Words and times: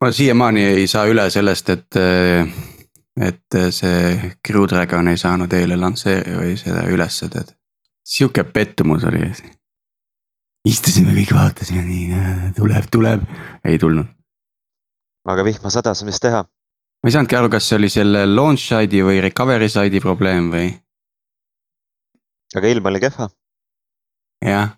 ma 0.00 0.10
siiamaani 0.12 0.64
ei 0.64 0.86
saa 0.86 1.06
üle 1.10 1.28
sellest, 1.30 1.70
et, 1.70 1.98
et 3.28 3.58
see 3.74 4.32
Crew 4.46 4.66
Dragon 4.70 5.08
ei 5.08 5.20
saanud 5.20 5.52
eile 5.52 5.78
lansseeri 5.80 6.36
või 6.38 6.56
seda 6.60 6.84
üles, 6.92 7.20
tead. 7.32 7.54
sihuke 8.04 8.44
pettumus 8.44 9.04
oli. 9.08 9.30
istusime 10.68 11.14
kõik, 11.16 11.34
vaatasime 11.34 11.82
nii, 11.86 12.52
tuleb, 12.56 12.90
tuleb, 12.90 13.24
ei 13.64 13.78
tulnud. 13.78 14.06
aga 15.28 15.44
vihma 15.44 15.70
sadas, 15.70 16.04
mis 16.04 16.20
teha? 16.20 16.44
ma 16.44 17.10
ei 17.10 17.14
saanudki 17.14 17.36
aru, 17.38 17.50
kas 17.52 17.68
see 17.68 17.78
oli 17.78 17.90
selle 17.92 18.26
launch 18.26 18.68
side'i 18.68 19.04
või 19.06 19.22
recovery 19.22 19.68
side'i 19.68 20.00
probleem 20.02 20.50
või? 20.54 20.72
aga 22.56 22.72
ilm 22.72 22.90
oli 22.90 23.00
kehva. 23.00 23.28
jah. 24.44 24.74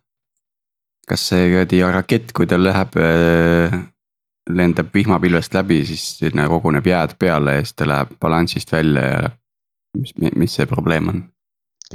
kas 1.09 1.29
see 1.33 1.49
kuradi 1.53 1.83
rakett, 1.83 2.33
kui 2.37 2.47
ta 2.47 2.59
läheb, 2.59 2.97
äh, 2.97 3.81
lendab 4.49 4.95
vihmapilvest 4.95 5.55
läbi, 5.55 5.83
siis 5.87 6.07
sinna 6.19 6.49
koguneb 6.49 6.87
jääd 6.87 7.17
peale 7.19 7.59
ja 7.59 7.65
siis 7.65 7.77
ta 7.77 7.89
läheb 7.89 8.17
balansist 8.21 8.73
välja 8.73 9.05
ja 9.05 9.31
mis, 9.99 10.15
mis 10.37 10.57
see 10.57 10.67
probleem 10.67 11.09
on? 11.09 11.23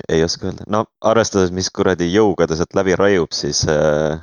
ei 0.10 0.24
oska 0.24 0.50
öelda, 0.50 0.66
no 0.68 0.86
arvestades, 1.02 1.52
mis 1.56 1.70
kuradi 1.72 2.10
jõuga 2.12 2.48
ta 2.48 2.58
sealt 2.60 2.76
läbi 2.76 2.96
raiub, 3.00 3.32
siis 3.32 3.64
äh, 3.72 4.20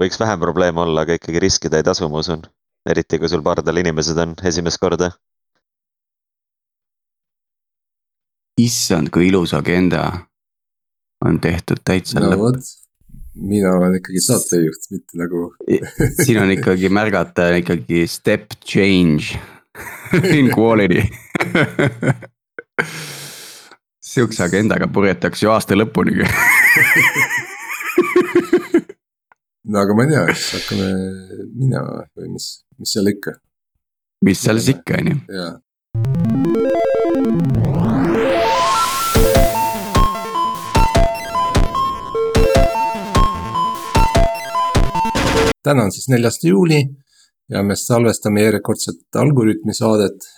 võiks 0.00 0.20
vähem 0.20 0.40
probleeme 0.40 0.80
olla, 0.80 1.04
aga 1.04 1.18
ikkagi 1.18 1.42
riskida 1.44 1.80
ei 1.80 1.86
tasu, 1.86 2.08
ma 2.08 2.22
usun 2.24 2.46
eriti 2.88 3.18
kui 3.18 3.28
sul 3.28 3.44
pardal 3.44 3.78
inimesed 3.82 4.18
on 4.18 4.34
esimest 4.44 4.80
korda. 4.80 5.12
issand, 8.60 9.08
kui 9.10 9.30
ilus 9.30 9.54
agenda 9.56 10.02
on 11.24 11.38
tehtud 11.40 11.80
täitsa 11.84 12.20
no, 12.20 12.28
lõpp. 12.30 12.66
Mina 13.34 13.72
olen 13.78 13.96
ikkagi 13.98 14.20
saatejuht, 14.26 14.90
mitte 14.92 15.18
nagu 15.20 15.46
siin 16.22 16.42
on 16.42 16.52
ikkagi 16.52 16.90
märgata 16.92 17.48
ikkagi 17.60 18.04
step 18.10 18.58
change 18.64 19.38
in 20.38 20.50
quality 20.52 21.06
sihukese 24.12 24.44
agendaga 24.44 24.90
purjetakse 24.92 25.46
ju 25.46 25.54
aasta 25.54 25.78
lõpuni 25.78 26.20
no 29.64 29.80
aga 29.80 29.96
ma 29.96 30.04
ei 30.04 30.12
tea, 30.12 30.24
siis 30.34 30.52
hakkame 30.58 30.88
minema 31.56 32.04
või 32.18 32.28
mis, 32.36 32.46
mis 32.78 32.94
seal 32.96 33.12
ikka. 33.12 33.36
mis 34.26 34.38
seal 34.44 34.58
siis 34.60 34.76
ikka, 34.76 34.92
on 35.00 35.12
ju. 35.12 35.16
jaa. 35.38 35.52
Täna 45.62 45.86
on 45.86 45.92
siis 45.92 46.08
neljas 46.08 46.38
juuli 46.44 46.82
ja 47.50 47.62
me 47.62 47.76
salvestame 47.76 48.42
järjekordset 48.42 49.16
Algorütmi 49.16 49.74
saadet. 49.74 50.28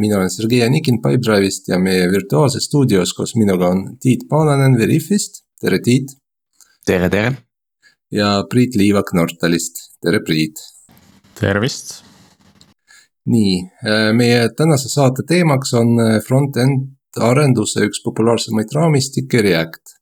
mina 0.00 0.16
olen 0.16 0.30
Sergei 0.30 0.62
Anikin 0.64 0.96
Pipedrive'ist 1.02 1.68
ja 1.68 1.78
meie 1.78 2.06
virtuaalses 2.12 2.64
stuudios 2.64 3.12
koos 3.14 3.34
minuga 3.36 3.68
on 3.68 3.98
Tiit 4.00 4.24
Paananen 4.28 4.78
Veriffist. 4.78 5.44
tere, 5.60 5.78
Tiit. 5.78 6.16
tere, 6.86 7.10
tere 7.10 7.36
ja 8.10 8.44
Priit 8.50 8.76
Liivak 8.76 9.12
Nortalist, 9.12 9.74
tere 10.00 10.20
Priit. 10.20 10.54
tervist. 11.40 12.04
nii, 13.28 13.70
äh, 13.84 14.12
meie 14.16 14.48
tänase 14.56 14.88
saate 14.88 15.22
teemaks 15.28 15.74
on 15.74 16.00
äh, 16.00 16.20
front-end 16.24 16.94
arenduse 17.20 17.84
üks 17.84 18.00
populaarsemaid 18.04 18.72
raamistikke 18.74 19.42
React. 19.42 19.96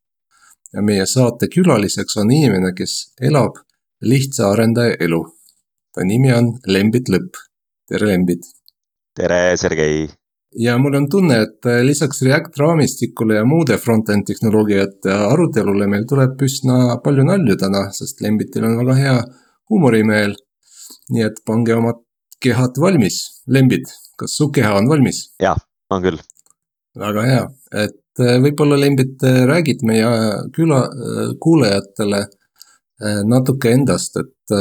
ja 0.72 0.82
meie 0.82 1.06
saate 1.06 1.48
külaliseks 1.48 2.16
on 2.16 2.30
inimene, 2.30 2.72
kes 2.76 3.14
elab 3.20 3.65
lihtsa 4.02 4.50
arendaja 4.52 4.96
elu. 5.00 5.24
ta 5.94 6.04
nimi 6.04 6.32
on 6.32 6.52
Lembit 6.66 7.08
Lõpp, 7.08 7.40
tere 7.88 8.06
Lembit. 8.06 8.44
tere, 9.16 9.56
Sergei 9.56 10.08
ja 10.56 10.78
mul 10.78 10.94
on 10.94 11.08
tunne, 11.08 11.40
et 11.42 11.68
lisaks 11.84 12.22
React 12.22 12.58
raamistikule 12.60 13.36
ja 13.36 13.44
muude 13.44 13.76
front-end 13.80 14.26
tehnoloogiate 14.28 15.12
arutelule 15.12 15.86
meil 15.86 16.06
tuleb 16.08 16.40
üsna 16.42 16.98
palju 17.04 17.24
nalju 17.28 17.56
täna, 17.60 17.86
sest 17.92 18.20
Lembitil 18.24 18.64
on 18.64 18.78
väga 18.80 18.96
hea 19.00 19.16
huumorimeel. 19.70 20.36
nii 21.10 21.22
et 21.22 21.36
pange 21.46 21.74
omad 21.74 21.98
kehad 22.42 22.78
valmis. 22.82 23.42
Lembit, 23.46 23.86
kas 24.18 24.36
su 24.36 24.50
keha 24.50 24.74
on 24.78 24.88
valmis? 24.88 25.30
jah, 25.42 25.58
on 25.90 26.02
küll. 26.02 26.18
väga 26.98 27.22
hea, 27.22 27.44
et 27.84 28.20
äh, 28.20 28.38
võib-olla 28.42 28.78
Lembit 28.80 29.22
räägid 29.22 29.84
meie 29.84 30.08
küla, 30.56 30.82
kuulajatele 31.40 32.26
natuke 33.28 33.74
endast, 33.76 34.16
et 34.16 34.54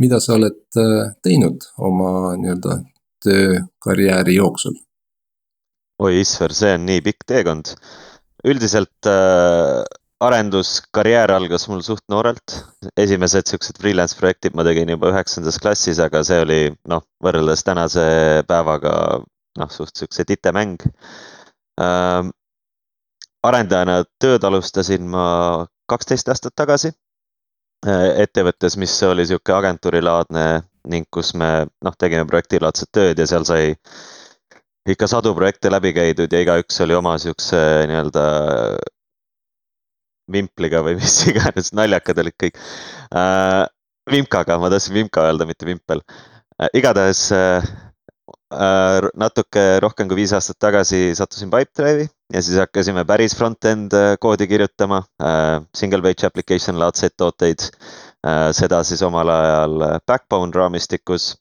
mida 0.00 0.16
sa 0.20 0.38
oled 0.38 0.78
teinud 1.20 1.66
oma 1.76 2.32
nii-öelda 2.40 2.78
töökarjääri 3.24 4.38
jooksul 4.38 4.78
oi 6.02 6.20
issver, 6.22 6.54
see 6.54 6.74
on 6.76 6.86
nii 6.88 7.02
pikk 7.04 7.26
teekond. 7.30 7.74
üldiselt 8.44 9.08
äh, 9.08 9.82
arenduskarjäär 10.24 11.32
algas 11.32 11.68
mul 11.70 11.80
suht 11.86 12.04
noorelt. 12.12 12.56
esimesed 12.96 13.48
siuksed 13.50 13.78
freelance 13.80 14.16
projektid 14.18 14.56
ma 14.58 14.64
tegin 14.66 14.90
juba 14.90 15.12
üheksandas 15.12 15.58
klassis, 15.62 16.00
aga 16.02 16.24
see 16.24 16.40
oli 16.42 16.60
noh, 16.90 17.04
võrreldes 17.24 17.64
tänase 17.64 18.06
päevaga 18.48 18.94
noh, 19.58 19.70
suht 19.70 19.94
siukse 19.96 20.26
titemäng 20.28 20.82
äh,. 21.80 22.24
arendajana 23.44 24.02
tööd 24.20 24.44
alustasin 24.44 25.06
ma 25.14 25.26
kaksteist 25.88 26.28
aastat 26.32 26.54
tagasi 26.56 26.90
äh, 26.90 27.03
ettevõttes, 27.84 28.78
mis 28.80 28.94
oli 29.04 29.26
sihuke 29.28 29.52
agentuurilaadne 29.52 30.44
ning 30.88 31.08
kus 31.12 31.34
me 31.36 31.66
noh, 31.84 31.96
tegime 32.00 32.26
projektilaadset 32.28 32.90
tööd 32.92 33.20
ja 33.20 33.26
seal 33.28 33.44
sai 33.48 33.74
ikka 34.88 35.08
sadu 35.08 35.32
projekte 35.36 35.72
läbi 35.72 35.94
käidud 35.96 36.32
ja 36.32 36.42
igaüks 36.44 36.80
oli 36.84 36.96
oma 36.96 37.14
siukse 37.20 37.60
nii-öelda 37.88 38.24
vimpliga 40.32 40.82
või 40.84 40.98
mis 41.00 41.16
iganes, 41.30 41.72
naljakad 41.76 42.20
olid 42.24 42.36
kõik 42.40 42.60
äh,. 43.12 43.64
vimkaga, 44.10 44.58
ma 44.60 44.68
tahtsin 44.72 44.96
vimka 44.98 45.24
öelda, 45.24 45.48
mitte 45.48 45.68
vimpel 45.68 46.02
äh,. 46.04 46.68
igatahes 46.76 47.26
äh, 47.32 47.64
äh, 48.52 49.08
natuke 49.16 49.64
rohkem 49.84 50.08
kui 50.08 50.22
viis 50.22 50.36
aastat 50.36 50.60
tagasi 50.60 51.06
sattusin 51.16 51.52
Pipedrive'i 51.52 52.08
ja 52.32 52.42
siis 52.42 52.58
hakkasime 52.58 53.04
päris 53.04 53.36
front-end 53.36 53.92
äh, 53.92 54.16
koodi 54.20 54.46
kirjutama 54.46 55.02
äh,. 55.22 55.62
Single 55.76 56.02
page 56.02 56.26
application 56.26 56.78
laadseid 56.78 57.16
tooteid 57.16 57.68
äh,. 57.68 58.50
seda 58.52 58.82
siis 58.84 59.02
omal 59.02 59.28
ajal 59.28 59.78
Backbone 60.06 60.52
raamistikus 60.54 61.34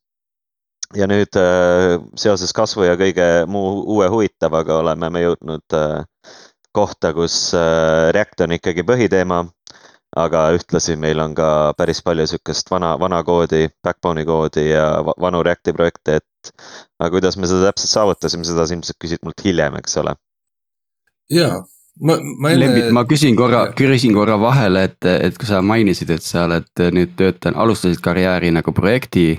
ja 0.96 1.08
nüüd 1.10 1.34
seoses 2.20 2.54
kasvu 2.54 2.84
ja 2.86 2.98
kõige 3.00 3.26
muu 3.50 3.82
uue 3.96 4.08
huvitavaga 4.14 4.78
oleme 4.84 5.10
me 5.10 5.24
jõudnud 5.24 5.76
kohta, 6.74 7.14
kus 7.14 7.54
React 8.14 8.46
on 8.46 8.58
ikkagi 8.60 8.86
põhiteema. 8.86 9.46
aga 10.14 10.44
ühtlasi 10.54 10.94
meil 11.02 11.18
on 11.24 11.32
ka 11.34 11.74
päris 11.74 12.04
palju 12.06 12.28
sihukest 12.30 12.68
vana, 12.70 12.92
vana 13.02 13.24
koodi, 13.26 13.64
backbone'i 13.84 14.26
koodi 14.30 14.68
ja 14.68 14.84
vanu 15.02 15.42
Reacti 15.44 15.74
projekte, 15.74 16.20
et. 16.22 16.52
aga 17.00 17.10
kuidas 17.16 17.38
me 17.38 17.50
seda 17.50 17.72
täpselt 17.72 17.90
saavutasime, 17.90 18.46
seda 18.46 18.68
sa 18.68 18.76
ilmselt 18.76 19.00
küsid 19.02 19.26
mult 19.26 19.42
hiljem, 19.42 19.80
eks 19.82 19.98
ole. 20.04 20.14
Jaa, 21.32 21.62
ma, 22.02 22.18
ma 22.40 22.52
enne. 22.52 22.66
Lembit, 22.66 22.90
ma 22.96 23.06
küsin 23.10 23.38
korra, 23.40 23.66
küsin 23.78 24.16
korra 24.16 24.40
vahele, 24.42 24.88
et, 24.90 25.10
et 25.30 25.38
kui 25.40 25.50
sa 25.50 25.62
mainisid, 25.62 26.12
et 26.16 26.26
sa 26.26 26.48
oled 26.50 26.86
nüüd 26.96 27.16
töötanud, 27.20 27.60
alustasid 27.64 28.04
karjääri 28.04 28.52
nagu 28.56 28.76
projekti 28.76 29.38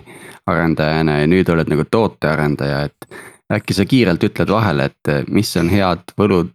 arendajana 0.51 1.21
ja 1.23 1.31
nüüd 1.31 1.49
oled 1.53 1.71
nagu 1.73 1.87
tootearendaja, 1.91 2.83
et 2.91 3.23
äkki 3.55 3.77
sa 3.77 3.87
kiirelt 3.89 4.25
ütled 4.25 4.51
vahele, 4.51 4.91
et 4.91 5.31
mis 5.33 5.51
on 5.61 5.71
head 5.73 6.13
võlud, 6.21 6.55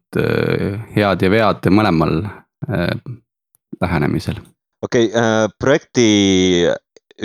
head 0.95 1.25
ja 1.25 1.31
vead 1.33 1.69
mõlemal 1.73 2.21
äh, 2.69 2.93
lähenemisel? 3.81 4.39
okei 4.81 5.09
okay, 5.09 5.21
äh,, 5.21 5.47
projekti 5.59 6.07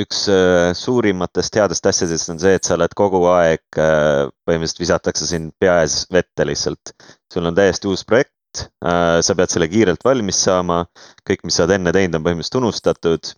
üks 0.03 0.25
äh, 0.33 0.73
suurimatest 0.75 1.55
headest 1.59 1.87
asjadest 1.87 2.33
on 2.33 2.41
see, 2.43 2.57
et 2.59 2.67
sa 2.67 2.75
oled 2.79 2.95
kogu 2.99 3.23
aeg 3.31 3.63
äh,, 3.79 4.25
põhimõtteliselt 4.47 4.83
visatakse 4.83 5.29
sind 5.31 5.55
pea 5.63 5.81
ees 5.85 6.03
vette 6.13 6.47
lihtsalt. 6.49 6.95
Sul 7.35 7.51
on 7.51 7.57
täiesti 7.57 7.91
uus 7.91 8.05
projekt 8.07 8.67
äh,, 8.87 9.21
sa 9.21 9.35
pead 9.35 9.53
selle 9.53 9.69
kiirelt 9.69 10.05
valmis 10.07 10.43
saama, 10.47 10.85
kõik, 11.29 11.43
mis 11.45 11.59
sa 11.59 11.67
oled 11.67 11.81
enne 11.81 11.95
teinud, 11.95 12.21
on 12.21 12.29
põhimõtteliselt 12.29 12.63
unustatud 12.63 13.35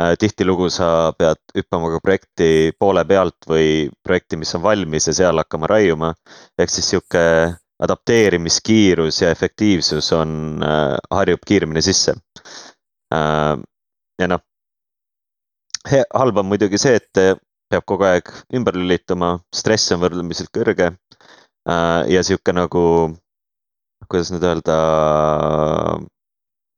Äh, 0.00 0.16
tihtilugu 0.18 0.66
sa 0.74 1.12
pead 1.14 1.38
hüppama 1.54 1.92
ka 1.92 2.00
projekti 2.02 2.46
poole 2.82 3.04
pealt 3.06 3.46
või 3.46 3.66
projekti, 4.02 4.34
mis 4.40 4.50
on 4.58 4.62
valmis 4.64 5.06
ja 5.06 5.14
seal 5.14 5.38
hakkama 5.38 5.68
raiuma. 5.70 6.14
ehk 6.58 6.70
siis 6.70 6.88
sihuke 6.90 7.22
adapteerimiskiirus 7.86 9.20
ja 9.22 9.30
efektiivsus 9.30 10.10
on, 10.12 10.62
äh, 10.62 10.96
harjub 11.10 11.46
kiiremini 11.46 11.82
sisse. 11.82 12.14
Ja 14.18 14.26
noh, 14.26 14.40
halb 16.18 16.38
on 16.42 16.46
muidugi 16.50 16.78
see, 16.78 16.96
et 16.98 17.38
peab 17.70 17.84
kogu 17.86 18.04
aeg 18.08 18.30
ümber 18.54 18.74
lülituma, 18.74 19.38
stress 19.54 19.92
on 19.94 20.00
võrdlemisi 20.02 20.46
kõrge. 20.50 20.96
ja 22.14 22.22
sihuke 22.22 22.52
nagu, 22.52 23.14
kuidas 24.10 24.32
nüüd 24.34 24.44
öelda 24.46 24.78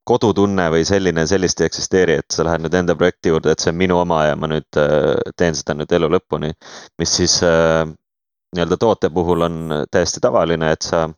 kodutunne 0.06 0.68
või 0.70 0.86
selline, 0.86 1.26
sellist 1.26 1.60
ei 1.60 1.66
eksisteeri, 1.66 2.20
et 2.20 2.34
sa 2.34 2.44
lähed 2.46 2.62
nüüd 2.62 2.74
enda 2.78 2.94
projekti 2.98 3.32
juurde, 3.32 3.52
et 3.52 3.62
see 3.62 3.72
on 3.72 3.78
minu 3.80 3.98
oma 3.98 4.22
ja 4.28 4.36
ma 4.38 4.48
nüüd 4.52 4.78
äh, 4.78 5.14
teen 5.38 5.56
seda 5.58 5.74
nüüd 5.74 5.92
elu 5.98 6.10
lõpuni. 6.14 6.52
mis 7.02 7.14
siis 7.18 7.40
äh, 7.46 7.82
nii-öelda 8.54 8.78
toote 8.78 9.10
puhul 9.10 9.42
on 9.48 9.56
täiesti 9.90 10.22
tavaline, 10.22 10.70
et 10.72 10.86
sa 10.86 11.08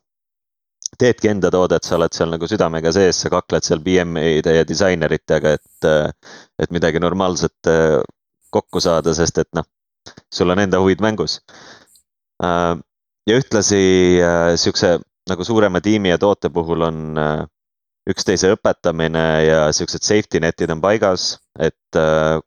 teedki 0.99 1.29
enda 1.29 1.51
toodet, 1.53 1.85
sa 1.85 1.99
oled 1.99 2.17
seal 2.17 2.33
nagu 2.33 2.49
südamega 2.49 2.91
sees, 2.95 3.19
sa 3.21 3.29
kakled 3.29 3.67
seal 3.67 3.83
BM-ide 3.85 4.55
ja 4.57 4.65
disaineritega, 4.67 5.53
et, 5.59 5.85
äh, 5.85 6.09
et 6.57 6.73
midagi 6.73 6.99
normaalset 6.99 7.69
kokku 8.49 8.81
saada, 8.81 9.13
sest 9.13 9.37
et 9.37 9.51
noh, 9.53 9.67
sul 10.33 10.49
on 10.49 10.65
enda 10.65 10.81
huvid 10.81 11.03
mängus. 11.05 11.37
Ja 12.41 13.35
ühtlasi 13.37 13.77
sihukese 14.57 14.95
nagu 15.29 15.45
suurema 15.45 15.81
tiimi 15.81 16.11
ja 16.13 16.17
toote 16.21 16.49
puhul 16.53 16.85
on 16.87 16.99
üksteise 18.09 18.49
õpetamine 18.55 19.23
ja 19.45 19.61
siuksed 19.75 20.03
safety 20.05 20.41
net'id 20.41 20.71
on 20.73 20.81
paigas, 20.81 21.35
et 21.59 21.99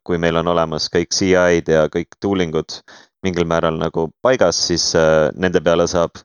kui 0.03 0.19
meil 0.19 0.39
on 0.41 0.49
olemas 0.51 0.89
kõik 0.91 1.15
CI-d 1.15 1.71
ja 1.71 1.85
kõik 1.93 2.17
tooling 2.19 2.55
ud 2.59 2.79
mingil 3.23 3.47
määral 3.47 3.79
nagu 3.79 4.09
paigas, 4.25 4.59
siis 4.67 4.89
nende 5.39 5.61
peale 5.63 5.87
saab 5.87 6.19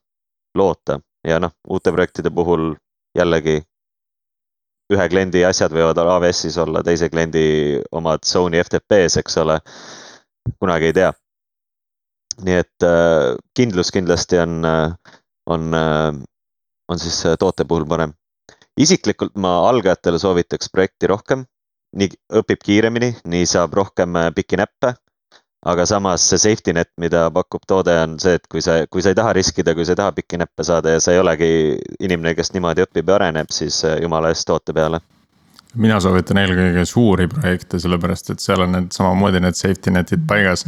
loota 0.58 0.98
ja 1.26 1.38
noh, 1.42 1.54
uute 1.70 1.92
projektide 1.94 2.32
puhul 2.34 2.72
jällegi 3.18 3.60
ühe 4.94 5.06
kliendi 5.12 5.44
asjad 5.44 5.72
võivad 5.74 5.98
AWS-is 6.00 6.56
olla, 6.62 6.82
teise 6.84 7.10
kliendi 7.12 7.44
omad 7.92 8.24
Sony 8.24 8.60
FTP-s, 8.62 9.18
eks 9.20 9.36
ole. 9.42 9.58
kunagi 10.60 10.88
ei 10.88 10.94
tea. 10.96 11.12
nii 12.46 12.54
et 12.54 12.84
äh, 12.86 13.34
kindlus 13.58 13.90
kindlasti 13.90 14.38
on, 14.38 14.64
äh, 14.64 14.92
on, 15.50 15.74
äh, 15.74 16.14
on 16.88 16.98
siis 16.98 17.22
toote 17.38 17.64
puhul 17.64 17.86
parem. 17.86 18.12
isiklikult 18.78 19.34
ma 19.36 19.68
algajatele 19.68 20.18
soovitaks 20.18 20.70
projekti 20.72 21.06
rohkem, 21.06 21.44
nii 21.96 22.10
õpib 22.40 22.62
kiiremini, 22.64 23.14
nii 23.24 23.46
saab 23.46 23.74
rohkem 23.74 24.14
pikki 24.36 24.56
näppe 24.60 24.94
aga 25.66 25.86
samas 25.86 26.22
see 26.30 26.38
safety 26.38 26.72
net, 26.76 26.90
mida 27.00 27.26
pakub 27.34 27.64
toode, 27.68 27.94
on 28.04 28.16
see, 28.22 28.36
et 28.38 28.46
kui 28.50 28.62
sa, 28.64 28.80
kui 28.90 29.02
sa 29.02 29.12
ei 29.12 29.18
taha 29.18 29.34
riskida, 29.38 29.74
kui 29.74 29.86
sa 29.86 29.94
ei 29.94 30.00
taha 30.00 30.14
pikki 30.16 30.38
näppe 30.40 30.66
saada 30.66 30.94
ja 30.94 31.02
sa 31.02 31.14
ei 31.14 31.22
olegi 31.22 31.50
inimene, 32.00 32.34
kes 32.38 32.52
niimoodi 32.54 32.84
õpib 32.86 33.10
ja 33.10 33.18
areneb, 33.18 33.50
siis 33.54 33.80
äh, 33.88 33.98
jumala 34.02 34.32
eest 34.32 34.46
toote 34.48 34.74
peale. 34.76 35.00
mina 35.74 35.98
soovitan 36.00 36.38
eelkõige 36.40 36.84
suuri 36.88 37.26
projekte, 37.28 37.78
sellepärast 37.78 38.30
et 38.32 38.40
seal 38.40 38.62
on 38.64 38.72
need 38.72 38.94
samamoodi 38.94 39.42
need 39.44 39.58
safety 39.58 39.90
net'id 39.90 40.24
paigas. 40.26 40.64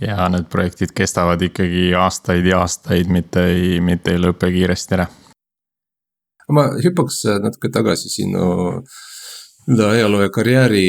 ja 0.00 0.28
need 0.28 0.48
projektid 0.50 0.96
kestavad 0.96 1.42
ikkagi 1.42 1.92
aastaid 1.94 2.46
ja 2.46 2.64
aastaid, 2.64 3.12
mitte 3.12 3.44
ei, 3.44 3.80
mitte 3.80 4.16
ei 4.16 4.24
lõpe 4.24 4.50
kiiresti 4.52 4.98
ära. 4.98 5.06
Ma 6.54 6.70
hüppaks 6.82 7.24
natuke 7.42 7.70
tagasi 7.72 8.10
sinu 8.12 8.48
nii-öelda 9.70 9.90
ajaloo 9.90 10.22
ja 10.22 10.30
karjääri 10.30 10.86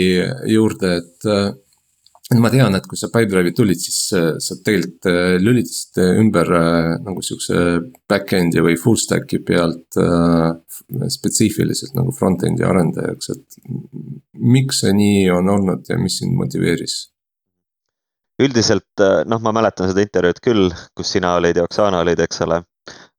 juurde, 0.50 0.96
et 0.98 1.26
äh, 1.30 2.40
ma 2.40 2.50
tean, 2.50 2.76
et 2.76 2.88
kui 2.88 2.98
sa 2.98 3.10
Pipedrive'i 3.12 3.54
tulid, 3.54 3.80
siis 3.80 4.00
äh, 4.18 4.30
sa 4.40 4.56
tegelikult 4.64 5.10
äh, 5.12 5.36
lülitasid 5.42 6.02
ümber 6.22 6.52
äh, 6.56 6.90
nagu 7.04 7.22
siukse 7.22 7.82
back-end'i 8.10 8.64
või 8.64 8.78
full 8.80 9.00
stack'i 9.00 9.42
pealt 9.46 10.00
äh, 10.00 10.50
spetsiifiliselt 11.12 11.96
nagu 11.98 12.14
front-end'i 12.16 12.66
arendajaks, 12.68 13.32
et. 13.36 13.62
miks 14.42 14.82
see 14.82 14.94
nii 14.98 15.30
on 15.32 15.50
olnud 15.50 15.90
ja 15.90 16.00
mis 16.02 16.22
sind 16.22 16.38
motiveeris? 16.38 17.08
üldiselt 18.42 19.02
noh, 19.30 19.38
ma 19.46 19.52
mäletan 19.54 19.92
seda 19.92 20.02
intervjuud 20.02 20.40
küll, 20.42 20.72
kus 20.98 21.12
sina 21.14 21.36
olid 21.38 21.60
ja 21.60 21.68
Oksana 21.68 22.00
olid, 22.02 22.18
eks 22.24 22.42
ole. 22.42 22.64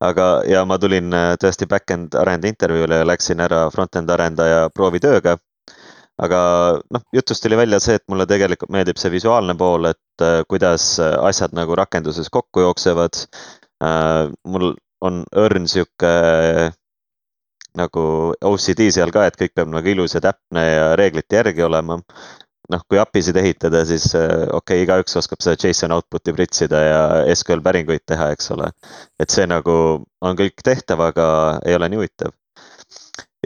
Aga, 0.03 0.27
ja 0.49 0.65
ma 0.67 0.79
tulin 0.83 1.15
tõesti 1.41 1.69
back-end 1.71 2.17
arendaja 2.19 2.57
intervjuule 2.57 3.03
ja 3.03 3.07
läksin 3.07 3.41
ära 3.45 3.65
front-end 3.71 4.11
arendaja 4.11 4.69
proovitööga 4.75 5.37
aga 6.21 6.41
noh, 6.93 7.03
jutust 7.15 7.43
tuli 7.45 7.57
välja 7.57 7.81
see, 7.81 7.97
et 7.99 8.05
mulle 8.11 8.27
tegelikult 8.29 8.73
meeldib 8.75 9.01
see 9.01 9.13
visuaalne 9.15 9.57
pool, 9.59 9.89
et 9.91 10.25
äh, 10.25 10.43
kuidas 10.49 10.95
äh, 11.01 11.17
asjad 11.29 11.55
nagu 11.57 11.77
rakenduses 11.79 12.31
kokku 12.33 12.67
jooksevad 12.67 13.25
äh,. 13.83 14.29
mul 14.47 14.75
on 15.03 15.25
õrn 15.35 15.67
sihuke 15.67 16.13
nagu 17.79 18.05
OCD 18.45 18.91
seal 18.95 19.11
ka, 19.15 19.27
et 19.27 19.39
kõik 19.41 19.55
peab 19.57 19.73
nagu 19.73 19.89
ilus 19.89 20.15
ja 20.15 20.21
täpne 20.23 20.63
ja 20.63 20.87
reeglite 20.99 21.41
järgi 21.41 21.65
olema. 21.65 21.99
Noh, 22.71 22.83
kui 22.89 23.01
API-sid 23.03 23.39
ehitada, 23.41 23.83
siis 23.89 24.13
äh, 24.19 24.45
okei 24.53 24.83
okay,, 24.83 24.85
igaüks 24.87 25.17
oskab 25.19 25.43
seda 25.43 25.57
JSON 25.59 25.95
output'i 25.97 26.35
pritsida 26.37 26.83
ja 26.85 27.03
SQL 27.35 27.65
päringuid 27.65 28.05
teha, 28.07 28.31
eks 28.35 28.53
ole. 28.55 28.71
et 29.23 29.35
see 29.35 29.49
nagu 29.51 29.75
on 30.23 30.39
kõik 30.39 30.63
tehtav, 30.65 31.03
aga 31.11 31.27
ei 31.67 31.77
ole 31.79 31.91
nii 31.91 32.03
huvitav. 32.03 32.35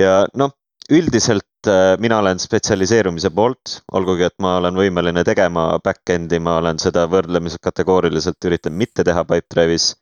ja 0.01 0.25
noh, 0.35 0.53
üldiselt 0.93 1.71
äh, 1.71 1.97
mina 2.03 2.19
olen 2.23 2.39
spetsialiseerumise 2.43 3.31
poolt, 3.35 3.81
olgugi 3.93 4.27
et 4.29 4.37
ma 4.43 4.57
olen 4.61 4.77
võimeline 4.79 5.25
tegema 5.27 5.69
back-end'i, 5.85 6.41
ma 6.43 6.59
olen 6.61 6.79
seda 6.83 7.07
võrdlemisi 7.11 7.61
kategooriliselt 7.63 8.51
üritanud 8.51 8.85
mitte 8.85 9.05
teha 9.05 9.25
Pipedrive'is. 9.25 9.95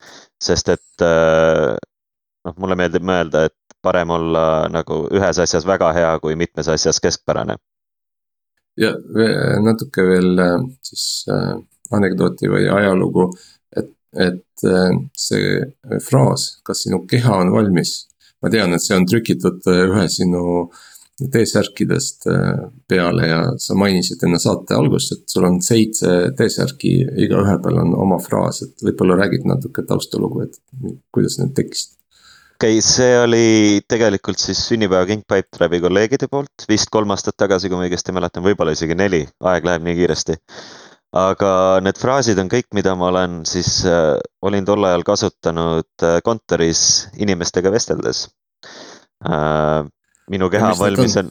sest 0.43 0.75
et 0.75 1.07
äh, 1.07 1.75
noh, 2.45 2.57
mulle 2.59 2.77
meeldib 2.79 3.07
mõelda, 3.07 3.47
et 3.49 3.57
parem 3.85 4.11
olla 4.11 4.67
nagu 4.73 5.05
ühes 5.13 5.39
asjas 5.39 5.67
väga 5.69 5.93
hea, 5.97 6.13
kui 6.21 6.37
mitmes 6.41 6.69
asjas 6.73 7.01
keskpärane. 7.05 7.57
Ja 8.81 8.95
natuke 9.63 10.07
veel 10.09 10.41
äh, 10.43 10.57
siis 10.83 11.27
anekdooti 11.95 12.49
või 12.51 12.65
ajalugu, 12.73 13.29
et, 13.77 13.93
et 14.19 14.65
see 15.19 15.61
fraas, 16.03 16.49
kas 16.67 16.87
sinu 16.87 17.05
keha 17.11 17.37
on 17.45 17.53
valmis 17.55 17.99
ma 18.45 18.53
tean, 18.53 18.77
et 18.77 18.85
see 18.85 18.97
on 18.99 19.07
trükitud 19.09 19.65
äh, 19.73 19.87
ühe 19.89 20.05
sinu 20.13 20.45
T-särkidest 21.15 22.27
äh, 22.27 22.65
peale 22.91 23.29
ja 23.29 23.41
sa 23.63 23.77
mainisid 23.79 24.25
enne 24.27 24.41
saate 24.43 24.75
algust, 24.77 25.15
et 25.15 25.31
sul 25.31 25.47
on 25.47 25.61
seitse 25.63 26.11
T-särki, 26.37 26.95
igaühe 27.25 27.55
peal 27.65 27.79
on 27.85 27.95
oma 28.05 28.19
fraas, 28.23 28.65
et 28.67 28.85
võib-olla 28.85 29.21
räägid 29.23 29.47
natuke 29.49 29.87
taustalugu, 29.89 30.49
et 30.49 30.59
kuidas 31.15 31.39
need 31.41 31.55
tekkisid? 31.57 31.95
Okei 32.55 32.79
okay,, 32.79 32.85
see 32.87 33.19
oli 33.19 33.83
tegelikult 33.91 34.41
siis 34.41 34.63
sünnipäeva 34.69 35.07
King 35.11 35.27
Pipedrive'i 35.29 35.83
kolleegide 35.85 36.31
poolt 36.31 36.69
vist 36.71 36.91
kolm 36.95 37.13
aastat 37.15 37.37
tagasi, 37.41 37.69
kui 37.69 37.79
ma 37.79 37.87
õigesti 37.89 38.15
mäletan, 38.15 38.47
võib-olla 38.47 38.75
isegi 38.77 38.97
neli, 38.99 39.25
aeg 39.53 39.69
läheb 39.69 39.87
nii 39.87 40.01
kiiresti 40.01 40.39
aga 41.15 41.79
need 41.85 41.99
fraasid 42.01 42.39
on 42.43 42.51
kõik, 42.51 42.67
mida 42.75 42.95
ma 42.99 43.09
olen 43.13 43.43
siis 43.47 43.85
äh,, 43.87 44.19
olin 44.43 44.67
tol 44.67 44.83
ajal 44.89 45.05
kasutanud 45.07 45.87
äh, 46.03 46.19
kontoris 46.27 47.07
inimestega 47.15 47.71
vesteldes 47.71 48.27
äh,. 49.23 49.87
minu 50.31 50.51
keha 50.51 50.73
valmis 50.79 51.15
on, 51.23 51.31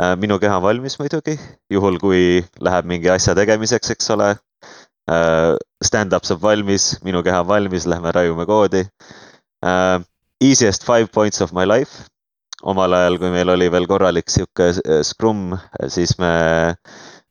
äh, 0.00 0.14
minu 0.20 0.38
keha 0.40 0.56
on 0.56 0.64
valmis 0.64 0.96
muidugi, 1.02 1.36
juhul 1.70 2.00
kui 2.00 2.22
läheb 2.64 2.88
mingi 2.88 3.12
asja 3.12 3.36
tegemiseks, 3.36 3.92
eks 3.96 4.14
ole 4.16 4.32
äh,. 4.32 5.56
Stand-up 5.80 6.26
saab 6.28 6.42
valmis, 6.44 6.98
minu 7.04 7.22
keha 7.24 7.40
on 7.40 7.48
valmis, 7.48 7.86
lähme 7.88 8.12
raiume 8.16 8.48
koodi 8.48 8.86
äh,. 9.64 10.00
Easiest 10.40 10.86
five 10.86 11.10
points 11.12 11.40
of 11.40 11.52
my 11.52 11.66
life 11.68 12.06
omal 12.62 12.92
ajal, 12.92 13.16
kui 13.20 13.30
meil 13.32 13.48
oli 13.48 13.70
veel 13.72 13.86
korralik 13.88 14.28
sihuke 14.28 14.72
äh, 14.72 15.00
Scrum, 15.04 15.54
siis 15.88 16.18
me 16.20 16.30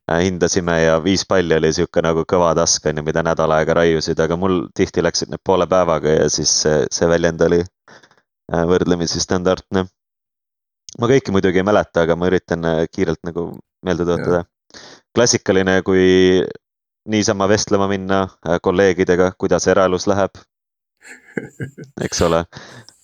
Äh, 0.10 0.24
hindasime 0.26 0.82
ja 0.82 1.04
viis 1.04 1.26
palli 1.30 1.54
oli 1.54 1.70
sihuke 1.76 2.02
nagu 2.02 2.24
kõva 2.30 2.54
task 2.58 2.88
on 2.90 2.98
ju, 2.98 3.04
mida 3.06 3.22
nädal 3.26 3.52
aega 3.54 3.76
raiusid, 3.78 4.18
aga 4.24 4.38
mul 4.40 4.64
tihti 4.76 5.04
läksid 5.06 5.30
need 5.30 5.42
poole 5.46 5.68
päevaga 5.70 6.16
ja 6.16 6.30
siis 6.34 6.54
see, 6.64 6.80
see 6.94 7.10
väljend 7.12 7.44
oli 7.46 7.60
äh, 7.62 8.64
võrdlemisi 8.72 9.22
standardne. 9.22 9.86
ma 11.00 11.10
kõiki 11.12 11.36
muidugi 11.36 11.62
ei 11.62 11.68
mäleta, 11.68 12.08
aga 12.08 12.16
ma 12.18 12.30
üritan 12.32 12.66
äh, 12.66 12.82
kiirelt 12.90 13.22
nagu 13.28 13.52
meelde 13.86 14.08
tuletada. 14.08 14.44
klassikaline, 15.14 15.82
kui 15.86 16.42
niisama 17.10 17.48
vestlema 17.50 17.88
minna 17.90 18.28
kolleegidega, 18.62 19.32
kuidas 19.38 19.68
eraelus 19.68 20.08
läheb. 20.08 20.42
eks 22.06 22.22
ole, 22.26 22.44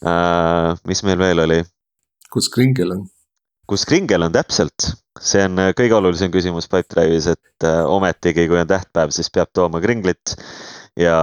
mis 0.05 1.01
meil 1.07 1.17
veel 1.17 1.41
oli? 1.47 1.63
kus 2.33 2.51
kringel 2.53 2.93
on? 2.97 3.07
kus 3.69 3.87
kringel 3.89 4.27
on 4.27 4.35
täpselt 4.35 4.93
see 5.21 5.43
on 5.45 5.59
äh, 5.61 5.71
kõige 5.77 5.95
olulisem 5.97 6.31
küsimus 6.33 6.67
Pipedrive'is, 6.71 7.29
et 7.31 7.67
äh, 7.67 7.83
ometigi, 7.87 8.47
kui 8.49 8.59
on 8.59 8.67
tähtpäev, 8.67 9.13
siis 9.15 9.31
peab 9.31 9.51
tooma 9.53 9.81
kringlit. 9.83 10.35
ja 10.99 11.15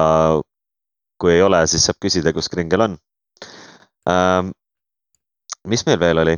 kui 1.20 1.32
ei 1.32 1.42
ole, 1.42 1.62
siis 1.66 1.84
saab 1.86 2.00
küsida, 2.02 2.32
kus 2.32 2.48
kringel 2.52 2.88
on 2.88 2.96
ähm,. 4.08 4.52
mis 5.68 5.86
meil 5.86 6.00
veel 6.00 6.18
oli? 6.24 6.36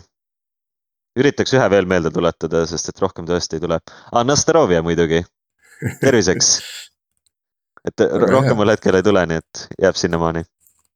üritaks 1.19 1.55
ühe 1.55 1.69
veel 1.71 1.87
meelde 1.87 2.11
tuletada, 2.11 2.65
sest 2.67 2.91
et 2.91 3.01
rohkem 3.01 3.27
tõesti 3.27 3.59
ei 3.59 3.63
tule 3.63 3.79
ah,. 3.79 4.25
Nastarovia 4.25 4.83
muidugi, 4.83 5.23
terviseks. 6.01 6.57
et 7.89 8.07
rohkem 8.31 8.59
mul 8.59 8.75
hetkel 8.75 8.99
ei 8.99 9.07
tule, 9.07 9.27
nii 9.31 9.43
et 9.43 9.67
jääb 9.87 9.99
sinnamaani 10.01 10.45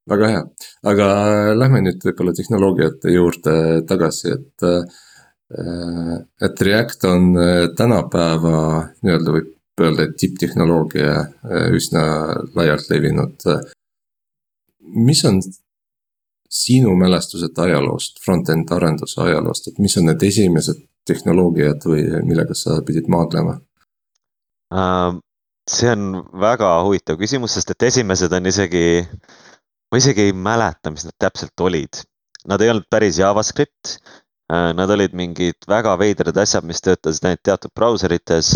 väga 0.09 0.33
hea, 0.33 0.47
aga 0.93 1.11
lähme 1.57 1.83
nüüd 1.85 2.03
võib-olla 2.05 2.35
tehnoloogiate 2.37 3.13
juurde 3.13 3.55
tagasi, 3.89 4.35
et 4.35 4.67
äh, 4.67 4.83
Äh, 5.51 6.17
et 6.41 6.61
React 6.61 7.05
on 7.05 7.31
äh, 7.41 7.69
tänapäeva 7.77 8.59
nii-öelda 9.01 9.33
võib 9.33 9.55
öelda, 9.81 10.05
et 10.05 10.19
tipptehnoloogia 10.21 11.13
äh, 11.23 11.71
üsna 11.73 12.03
laialt 12.57 12.91
levinud. 12.93 13.47
mis 14.89 15.25
on 15.25 15.41
sinu 16.49 16.95
mälestused 16.97 17.59
ajaloost, 17.59 18.21
front-end 18.25 18.71
arenduse 18.73 19.21
ajaloost, 19.21 19.69
et 19.69 19.79
mis 19.79 19.97
on 19.97 20.09
need 20.09 20.23
esimesed 20.23 20.85
tehnoloogiad 21.09 21.85
või 21.85 22.05
millega 22.25 22.55
sa 22.57 22.81
pidid 22.85 23.09
maadlema 23.09 23.59
uh,? 24.75 25.17
see 25.69 25.91
on 25.93 26.23
väga 26.41 26.71
huvitav 26.85 27.17
küsimus, 27.21 27.57
sest 27.57 27.73
et 27.73 27.89
esimesed 27.89 28.33
on 28.33 28.49
isegi, 28.49 29.05
ma 29.91 30.01
isegi 30.01 30.29
ei 30.29 30.33
mäleta, 30.33 30.93
mis 30.95 31.07
nad 31.09 31.17
täpselt 31.21 31.65
olid. 31.65 32.03
Nad 32.49 32.63
ei 32.63 32.71
olnud 32.73 32.87
päris 32.91 33.19
JavaScript 33.21 33.95
uh,, 33.97 34.73
nad 34.77 34.91
olid 34.95 35.15
mingid 35.17 35.69
väga 35.69 35.95
veidrad 36.01 36.37
asjad, 36.41 36.67
mis 36.69 36.83
töötasid 36.85 37.27
ainult 37.29 37.45
teatud 37.45 37.75
brauserites 37.75 38.53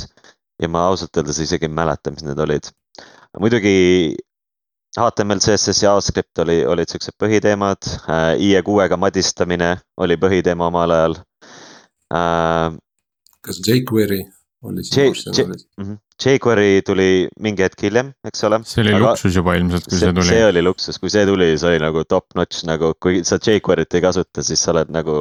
ja 0.63 0.69
ma 0.69 0.87
ausalt 0.91 1.17
öeldes 1.17 1.41
isegi 1.43 1.69
ei 1.69 1.73
mäleta, 1.81 2.13
mis 2.15 2.25
need 2.27 2.39
olid. 2.39 2.69
muidugi 3.41 4.15
HTML, 4.93 5.41
CSS, 5.41 5.83
JavaScript 5.83 6.39
oli, 6.45 6.59
olid 6.69 6.91
siuksed 6.93 7.17
põhiteemad 7.21 7.89
äh,, 7.89 8.35
IE6-ga 8.37 8.99
madistamine 9.01 9.75
oli 9.97 10.19
põhiteema 10.21 10.69
omal 10.69 10.93
ajal 10.93 11.17
äh,. 12.13 12.77
kas 13.43 13.61
jQuery 13.67 14.21
oli 14.63 14.85
siin 14.87 15.11
arsenalis? 15.11 15.67
Mhm. 15.81 15.99
jQuery 16.23 16.83
tuli 16.87 17.09
mingi 17.43 17.65
hetk 17.67 17.83
hiljem, 17.83 18.13
eks 18.29 18.45
ole. 18.49 18.61
see 18.69 18.85
oli 18.85 18.95
luksus 19.03 19.37
juba 19.37 19.57
ilmselt, 19.59 19.89
kui 19.89 19.99
see, 19.99 20.07
see 20.07 20.17
tuli. 20.19 20.29
see 20.29 20.45
oli 20.51 20.65
luksus, 20.67 21.01
kui 21.03 21.13
see 21.13 21.27
tuli, 21.29 21.53
see 21.59 21.73
oli 21.73 21.83
nagu 21.83 22.05
top 22.09 22.39
notch 22.39 22.67
nagu, 22.69 22.93
kui 23.03 23.25
sa 23.27 23.41
jQuery't 23.43 23.99
ei 23.99 24.05
kasuta, 24.05 24.45
siis 24.47 24.63
sa 24.63 24.75
oled 24.75 24.93
nagu 24.95 25.19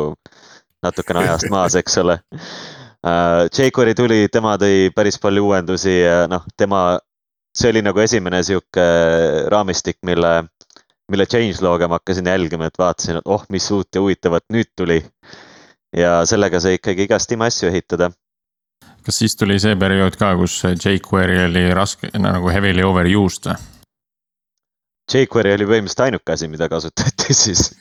natukene 0.86 1.25
ajast 1.25 1.50
maas, 1.53 1.77
eks 1.79 1.98
ole 2.03 2.19
uh,. 2.21 3.48
jQuery 3.50 3.95
tuli, 3.98 4.25
tema 4.33 4.57
tõi 4.62 4.91
päris 4.95 5.17
palju 5.21 5.48
uuendusi 5.50 6.01
ja 6.01 6.27
noh, 6.29 6.45
tema 6.57 7.00
see 7.55 7.71
oli 7.71 7.83
nagu 7.83 8.00
esimene 8.00 8.41
sihuke 8.48 8.83
raamistik, 9.51 10.00
mille, 10.07 10.31
mille 11.12 11.27
changelog'e 11.27 11.89
ma 11.91 12.00
hakkasin 12.00 12.29
jälgima, 12.31 12.69
et 12.69 12.79
vaatasin, 12.79 13.19
et 13.19 13.31
oh, 13.31 13.43
mis 13.51 13.67
uut 13.75 13.89
ja 13.95 14.03
huvitavat 14.03 14.48
nüüd 14.53 14.71
tuli. 14.77 15.01
ja 15.98 16.21
sellega 16.24 16.60
sai 16.63 16.77
ikkagi 16.77 17.03
igast 17.03 17.31
imeasju 17.36 17.67
ehitada. 17.67 18.12
Kas 19.05 19.22
siis 19.24 19.36
tuli 19.38 19.58
see 19.62 19.75
periood 19.79 20.17
ka, 20.20 20.34
kus 20.39 20.62
jQuery 20.65 21.46
oli 21.48 21.67
raske 21.75 22.12
nagu 22.22 22.51
heavily 22.53 22.86
overused 22.86 23.50
või? 23.50 23.60
jQuery 25.12 25.55
oli 25.58 25.67
põhimõtteliselt 25.67 26.05
ainuke 26.08 26.36
asi, 26.36 26.50
mida 26.51 26.70
kasutati 26.72 27.36
siis 27.43 27.72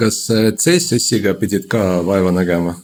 kas 0.00 0.22
CSS-iga 0.30 1.36
pidid 1.38 1.68
ka 1.70 2.00
vaeva 2.06 2.32
nägema? 2.34 2.74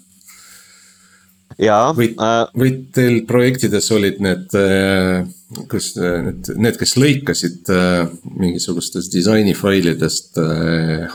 jaa. 1.63 1.95
või 1.97 2.11
äh,, 2.13 2.43
või 2.61 2.73
teil 2.95 3.23
projektides 3.29 3.89
olid 3.97 4.21
need, 4.25 4.53
äh, 4.61 5.25
kas 5.71 5.95
need, 5.97 6.51
need, 6.61 6.77
kes 6.81 6.97
lõikasid 7.01 7.73
äh, 7.73 8.03
mingisugustest 8.37 9.15
disainifailidest 9.15 10.37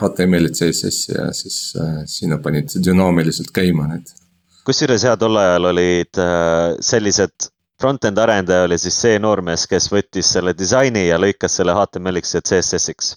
HTML-i, 0.00 0.50
CSS-i 0.58 1.14
ja 1.14 1.28
siis 1.36 1.60
sinna 2.10 2.40
panid 2.42 2.74
dünaamiliselt 2.82 3.54
käima 3.54 3.86
need? 3.94 4.10
Kusjuures 4.66 5.04
jah, 5.04 5.16
tol 5.18 5.36
ajal 5.40 5.70
olid 5.72 6.20
sellised 6.84 7.48
front-end 7.82 8.18
arendaja 8.22 8.68
oli 8.68 8.78
siis 8.78 9.00
see 9.04 9.18
noormees, 9.18 9.66
kes 9.66 9.88
võttis 9.90 10.28
selle 10.36 10.54
disaini 10.54 11.08
ja 11.08 11.18
lõikas 11.18 11.58
selle 11.58 11.74
HTML-iks 11.74 12.36
ja 12.36 12.42
CSS-iks 12.46 13.16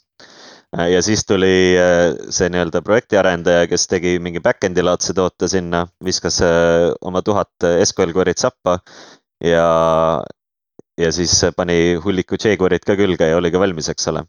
Äh, 0.78 0.90
ja 0.92 1.02
siis 1.02 1.26
tuli 1.26 1.76
äh, 1.80 2.16
see 2.34 2.50
nii-öelda 2.52 2.82
projektiarendaja, 2.86 3.68
kes 3.72 3.88
tegi 3.92 4.16
mingi 4.24 4.42
back-end'i 4.44 4.84
laadse 4.84 5.14
toote 5.16 5.48
sinna, 5.52 5.86
viskas 6.04 6.42
äh, 6.44 6.90
oma 7.06 7.22
tuhat 7.26 7.68
SQL 7.86 8.16
query't 8.16 8.42
sappa 8.42 8.80
ja, 9.44 9.68
ja 11.00 11.12
siis 11.16 11.38
pani 11.56 11.96
hulliku 12.04 12.40
jQuery't 12.40 12.88
ka 12.88 12.98
külge 13.00 13.30
ja 13.30 13.38
oli 13.40 13.54
ka 13.54 13.62
valmis, 13.62 13.90
eks 13.94 14.12
ole. 14.12 14.26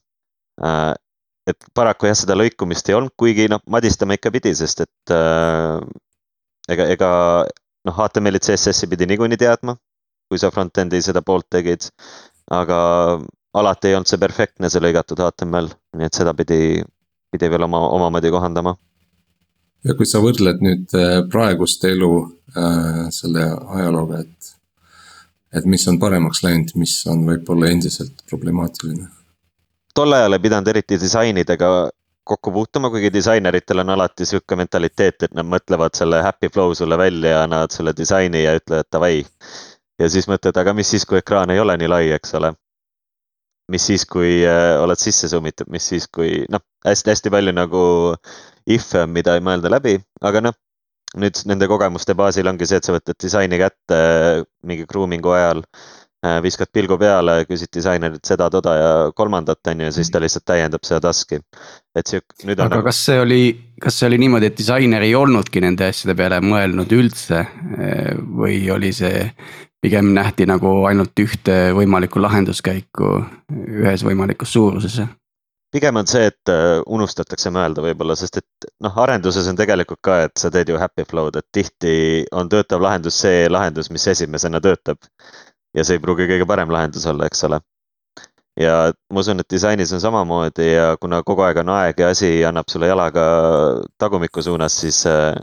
et 1.47 1.67
paraku 1.79 2.09
jah, 2.09 2.17
seda 2.19 2.35
lõikumist 2.35 2.89
ei 2.91 2.97
olnud, 2.99 3.15
kuigi 3.19 3.47
noh, 3.51 3.63
madistama 3.71 4.17
ikka 4.17 4.33
pidi, 4.35 4.55
sest 4.59 4.85
et 4.87 5.15
äh, 5.15 5.81
ega, 6.73 6.87
ega 6.93 7.11
noh, 7.87 7.95
HTML-i, 7.95 8.43
CSS-i 8.43 8.89
pidi 8.91 9.09
niikuinii 9.11 9.39
teadma, 9.41 9.77
kui 10.31 10.41
sa 10.43 10.51
front-end'i 10.55 11.03
seda 11.05 11.23
poolt 11.23 11.49
tegid. 11.53 11.89
aga 12.51 12.79
alati 13.59 13.91
ei 13.91 13.97
olnud 13.97 14.11
see 14.11 14.21
perfektne, 14.23 14.71
see 14.71 14.83
lõigatud 14.83 15.21
HTML, 15.23 15.71
nii 15.99 16.07
et 16.07 16.19
seda 16.19 16.35
pidi, 16.39 16.83
pidi 17.33 17.51
veel 17.51 17.67
oma, 17.67 17.81
omamoodi 17.97 18.31
kohandama. 18.35 18.77
ja 19.87 19.95
kui 19.99 20.07
sa 20.09 20.23
võrdled 20.23 20.63
nüüd 20.65 20.95
äh, 20.99 21.19
praegust 21.31 21.85
elu 21.87 22.13
äh, 22.23 23.07
selle 23.15 23.47
ajalooga, 23.79 24.23
et, 24.25 24.55
et 25.61 25.67
mis 25.67 25.87
on 25.91 26.01
paremaks 26.03 26.43
läinud, 26.47 26.75
mis 26.81 26.99
on 27.11 27.27
võib-olla 27.29 27.71
endiselt 27.71 28.27
problemaatiline? 28.31 29.11
tol 29.97 30.13
ajal 30.13 30.37
ei 30.37 30.43
pidanud 30.45 30.69
eriti 30.69 30.99
disainidega 31.01 31.71
kokku 32.27 32.53
puutuma, 32.53 32.91
kuigi 32.91 33.13
disaineritel 33.15 33.83
on 33.83 33.95
alati 33.95 34.27
sihuke 34.27 34.59
mentaliteet, 34.59 35.29
et 35.29 35.35
nad 35.39 35.47
mõtlevad 35.47 35.95
selle 35.99 36.21
happy 36.27 36.51
flow 36.53 36.75
sulle 36.75 36.99
välja 36.99 37.37
ja 37.37 37.43
annavad 37.47 37.75
sulle 37.75 37.95
disaini 37.97 38.43
ja 38.45 38.57
ütlevad 38.59 38.91
davai. 38.93 39.25
ja 39.99 40.09
siis 40.13 40.27
mõtled, 40.29 40.59
aga 40.61 40.75
mis 40.77 40.91
siis, 40.91 41.07
kui 41.07 41.19
ekraan 41.23 41.51
ei 41.51 41.61
ole 41.61 41.77
nii 41.81 41.89
lai, 41.89 42.05
eks 42.19 42.35
ole 42.37 42.53
mis 43.73 43.87
siis, 43.87 44.05
kui 44.07 44.43
äh, 44.47 44.77
oled 44.83 45.01
sisse 45.01 45.29
zoom 45.31 45.47
itud, 45.51 45.71
mis 45.73 45.87
siis, 45.89 46.07
kui 46.13 46.45
noh 46.51 46.63
hästi,, 46.63 46.91
hästi-hästi 46.91 47.33
palju 47.35 47.55
nagu 47.57 47.83
if'e 48.67 49.03
on, 49.07 49.13
mida 49.15 49.35
ei 49.35 49.43
mõelda 49.43 49.73
läbi, 49.73 49.99
aga 50.23 50.49
noh. 50.49 50.63
nüüd 51.17 51.39
nende 51.49 51.69
kogemuste 51.71 52.13
baasil 52.19 52.49
ongi 52.51 52.67
see, 52.67 52.81
et 52.81 52.85
sa 52.85 52.93
võtad 52.93 53.17
disaini 53.23 53.57
kätte 53.61 53.99
mingi 54.67 54.85
grooming'u 54.91 55.31
ajal 55.33 55.63
äh,. 55.63 56.06
Viskad 56.43 56.71
pilgu 56.73 56.97
peale, 56.99 57.45
küsid 57.47 57.71
disainerilt 57.77 58.25
seda, 58.27 58.49
toda 58.51 58.73
ja 58.75 58.93
kolmandat, 59.15 59.61
on 59.71 59.85
ju, 59.85 59.91
siis 59.95 60.11
ta 60.11 60.19
lihtsalt 60.23 60.47
täiendab 60.49 60.87
seda 60.87 61.01
task'i. 61.05 61.39
et 61.95 62.07
sihuke, 62.09 62.35
nüüd 62.45 62.59
on. 62.59 62.67
aga 62.67 62.81
nagu... 62.81 62.87
kas 62.89 63.03
see 63.09 63.21
oli, 63.21 63.43
kas 63.83 64.01
see 64.01 64.09
oli 64.09 64.19
niimoodi, 64.25 64.51
et 64.51 64.59
disainer 64.59 65.05
ei 65.07 65.15
olnudki 65.15 65.63
nende 65.63 65.91
asjade 65.93 66.17
peale 66.19 66.41
mõelnud 66.43 66.97
üldse 66.97 67.45
äh, 67.45 68.17
või 68.17 68.65
oli 68.75 68.91
see 68.97 69.29
pigem 69.87 70.11
nähti 70.17 70.47
nagu 70.49 70.71
ainult 70.89 71.21
ühte 71.23 71.55
võimalikku 71.77 72.21
lahenduskäiku 72.23 73.13
ühes 73.85 74.03
võimalikus 74.07 74.53
suuruses. 74.57 75.01
pigem 75.73 75.97
on 76.01 76.07
see, 76.09 76.27
et 76.31 76.51
äh, 76.51 76.81
unustatakse 76.87 77.51
mõelda 77.55 77.85
võib-olla, 77.85 78.17
sest 78.17 78.41
et 78.41 78.69
noh, 78.83 78.95
arenduses 79.03 79.47
on 79.51 79.59
tegelikult 79.59 80.01
ka, 80.03 80.23
et 80.27 80.35
sa 80.41 80.51
teed 80.51 80.73
ju 80.73 80.79
happy 80.81 81.05
flow'd, 81.11 81.37
et 81.37 81.47
tihti 81.53 82.25
on 82.33 82.49
töötav 82.49 82.83
lahendus 82.83 83.21
see 83.21 83.45
lahendus, 83.51 83.91
mis 83.91 84.07
esimesena 84.15 84.61
töötab. 84.65 84.99
Ja 85.77 85.85
see 85.85 85.99
ei 85.99 86.03
pruugi 86.03 86.29
kõige 86.31 86.47
parem 86.49 86.73
lahendus 86.73 87.07
olla, 87.07 87.29
eks 87.29 87.45
ole. 87.49 87.61
ja 88.61 88.77
ma 89.13 89.21
usun, 89.21 89.41
et 89.41 89.51
disainis 89.53 89.93
on 89.93 90.01
samamoodi 90.01 90.71
ja 90.71 90.95
kuna 91.01 91.23
kogu 91.23 91.45
aeg 91.45 91.61
on 91.61 91.75
aeg 91.77 92.01
ja 92.01 92.09
asi 92.15 92.31
annab 92.49 92.71
sulle 92.73 92.89
jalaga 92.89 93.27
tagumikku 94.01 94.43
suunas, 94.43 94.81
siis 94.81 95.03
äh, 95.11 95.35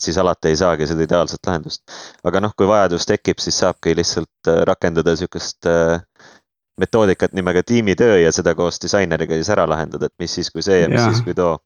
siis 0.00 0.18
alati 0.18 0.48
ei 0.48 0.56
saagi 0.56 0.86
seda 0.86 1.04
ideaalset 1.06 1.46
lahendust. 1.46 1.82
aga 2.24 2.40
noh, 2.40 2.54
kui 2.56 2.66
vajadus 2.68 3.06
tekib, 3.06 3.38
siis 3.42 3.58
saabki 3.62 3.96
lihtsalt 3.96 4.50
äh, 4.50 4.62
rakendada 4.70 5.16
sihukest 5.16 5.68
äh, 5.70 6.00
metoodikat 6.80 7.32
nimega 7.32 7.62
tiimitöö 7.62 8.18
ja 8.18 8.32
seda 8.32 8.54
koos 8.54 8.80
disaineriga 8.82 9.38
siis 9.38 9.50
ära 9.54 9.68
lahendada, 9.70 10.10
et 10.10 10.16
mis 10.18 10.34
siis, 10.34 10.50
kui 10.50 10.62
see 10.62 10.80
ja 10.80 10.88
mis 10.90 11.00
ja. 11.00 11.12
siis, 11.12 11.22
kui 11.26 11.34
too. 11.38 11.58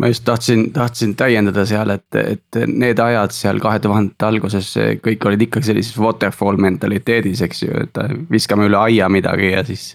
Ma 0.00 0.08
just 0.08 0.24
tahtsin, 0.24 0.72
tahtsin 0.72 1.12
täiendada 1.16 1.66
seal, 1.68 1.90
et, 1.94 2.16
et 2.16 2.58
need 2.66 2.98
ajad 2.98 3.34
seal 3.36 3.60
kahe 3.62 3.78
tuhandete 3.82 4.26
alguses 4.26 4.72
kõik 5.04 5.26
olid 5.28 5.44
ikkagi 5.46 5.68
sellises 5.68 5.98
waterfall 6.00 6.58
mentaliteedis, 6.58 7.42
eks 7.44 7.62
ju, 7.62 7.84
et 7.84 8.00
viskame 8.32 8.66
üle 8.70 8.80
aia 8.80 9.08
midagi 9.12 9.52
ja 9.52 9.64
siis. 9.68 9.92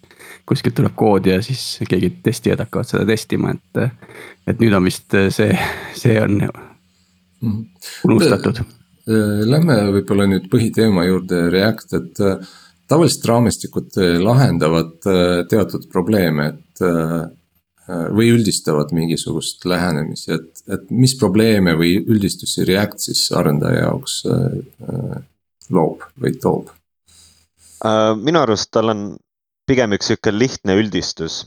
kuskilt 0.47 0.77
tuleb 0.77 0.93
kood 0.95 1.25
ja 1.27 1.41
siis 1.43 1.81
keegi 1.89 2.09
testijad 2.23 2.61
hakkavad 2.63 2.87
seda 2.87 3.05
testima, 3.05 3.51
et, 3.51 3.89
et 4.47 4.59
nüüd 4.63 4.73
on 4.77 4.85
vist 4.87 5.11
see, 5.35 5.51
see 5.93 6.21
on 6.21 6.39
Mhm. 7.41 7.65
unustatud. 8.03 8.61
Äh, 9.07 9.43
lähme 9.45 9.75
võib-olla 9.93 10.25
nüüd 10.27 10.47
põhiteema 10.51 11.03
juurde, 11.05 11.49
React, 11.53 11.93
et 11.93 12.21
tavaliselt 12.89 13.27
raamistikud 13.29 13.99
lahendavad 14.23 14.95
teatud 15.49 15.85
probleeme, 15.91 16.47
et 16.47 16.81
või 17.87 18.31
üldistavad 18.35 18.91
mingisugust 18.91 19.63
lähenemisi, 19.65 20.33
et, 20.35 20.63
et 20.67 20.89
mis 20.91 21.13
probleeme 21.19 21.71
või 21.79 21.93
üldistusi 22.03 22.65
React 22.67 23.05
siis 23.05 23.21
arendaja 23.31 23.85
jaoks 23.85 24.17
loob 25.71 26.03
või 26.19 26.33
toob? 26.43 26.73
minu 28.19 28.41
arust 28.41 28.71
tal 28.75 28.91
on 28.91 29.05
pigem 29.69 29.95
üks 29.95 30.11
sihuke 30.11 30.33
lihtne 30.35 30.75
üldistus, 30.81 31.45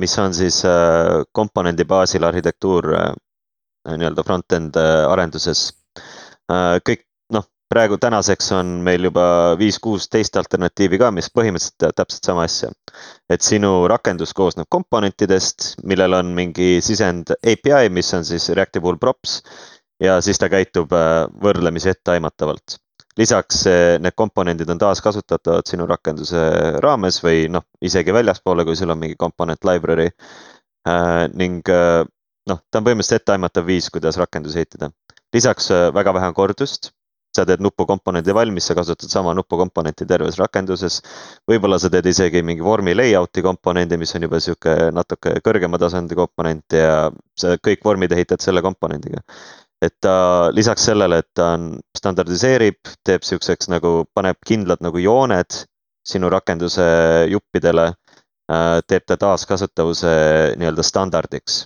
mis 0.00 0.16
on 0.22 0.32
siis 0.36 0.62
komponendi 1.36 1.84
baasil 1.84 2.24
arhitektuur 2.24 2.88
Äh, 3.84 3.98
nii-öelda 4.00 4.24
front-end 4.24 4.76
äh, 4.80 5.04
arenduses. 5.12 5.66
Äh, 6.48 6.78
kõik 6.88 7.04
praegu 7.72 7.96
tänaseks 8.00 8.52
on 8.52 8.72
meil 8.86 9.08
juba 9.08 9.24
viis-kuus 9.58 10.08
teist 10.12 10.36
alternatiivi 10.36 10.98
ka, 11.00 11.10
mis 11.14 11.30
põhimõtteliselt 11.32 11.78
teevad 11.80 11.98
täpselt 12.00 12.28
sama 12.28 12.44
asja. 12.48 12.70
et 13.30 13.42
sinu 13.42 13.88
rakendus 13.90 14.34
koosneb 14.36 14.68
komponentidest, 14.70 15.74
millel 15.84 16.14
on 16.20 16.34
mingi 16.36 16.80
sisend 16.84 17.34
API, 17.36 17.88
mis 17.90 18.14
on 18.14 18.24
siis 18.24 18.48
Reactable 18.50 18.98
props 19.00 19.40
ja 20.00 20.20
siis 20.20 20.38
ta 20.38 20.48
käitub 20.48 20.92
võrdlemisi 21.42 21.90
etteaimatavalt 21.94 22.78
lisaks 23.18 23.62
need 24.02 24.14
komponendid 24.18 24.70
on 24.70 24.78
taaskasutatavad 24.78 25.68
sinu 25.70 25.86
rakenduse 25.86 26.40
raames 26.82 27.20
või 27.22 27.46
noh, 27.48 27.62
isegi 27.80 28.12
väljaspoole, 28.12 28.64
kui 28.66 28.76
sul 28.76 28.90
on 28.90 28.98
mingi 28.98 29.16
komponent 29.18 29.62
library 29.64 30.08
ning 31.38 31.70
noh, 31.70 32.58
ta 32.70 32.80
on 32.80 32.86
põhimõtteliselt 32.86 33.22
etteaimatav 33.22 33.66
viis, 33.66 33.88
kuidas 33.90 34.18
rakendusi 34.20 34.60
ehitada. 34.64 34.90
lisaks 35.34 35.70
väga 35.94 36.14
vähe 36.14 36.32
on 36.32 36.34
kordust 36.34 36.90
sa 37.34 37.44
teed 37.48 37.62
nupukomponendi 37.64 38.34
valmis, 38.34 38.68
sa 38.68 38.76
kasutad 38.78 39.10
sama 39.10 39.34
nupukomponenti 39.34 40.06
terves 40.06 40.38
rakenduses. 40.38 41.00
võib-olla 41.50 41.78
sa 41.82 41.90
teed 41.90 42.06
isegi 42.06 42.42
mingi 42.42 42.62
vormi 42.62 42.94
layout'i 42.94 43.42
komponendi, 43.42 43.98
mis 43.98 44.14
on 44.14 44.28
juba 44.28 44.40
sihuke 44.40 44.76
natuke 44.94 45.34
kõrgema 45.44 45.80
tasandi 45.80 46.14
komponent 46.18 46.78
ja 46.78 47.10
sa 47.38 47.56
kõik 47.58 47.84
vormid 47.84 48.12
ehitad 48.12 48.40
selle 48.40 48.62
komponendiga. 48.62 49.22
et 49.82 49.94
ta 50.00 50.48
lisaks 50.54 50.84
sellele, 50.86 51.18
et 51.18 51.28
ta 51.34 51.50
on, 51.58 51.64
standardiseerib, 51.98 52.78
teeb 53.04 53.22
sihukeseks 53.26 53.68
nagu, 53.68 54.06
paneb 54.14 54.38
kindlad 54.46 54.80
nagu 54.80 54.98
jooned 54.98 55.58
sinu 56.06 56.30
rakenduse 56.32 56.86
juppidele. 57.28 57.92
Äh, 58.52 58.80
teeb 58.88 59.04
ta 59.08 59.16
taaskasutavuse 59.16 60.10
nii-öelda 60.60 60.84
standardiks 60.84 61.62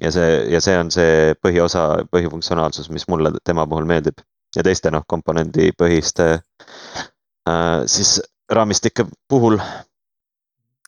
ja 0.00 0.10
see, 0.14 0.28
ja 0.50 0.60
see 0.62 0.76
on 0.78 0.90
see 0.94 1.34
põhiosa, 1.42 2.04
põhifunktsionaalsus, 2.14 2.90
mis 2.94 3.06
mulle 3.10 3.32
tema 3.44 3.66
puhul 3.66 3.86
meeldib 3.90 4.22
ja 4.56 4.62
teiste 4.62 4.90
noh, 4.90 5.04
komponendipõhiste 5.06 6.28
äh, 7.48 7.80
siis 7.86 8.20
raamistike 8.52 9.06
puhul. 9.28 9.58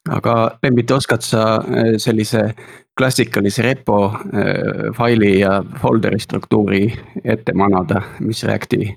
aga 0.08 0.58
Lembit, 0.62 0.90
oskad 0.90 1.22
sa 1.22 1.56
äh, 1.56 1.96
sellise 1.98 2.54
klassikalise 2.96 3.62
repo 3.62 4.06
äh, 4.06 4.92
faili 4.96 5.40
ja 5.40 5.62
folder'i 5.82 6.18
struktuuri 6.18 6.86
ette 7.24 7.52
manada, 7.52 8.02
mis 8.20 8.44
Reacti 8.44 8.88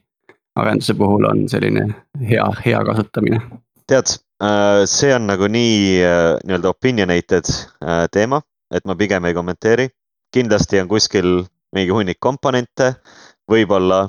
arenduse 0.55 0.93
puhul 0.93 1.25
on 1.25 1.47
selline 1.49 1.87
hea, 2.29 2.45
hea 2.65 2.83
kasutamine? 2.85 3.41
tead, 3.89 4.19
äh, 4.43 4.85
see 4.85 5.13
on 5.15 5.27
nagu 5.27 5.47
nii 5.49 6.03
äh, 6.05 6.35
nii-öelda 6.45 6.69
opinionated 6.69 7.49
teema, 8.13 8.41
et 8.71 8.85
ma 8.85 8.95
pigem 8.95 9.25
ei 9.25 9.33
kommenteeri. 9.33 9.89
kindlasti 10.29 10.79
on 10.79 10.87
kuskil 10.87 11.29
mingi 11.73 11.89
hunnik 11.89 12.19
komponente, 12.21 12.93
võib-olla 13.49 14.03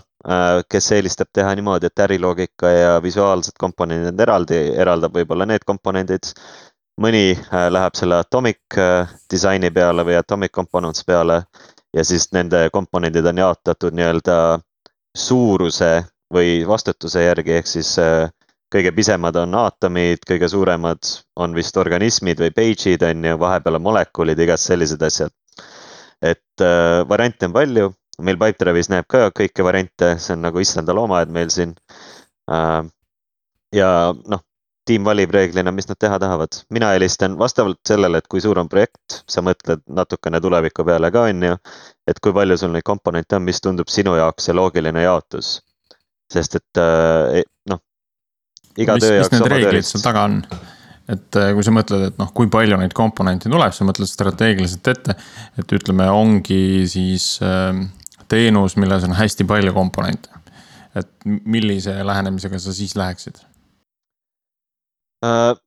kes 0.68 0.92
eelistab 0.92 1.30
teha 1.32 1.54
niimoodi, 1.56 1.88
et 1.88 2.02
äriloogika 2.04 2.68
ja 2.68 3.02
visuaalsed 3.02 3.56
komponendid 3.58 4.20
eraldi, 4.20 4.58
eraldab 4.76 5.14
võib-olla 5.16 5.46
need 5.48 5.64
komponendid. 5.66 6.34
mõni 7.00 7.32
äh, 7.32 7.70
läheb 7.72 7.94
selle 7.96 8.18
atomic 8.20 8.76
äh, 8.76 9.08
disaini 9.32 9.70
peale 9.70 10.04
või 10.04 10.18
atomic 10.18 10.52
components 10.52 11.04
peale 11.04 11.42
ja 11.96 12.04
siis 12.04 12.26
nende 12.32 12.68
komponendid 12.72 13.24
on 13.24 13.38
jaotatud 13.38 13.94
nii-öelda 13.96 14.60
suuruse 15.16 16.04
või 16.34 16.66
vastutuse 16.66 17.22
järgi, 17.24 17.52
ehk 17.52 17.66
siis 17.66 17.96
kõige 18.70 18.92
pisemad 18.92 19.36
on 19.36 19.54
aatomid, 19.54 20.20
kõige 20.28 20.48
suuremad 20.48 20.98
on 21.36 21.54
vist 21.54 21.76
organismid 21.76 22.38
või 22.38 22.50
page'id 22.50 23.02
on 23.02 23.24
ju, 23.24 23.38
vahepeal 23.38 23.80
on 23.80 23.82
molekulid, 23.82 24.38
igast 24.38 24.68
sellised 24.68 25.02
asjad. 25.02 25.32
et 26.22 26.62
variante 27.08 27.46
on 27.46 27.52
palju 27.52 27.92
meil 28.26 28.38
Pipedrive'is 28.40 28.90
näeb 28.92 29.08
ka 29.10 29.28
kõiki 29.36 29.64
variante, 29.66 30.14
see 30.18 30.36
on 30.36 30.46
nagu 30.46 30.62
issanda 30.62 30.96
loomaaed 30.96 31.32
meil 31.34 31.50
siin. 31.54 31.74
Äh, 32.50 32.82
ja 33.76 33.90
noh, 34.14 34.44
tiim 34.90 35.06
valib 35.06 35.32
reeglina, 35.34 35.72
mis 35.74 35.88
nad 35.88 35.98
teha 36.00 36.18
tahavad. 36.22 36.62
mina 36.74 36.92
eelistan 36.94 37.36
vastavalt 37.38 37.80
sellele, 37.88 38.18
et 38.18 38.28
kui 38.30 38.42
suur 38.42 38.58
on 38.58 38.68
projekt, 38.68 39.20
sa 39.30 39.42
mõtled 39.44 39.84
natukene 40.00 40.40
tuleviku 40.42 40.86
peale 40.88 41.12
ka, 41.14 41.26
on 41.30 41.46
ju. 41.50 41.60
et 42.10 42.20
kui 42.24 42.34
palju 42.34 42.58
sul 42.60 42.74
neid 42.74 42.86
komponente 42.86 43.38
on, 43.38 43.46
mis 43.46 43.60
tundub 43.60 43.92
sinu 43.92 44.16
jaoks 44.18 44.48
see 44.48 44.56
loogiline 44.56 45.04
jaotus. 45.04 45.60
sest 46.32 46.58
et 46.60 46.82
äh, 46.82 47.42
noh, 47.70 47.82
iga 48.78 48.98
mis, 48.98 49.06
töö 49.06 49.16
jaoks. 49.18 49.32
mis 49.32 49.40
need 49.40 49.54
reeglid 49.54 49.88
seal 49.92 50.04
taga 50.04 50.26
on? 50.30 50.42
et 51.10 51.38
äh, 51.38 51.52
kui 51.54 51.66
sa 51.66 51.74
mõtled, 51.74 52.08
et 52.10 52.20
noh, 52.22 52.34
kui 52.34 52.50
palju 52.50 52.80
neid 52.80 52.94
komponente 52.96 53.50
tuleb, 53.50 53.74
sa 53.74 53.86
mõtled 53.86 54.10
strateegiliselt 54.10 54.94
ette. 54.94 55.16
et 55.60 55.78
ütleme, 55.78 56.08
ongi 56.10 56.88
siis 56.90 57.36
äh, 57.44 57.74
teenus, 58.30 58.76
milles 58.80 59.06
on 59.06 59.16
hästi 59.18 59.46
palju 59.48 59.74
komponente. 59.76 60.30
et 60.94 61.10
millise 61.24 61.92
lähenemisega 62.06 62.58
sa 62.58 62.72
siis 62.74 62.96
läheksid 62.98 63.42
äh,? 65.24 65.58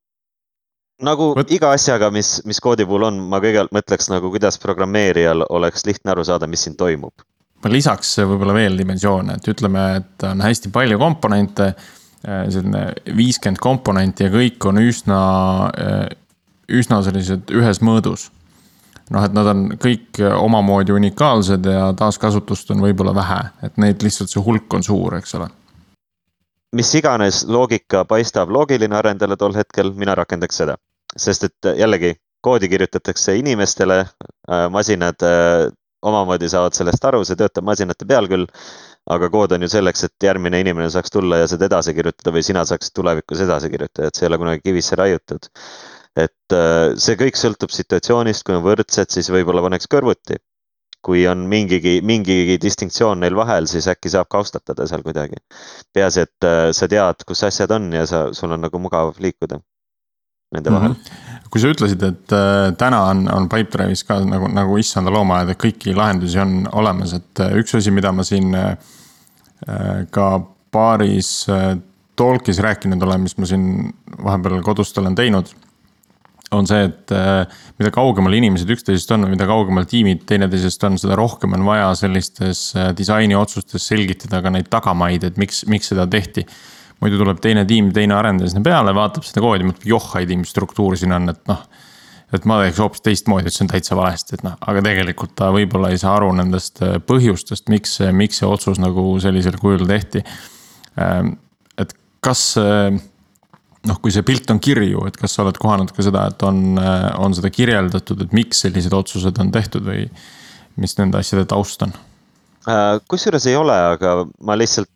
nagu 1.03 1.29
Võt... 1.37 1.51
iga 1.55 1.71
asjaga, 1.75 2.09
mis, 2.13 2.37
mis 2.47 2.59
koodi 2.63 2.85
puhul 2.87 3.07
on, 3.09 3.21
ma 3.31 3.39
kõigepealt 3.43 3.73
mõtleks 3.75 4.09
nagu, 4.11 4.31
kuidas 4.33 4.59
programmeerijal 4.61 5.45
oleks 5.49 5.85
lihtne 5.87 6.13
aru 6.13 6.25
saada, 6.27 6.49
mis 6.49 6.65
siin 6.65 6.75
toimub. 6.79 7.25
ma 7.63 7.71
lisaks 7.71 8.17
võib-olla 8.19 8.55
veel 8.57 8.77
dimensioone, 8.77 9.37
et 9.39 9.49
ütleme, 9.53 9.83
et 10.01 10.27
on 10.27 10.43
hästi 10.43 10.71
palju 10.75 10.99
komponente 10.99 11.69
äh, 11.71 12.45
selline 12.51 12.85
viiskümmend 13.15 13.63
komponenti 13.63 14.27
ja 14.27 14.33
kõik 14.33 14.69
on 14.69 14.83
üsna, 14.83 15.19
äh, 15.71 16.05
üsna 16.67 17.01
sellised 17.05 17.53
ühes 17.55 17.79
mõõdus 17.83 18.29
noh, 19.11 19.25
et 19.25 19.35
nad 19.35 19.49
on 19.51 19.65
kõik 19.81 20.21
omamoodi 20.37 20.95
unikaalsed 20.95 21.65
ja 21.65 21.91
taaskasutust 21.97 22.71
on 22.71 22.83
võib-olla 22.85 23.15
vähe, 23.15 23.41
et 23.67 23.77
neid 23.81 24.03
lihtsalt 24.05 24.31
see 24.31 24.43
hulk 24.43 24.73
on 24.73 24.83
suur, 24.83 25.17
eks 25.19 25.35
ole. 25.39 25.49
mis 26.73 26.89
iganes 26.95 27.43
loogika 27.45 28.05
paistab 28.09 28.49
loogiline 28.49 28.95
arendajale 28.97 29.37
tol 29.37 29.53
hetkel, 29.55 29.91
mina 29.93 30.15
rakendaks 30.15 30.57
seda, 30.63 30.77
sest 31.17 31.43
et 31.49 31.73
jällegi 31.77 32.15
koodi 32.43 32.69
kirjutatakse 32.69 33.37
inimestele, 33.37 33.99
äh, 33.99 34.69
masinad 34.69 35.23
äh, 35.23 35.69
omamoodi 36.03 36.49
saavad 36.49 36.75
sellest 36.75 37.05
aru, 37.07 37.23
see 37.27 37.39
töötab 37.39 37.65
masinate 37.69 38.07
peal 38.09 38.27
küll. 38.31 38.49
aga 39.13 39.27
kood 39.27 39.51
on 39.51 39.65
ju 39.65 39.67
selleks, 39.67 40.05
et 40.07 40.23
järgmine 40.23 40.61
inimene 40.63 40.85
saaks 40.89 41.11
tulla 41.11 41.41
ja 41.41 41.47
seda 41.51 41.65
edasi 41.67 41.91
kirjutada 41.91 42.31
või 42.31 42.43
sina 42.47 42.61
saaksid 42.63 42.93
tulevikus 42.95 43.41
edasi 43.43 43.67
kirjutada, 43.73 44.07
et 44.07 44.15
see 44.15 44.23
ei 44.23 44.29
ole 44.29 44.37
kunagi 44.39 44.63
kivisse 44.63 44.95
raiutud 44.95 45.49
et 46.19 46.55
äh, 46.55 46.93
see 47.01 47.17
kõik 47.19 47.37
sõltub 47.39 47.73
situatsioonist, 47.73 48.45
kui 48.45 48.57
on 48.57 48.65
võrdsed, 48.65 49.09
siis 49.13 49.29
võib-olla 49.33 49.63
paneks 49.65 49.89
kõrvuti. 49.91 50.41
kui 51.03 51.25
on 51.27 51.41
mingigi, 51.51 51.97
mingigi 51.99 52.55
distinktsioon 52.63 53.19
neil 53.19 53.35
vahel, 53.35 53.65
siis 53.67 53.89
äkki 53.91 54.07
saab 54.09 54.29
kaustatada 54.31 54.85
seal 54.87 55.01
kuidagi. 55.03 55.35
peaasi, 55.93 56.21
et 56.21 56.47
äh, 56.47 56.71
sa 56.71 56.87
tead, 56.87 57.25
kus 57.27 57.43
asjad 57.43 57.71
on 57.71 57.91
ja 57.93 58.05
sa, 58.05 58.29
sul 58.33 58.51
on 58.51 58.61
nagu 58.61 58.79
mugav 58.79 59.15
liikuda 59.19 59.59
nende 60.53 60.71
vahel 60.71 60.89
mm. 60.89 60.95
-hmm. 60.95 61.49
kui 61.49 61.61
sa 61.61 61.67
ütlesid, 61.67 62.03
et 62.03 62.31
äh, 62.31 62.75
täna 62.77 63.01
on, 63.09 63.27
on 63.33 63.49
Pipedrive'is 63.49 64.05
ka 64.07 64.19
nagu, 64.25 64.47
nagu 64.47 64.77
issanda 64.77 65.11
loomaaed, 65.11 65.49
et 65.49 65.63
kõiki 65.63 65.95
lahendusi 65.95 66.39
on 66.39 66.69
olemas, 66.71 67.13
et 67.13 67.39
äh, 67.39 67.57
üks 67.57 67.75
asi, 67.75 67.91
mida 67.91 68.11
ma 68.11 68.23
siin 68.23 68.55
äh, 68.55 68.77
ka 70.11 70.29
paaris 70.71 71.49
äh, 71.49 71.77
talk'is 72.15 72.59
rääkinud 72.61 73.03
olen, 73.03 73.21
mis 73.21 73.37
ma 73.37 73.49
siin 73.49 73.93
vahepeal 74.23 74.61
kodust 74.61 74.97
olen 74.97 75.15
teinud 75.15 75.49
on 76.53 76.67
see, 76.69 76.87
et 76.89 77.13
äh, 77.15 77.43
mida 77.81 77.91
kaugemal 77.93 78.35
inimesed 78.37 78.69
üksteisest 78.75 79.11
on 79.15 79.27
mida 79.31 79.47
kaugemal 79.49 79.87
tiimid 79.89 80.23
teineteisest 80.29 80.85
on, 80.87 80.97
seda 81.01 81.17
rohkem 81.19 81.55
on 81.57 81.65
vaja 81.67 81.91
sellistes 81.99 82.65
äh, 82.77 82.91
disainiotsustes 82.97 83.87
selgitada 83.91 84.41
ka 84.43 84.53
neid 84.53 84.69
tagamaid, 84.73 85.25
et 85.27 85.39
miks, 85.41 85.63
miks 85.71 85.91
seda 85.93 86.07
tehti. 86.09 86.45
muidu 87.03 87.17
tuleb 87.19 87.41
teine 87.43 87.65
tiim, 87.67 87.89
teine 87.91 88.15
arendaja 88.15 88.53
sinna 88.53 88.63
peale, 88.63 88.93
vaatab 88.95 89.25
seda 89.27 89.41
koodi, 89.43 89.65
mõtleb 89.67 89.89
joh, 89.91 90.05
ei 90.19 90.27
tea, 90.29 90.39
mis 90.39 90.53
struktuur 90.53 90.95
siin 90.99 91.11
on, 91.11 91.27
et 91.33 91.41
noh. 91.49 91.65
et 92.33 92.45
ma 92.49 92.61
teeks 92.63 92.79
hoopis 92.81 93.03
teistmoodi, 93.05 93.49
et 93.49 93.53
see 93.53 93.65
on 93.65 93.71
täitsa 93.73 93.97
valesti, 93.99 94.37
et 94.37 94.45
noh, 94.45 94.55
aga 94.61 94.81
tegelikult 94.85 95.35
ta 95.37 95.51
võib-olla 95.53 95.91
ei 95.93 95.99
saa 96.01 96.15
aru 96.17 96.31
nendest 96.37 96.81
äh, 96.85 96.99
põhjustest, 97.03 97.67
miks, 97.73 97.99
miks 98.15 98.41
see 98.41 98.49
otsus 98.49 98.79
nagu 98.81 99.05
sellisel 99.21 99.59
kujul 99.61 99.85
tehti. 99.89 100.23
Et 101.81 101.93
kas 102.23 102.41
noh, 103.89 103.99
kui 103.99 104.13
see 104.15 104.23
pilt 104.25 104.51
on 104.53 104.61
kirju, 104.63 105.03
et 105.09 105.17
kas 105.19 105.35
sa 105.35 105.43
oled 105.43 105.57
kohanud 105.59 105.91
ka 105.95 106.05
seda, 106.05 106.27
et 106.31 106.45
on, 106.47 106.79
on 107.19 107.35
seda 107.35 107.51
kirjeldatud, 107.53 108.23
et 108.23 108.35
miks 108.35 108.63
sellised 108.65 108.95
otsused 108.95 109.39
on 109.43 109.51
tehtud 109.53 109.85
või 109.87 110.07
mis 110.79 110.97
nende 110.97 111.19
asjade 111.19 111.45
taust 111.51 111.83
on? 111.85 111.93
Äh, 112.69 112.97
kusjuures 113.11 113.45
ei 113.49 113.57
ole, 113.59 113.75
aga 113.95 114.21
ma 114.47 114.55
lihtsalt, 114.57 114.89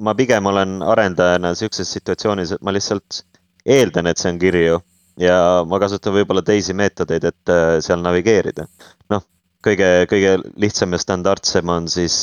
ma 0.00 0.14
pigem 0.16 0.46
olen 0.48 0.78
arendajana 0.86 1.52
sihukeses 1.58 1.90
situatsioonis, 1.98 2.54
et 2.56 2.64
ma 2.64 2.72
lihtsalt 2.72 3.22
eeldan, 3.68 4.08
et 4.08 4.20
see 4.20 4.32
on 4.32 4.40
kirju 4.40 4.78
ja 5.20 5.38
ma 5.68 5.80
kasutan 5.82 6.14
võib-olla 6.14 6.44
teisi 6.46 6.76
meetodeid, 6.78 7.26
et 7.28 7.52
äh, 7.52 7.76
seal 7.84 8.00
navigeerida. 8.00 8.64
noh, 9.12 9.24
kõige, 9.66 9.90
kõige 10.08 10.38
lihtsam 10.56 10.96
ja 10.96 11.02
standardsem 11.02 11.68
on 11.74 11.90
siis 11.92 12.22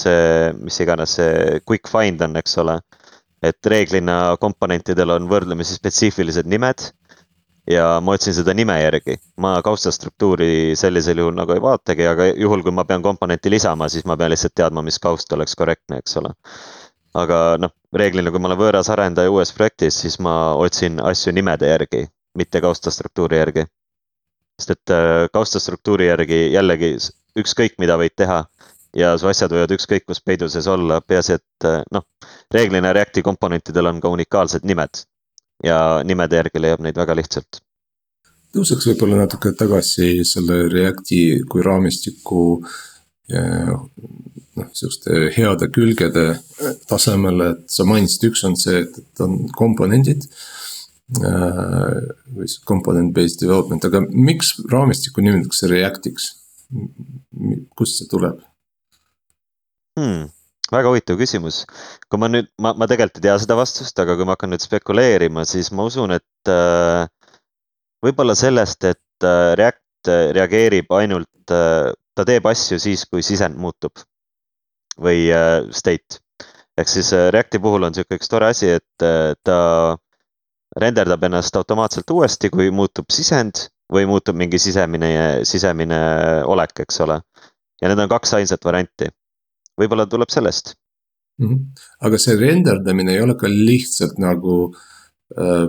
mis 0.58 0.80
iganes 0.82 1.17
see 1.19 1.60
quick 1.67 1.91
find 1.91 2.24
on, 2.26 2.39
eks 2.39 2.58
ole 2.63 2.80
et 3.45 3.69
reeglina 3.71 4.36
komponentidel 4.41 5.13
on 5.15 5.27
võrdlemisi 5.29 5.77
spetsiifilised 5.77 6.47
nimed 6.49 6.89
ja 7.69 7.99
ma 8.01 8.15
otsin 8.15 8.34
seda 8.34 8.53
nime 8.53 8.75
järgi. 8.81 9.17
ma 9.38 9.62
kaustastruktuuri 9.65 10.75
sellisel 10.75 11.17
juhul 11.17 11.36
nagu 11.36 11.53
ei 11.53 11.62
vaatagi, 11.62 12.08
aga 12.08 12.27
juhul, 12.34 12.63
kui 12.63 12.71
ma 12.71 12.86
pean 12.86 13.01
komponenti 13.01 13.49
lisama, 13.49 13.89
siis 13.89 14.05
ma 14.05 14.17
pean 14.17 14.31
lihtsalt 14.31 14.55
teadma, 14.55 14.81
mis 14.81 14.99
kaust 14.99 15.34
oleks 15.34 15.55
korrektne, 15.55 15.97
eks 15.97 16.17
ole. 16.21 16.34
aga 17.13 17.39
noh, 17.62 17.71
reeglina, 17.93 18.31
kui 18.31 18.39
ma 18.39 18.51
olen 18.51 18.60
võõras 18.60 18.91
arendaja 18.91 19.31
uues 19.31 19.53
projektis, 19.55 20.01
siis 20.03 20.19
ma 20.19 20.53
otsin 20.60 20.99
asju 20.99 21.34
nimede 21.34 21.69
järgi, 21.71 22.05
mitte 22.38 22.62
kaustastruktuuri 22.62 23.38
järgi. 23.38 23.65
sest 24.62 24.71
et 24.71 24.91
äh, 24.95 25.27
kaustastruktuuri 25.34 26.08
järgi 26.08 26.51
jällegi 26.53 26.95
ükskõik, 27.39 27.73
mida 27.79 27.97
võid 27.99 28.13
teha 28.15 28.45
ja 28.95 29.15
su 29.19 29.27
asjad 29.29 29.53
võivad 29.53 29.75
ükskõik 29.75 30.08
kus 30.08 30.21
peidu 30.23 30.49
sees 30.51 30.67
olla, 30.71 31.01
peaasi, 31.01 31.39
et 31.39 31.67
eh, 31.67 31.84
noh, 31.93 32.08
reeglina 32.53 32.93
Reacti 32.95 33.23
komponentidel 33.25 33.91
on 33.91 34.01
ka 34.03 34.12
unikaalsed 34.13 34.65
nimed 34.67 35.03
ja 35.63 36.01
nimede 36.03 36.41
järgi 36.41 36.62
leiab 36.62 36.84
neid 36.84 36.97
väga 36.99 37.15
lihtsalt. 37.17 37.62
tõuseks 38.55 38.88
võib-olla 38.89 39.23
natuke 39.23 39.51
tagasi 39.58 40.23
selle 40.27 40.65
Reacti 40.71 41.21
kui 41.49 41.63
raamistiku 41.65 42.43
noh, 44.55 44.67
sihukeste 44.71 45.31
heade 45.36 45.69
külgede 45.73 46.25
tasemele, 46.88 47.49
et 47.55 47.73
sa 47.73 47.86
mainisid, 47.88 48.29
üks 48.29 48.43
on 48.47 48.55
see, 48.60 48.84
et, 48.86 48.99
et 49.01 49.23
on 49.25 49.39
komponendid. 49.58 50.27
või 51.05 52.47
siis 52.47 52.62
component 52.65 53.12
based 53.13 53.41
development, 53.41 53.84
aga 53.86 54.01
miks 54.10 54.55
raamistikku 54.71 55.21
nimetatakse 55.21 55.69
Reactiks? 55.69 56.31
kust 57.77 57.99
see 57.99 58.08
tuleb 58.10 58.39
hmm.? 59.99 60.31
väga 60.71 60.89
huvitav 60.89 61.19
küsimus. 61.19 61.63
kui 62.10 62.19
ma 62.21 62.29
nüüd, 62.31 62.49
ma, 62.62 62.73
ma 62.73 62.88
tegelikult 62.89 63.19
ei 63.21 63.27
tea 63.27 63.36
seda 63.41 63.58
vastust, 63.60 63.99
aga 64.01 64.15
kui 64.17 64.25
ma 64.27 64.36
hakkan 64.38 64.53
nüüd 64.53 64.63
spekuleerima, 64.65 65.45
siis 65.45 65.71
ma 65.71 65.86
usun, 65.89 66.15
et 66.17 66.51
äh, 66.51 67.05
võib-olla 68.05 68.36
sellest, 68.38 68.84
et 68.89 69.27
äh, 69.27 69.53
React 69.60 70.10
äh, 70.12 70.31
reageerib 70.38 70.91
ainult 70.97 71.53
äh,, 71.53 71.91
ta 72.15 72.25
teeb 72.27 72.47
asju 72.49 72.79
siis, 72.81 73.05
kui 73.10 73.23
sisend 73.25 73.60
muutub 73.62 74.01
või 75.01 75.27
äh, 75.34 75.67
state. 75.75 76.21
ehk 76.77 76.89
siis 76.91 77.12
äh, 77.13 77.29
Reacti 77.34 77.60
puhul 77.60 77.84
on 77.84 77.93
niisugune 77.93 78.19
üks 78.19 78.31
tore 78.31 78.49
asi, 78.51 78.71
et 78.79 79.05
äh, 79.05 79.34
ta 79.43 79.60
renderdab 80.81 81.23
ennast 81.23 81.55
automaatselt 81.55 82.10
uuesti, 82.12 82.49
kui 82.49 82.71
muutub 82.71 83.12
sisend 83.12 83.67
või 83.93 84.08
muutub 84.10 84.36
mingi 84.36 84.60
sisemine, 84.60 85.45
sisemine 85.45 85.99
olek, 86.49 86.73
eks 86.84 86.99
ole. 87.05 87.21
ja 87.81 87.91
need 87.91 88.01
on 88.01 88.10
kaks 88.10 88.34
ainsat 88.39 88.65
varianti 88.65 89.12
võib-olla 89.79 90.07
tuleb 90.11 90.31
sellest 90.33 90.75
mm. 91.39 91.47
-hmm. 91.47 91.89
aga 92.07 92.21
see 92.21 92.38
renderdamine 92.39 93.15
ei 93.15 93.25
ole 93.25 93.35
ka 93.39 93.51
lihtsalt 93.51 94.21
nagu 94.21 94.61
äh, 95.39 95.67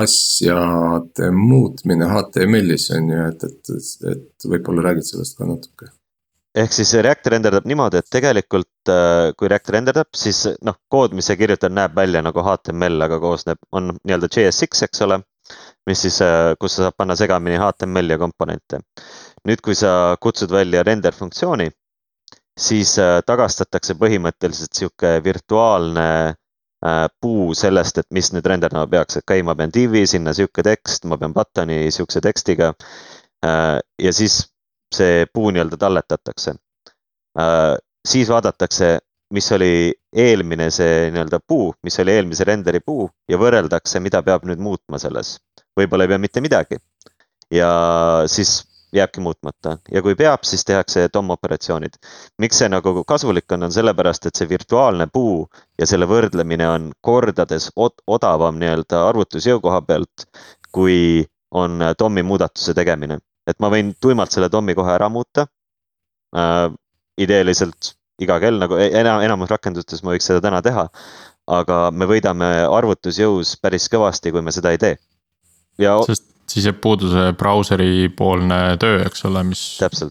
asjade 0.00 1.30
muutmine 1.30 2.08
HTML-is 2.10 2.90
on 2.96 3.12
ju, 3.12 3.28
et, 3.30 3.44
et, 3.44 3.76
et 4.12 4.50
võib-olla 4.50 4.88
räägid 4.88 5.06
sellest 5.10 5.38
ka 5.38 5.46
natuke 5.48 5.92
ehk 6.56 6.72
siis 6.72 6.92
React 7.04 7.30
renderdab 7.34 7.66
niimoodi, 7.68 8.00
et 8.00 8.10
tegelikult 8.12 8.90
äh, 8.92 9.30
kui 9.36 9.50
React 9.52 9.72
renderdab, 9.76 10.08
siis 10.16 10.42
noh, 10.64 10.78
kood, 10.92 11.14
mis 11.16 11.28
sa 11.28 11.36
kirjutad, 11.38 11.74
näeb 11.76 11.96
välja 11.96 12.22
nagu 12.24 12.44
HTML, 12.44 12.96
aga 13.06 13.18
koosneb, 13.22 13.60
on 13.76 13.92
nii-öelda 13.98 14.30
JSX, 14.32 14.86
eks 14.88 15.04
ole. 15.06 15.20
mis 15.86 16.00
siis, 16.02 16.16
äh, 16.24 16.56
kus 16.58 16.74
sa 16.74 16.86
saad 16.86 16.96
panna 16.98 17.14
segamini 17.14 17.58
HTML 17.60 18.10
ja 18.10 18.18
komponente. 18.18 18.80
nüüd, 19.46 19.60
kui 19.62 19.76
sa 19.78 20.16
kutsud 20.20 20.50
välja 20.50 20.82
render 20.82 21.14
funktsiooni, 21.14 21.68
siis 22.60 22.96
äh, 22.98 23.20
tagastatakse 23.26 23.96
põhimõtteliselt 24.00 24.76
sihuke 24.76 25.16
virtuaalne 25.24 26.08
äh, 26.32 27.06
puu 27.20 27.54
sellest, 27.54 28.00
et 28.00 28.08
mis 28.16 28.32
nüüd 28.32 28.46
renderdama 28.48 28.86
peaks, 28.90 29.18
et 29.18 29.24
okei 29.24 29.40
okay,, 29.40 29.46
ma 29.46 29.56
pean 29.58 29.72
div'i, 29.74 30.06
sinna 30.08 30.34
sihuke 30.36 30.64
tekst, 30.66 31.04
ma 31.04 31.18
pean 31.20 31.34
button'i 31.36 31.86
sihukese 31.92 32.22
tekstiga. 32.24 32.72
Äh, 33.44 33.78
ja 34.02 34.12
siis 34.16 34.44
see 34.94 35.26
puu 35.32 35.50
nii-öelda 35.50 35.76
talletatakse. 35.76 36.54
siis 38.06 38.28
vaadatakse, 38.32 38.98
mis 39.34 39.50
oli 39.52 39.92
eelmine 40.16 40.70
see 40.70 41.10
nii-öelda 41.10 41.40
puu, 41.46 41.74
mis 41.84 41.98
oli 42.00 42.14
eelmise 42.14 42.46
renderi 42.48 42.80
puu 42.80 43.10
ja 43.28 43.36
võrreldakse, 43.36 44.00
mida 44.00 44.22
peab 44.22 44.46
nüüd 44.48 44.62
muutma 44.62 44.98
selles. 45.02 45.36
võib-olla 45.76 46.06
ei 46.06 46.08
pea 46.14 46.18
mitte 46.22 46.40
midagi. 46.40 46.78
ja 47.50 47.68
siis 48.26 48.62
jääbki 48.96 49.22
muutmata 49.24 49.76
ja 49.92 50.02
kui 50.02 50.14
peab, 50.18 50.44
siis 50.44 50.64
tehakse 50.64 51.06
DOM 51.14 51.30
operatsioonid. 51.34 51.98
miks 52.38 52.58
see 52.62 52.68
nagu 52.68 53.04
kasulik 53.04 53.52
on, 53.52 53.68
on 53.68 53.72
sellepärast, 53.72 54.26
et 54.26 54.38
see 54.38 54.48
virtuaalne 54.48 55.08
puu 55.12 55.46
ja 55.78 55.86
selle 55.86 56.08
võrdlemine 56.10 56.68
on 56.68 56.90
kordades 57.00 57.70
odavam 58.06 58.58
nii-öelda 58.62 59.02
arvutusjõu 59.08 59.60
koha 59.60 59.82
pealt, 59.82 60.26
kui 60.72 61.26
on 61.50 61.80
DOM-i 61.98 62.22
muudatuse 62.22 62.74
tegemine. 62.74 63.18
et 63.46 63.60
ma 63.60 63.70
võin 63.70 63.94
tuimalt 64.00 64.32
selle 64.32 64.50
DOM-i 64.52 64.74
kohe 64.74 64.92
ära 64.92 65.08
muuta 65.08 65.46
äh,. 66.36 66.72
ideeliselt 67.18 67.96
iga 68.20 68.38
kell 68.40 68.58
nagu 68.60 68.76
e-, 68.80 68.92
enam, 69.00 69.20
enamus 69.24 69.50
rakendustes 69.50 70.02
ma 70.02 70.14
võiks 70.14 70.26
seda 70.28 70.40
täna 70.44 70.62
teha. 70.62 70.88
aga 71.46 71.90
me 71.94 72.08
võidame 72.10 72.46
arvutusjõus 72.66 73.52
päris 73.62 73.84
kõvasti, 73.88 74.32
kui 74.34 74.42
me 74.42 74.50
seda 74.52 74.72
ei 74.74 74.78
tee. 74.82 74.96
ja. 75.78 75.98
sest 76.06 76.35
siis 76.50 76.68
jääb 76.68 76.78
puudu 76.82 77.10
see 77.10 77.32
brauseri 77.38 78.08
poolne 78.16 78.60
töö, 78.80 79.00
eks 79.06 79.26
ole, 79.28 79.42
mis, 79.48 79.62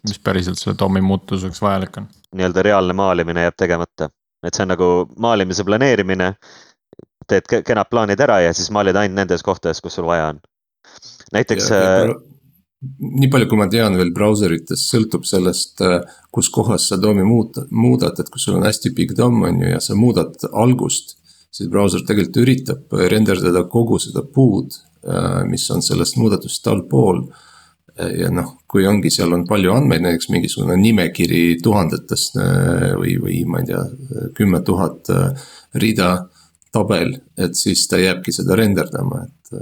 mis 0.07 0.21
päriselt 0.23 0.59
selle 0.59 0.75
DOM-i 0.79 1.03
muutuseks 1.05 1.61
vajalik 1.63 2.01
on. 2.01 2.07
nii-öelda 2.35 2.63
reaalne 2.67 2.95
maalimine 2.97 3.47
jääb 3.47 3.57
tegemata, 3.57 4.09
et 4.43 4.53
see 4.53 4.65
on 4.65 4.73
nagu 4.75 4.91
maalimise 5.27 5.65
planeerimine. 5.67 6.35
teed 7.25 7.47
kenad 7.65 7.89
plaanid 7.89 8.19
ära 8.21 8.37
ja 8.43 8.51
siis 8.53 8.69
maalid 8.69 8.95
ainult 9.01 9.17
nendes 9.17 9.41
kohtades, 9.43 9.79
kus 9.81 9.95
sul 9.97 10.05
vaja 10.05 10.27
on. 10.33 10.39
näiteks. 11.33 11.71
Äh, 11.71 12.11
nii 12.99 13.29
palju, 13.33 13.47
kui 13.49 13.57
ma 13.57 13.65
tean 13.71 13.95
veel 13.97 14.11
brauserites 14.13 14.83
sõltub 14.91 15.25
sellest, 15.25 15.81
äh, 15.81 16.01
kus 16.31 16.51
kohas 16.53 16.89
sa 16.89 16.99
DOM-i 17.01 17.23
muud, 17.25 17.63
muudad, 17.71 18.19
et 18.19 18.29
kui 18.29 18.39
sul 18.39 18.59
on 18.59 18.67
hästi 18.67 18.93
pikk 18.93 19.15
DOM 19.17 19.41
on 19.47 19.61
ju 19.63 19.71
ja 19.71 19.79
sa 19.81 19.95
muudad 19.97 20.35
algust 20.51 21.17
siis 21.55 21.69
brauser 21.71 22.03
tegelikult 22.03 22.41
üritab 22.43 22.97
renderdada 23.11 23.63
kogu 23.71 23.99
seda 24.03 24.25
puud 24.35 24.75
mis 25.49 25.65
on 25.71 25.83
sellest 25.85 26.17
muudatust 26.17 26.67
allpool. 26.67 27.21
ja 27.95 28.27
noh, 28.27 28.49
kui 28.67 28.83
ongi, 28.83 29.07
seal 29.13 29.31
on 29.31 29.45
palju 29.47 29.71
andmeid, 29.71 30.01
näiteks 30.03 30.27
mingisugune 30.33 30.75
nimekiri 30.75 31.55
tuhandetest 31.63 32.35
äh, 32.43 32.89
või, 32.99 33.13
või 33.23 33.37
ma 33.47 33.61
ei 33.61 33.69
tea, 33.69 33.83
kümme 34.35 34.59
tuhat 34.67 35.07
äh, 35.13 35.45
rida 35.79 36.09
tabel, 36.75 37.13
et 37.39 37.55
siis 37.55 37.85
ta 37.87 37.95
jääbki 38.01 38.33
seda 38.35 38.57
renderdama, 38.59 39.21
et 39.23 39.53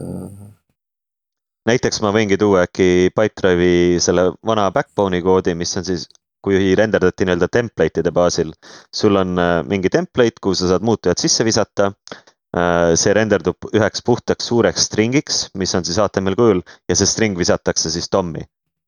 näiteks 1.69 2.01
ma 2.01 2.09
võingi 2.15 2.39
tuua 2.41 2.63
äkki 2.65 3.11
Pipedrive'i 3.13 4.01
selle 4.01 4.31
vana 4.41 4.65
backbone'i 4.73 5.21
koodi, 5.21 5.53
mis 5.53 5.77
on 5.77 5.85
siis, 5.85 6.07
kui 6.43 6.73
renderdati 6.75 7.27
nii-öelda 7.27 7.51
template'ide 7.53 8.11
baasil. 8.11 8.49
sul 8.89 9.21
on 9.21 9.37
mingi 9.69 9.93
template, 9.93 10.41
kuhu 10.41 10.57
sa 10.57 10.73
saad 10.73 10.89
muutujad 10.89 11.21
sisse 11.21 11.45
visata 11.45 11.91
Äh, 11.93 12.32
see 12.53 13.13
renderdub 13.17 13.65
üheks 13.73 14.03
puhtaks 14.05 14.45
suureks 14.45 14.83
string'iks, 14.85 15.37
mis 15.57 15.73
on 15.73 15.85
siis 15.87 15.97
HTML 15.97 16.37
kujul 16.37 16.59
ja 16.89 16.97
see 16.99 17.09
string 17.09 17.39
visatakse 17.39 17.89
siis 17.89 18.11
DOM-i 18.13 18.43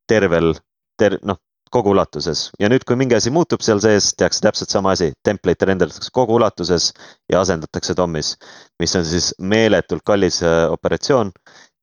tervel, 0.08 0.54
ter-, 1.02 1.18
noh, 1.26 1.40
kogu 1.74 1.92
ulatuses. 1.92 2.50
Ja 2.62 2.70
nüüd, 2.72 2.86
kui 2.88 2.98
mingi 3.00 3.18
asi 3.18 3.32
muutub 3.34 3.64
seal 3.66 3.82
sees, 3.84 4.12
tehakse 4.18 4.44
täpselt 4.46 4.74
sama 4.74 4.94
asi, 4.96 5.12
template 5.26 5.68
renderdatakse 5.68 6.14
kogu 6.16 6.38
ulatuses 6.40 6.92
ja 7.32 7.42
asendatakse 7.42 7.96
DOM-is, 7.98 8.36
mis 8.80 8.96
on 8.96 9.06
siis 9.08 9.32
meeletult 9.40 10.06
kallis 10.08 10.42
äh, 10.46 10.66
operatsioon 10.72 11.34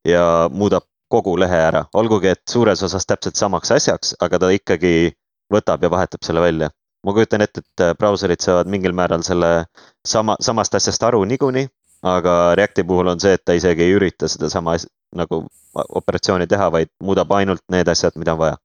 ja 0.09 0.49
muudab 0.53 0.87
kogu 1.13 1.35
lehe 1.37 1.59
ära, 1.67 1.85
olgugi 1.99 2.31
et 2.31 2.41
suures 2.49 2.83
osas 2.87 3.05
täpselt 3.07 3.37
samaks 3.37 3.75
asjaks, 3.75 4.15
aga 4.25 4.39
ta 4.41 4.49
ikkagi 4.55 5.13
võtab 5.53 5.83
ja 5.85 5.91
vahetab 5.93 6.25
selle 6.25 6.41
välja 6.41 6.71
ma 7.07 7.13
kujutan 7.13 7.45
ette, 7.45 7.63
et 7.63 7.85
äh, 7.85 7.95
brauserid 7.99 8.43
saavad 8.45 8.71
mingil 8.71 8.95
määral 8.97 9.25
selle 9.27 9.53
sama, 10.07 10.37
samast 10.41 10.75
asjast 10.79 11.03
aru 11.03 11.25
niikuinii, 11.29 11.67
aga 12.07 12.55
Reacti 12.59 12.85
puhul 12.87 13.13
on 13.13 13.23
see, 13.23 13.35
et 13.37 13.45
ta 13.45 13.57
isegi 13.59 13.87
ei 13.87 13.97
ürita 13.97 14.31
sedasama 14.31 14.77
nagu 15.19 15.45
operatsiooni 16.01 16.47
teha, 16.51 16.69
vaid 16.73 16.91
muudab 17.03 17.33
ainult 17.37 17.63
need 17.73 17.89
asjad, 17.89 18.17
mida 18.21 18.37
on 18.37 18.45
vaja 18.45 18.61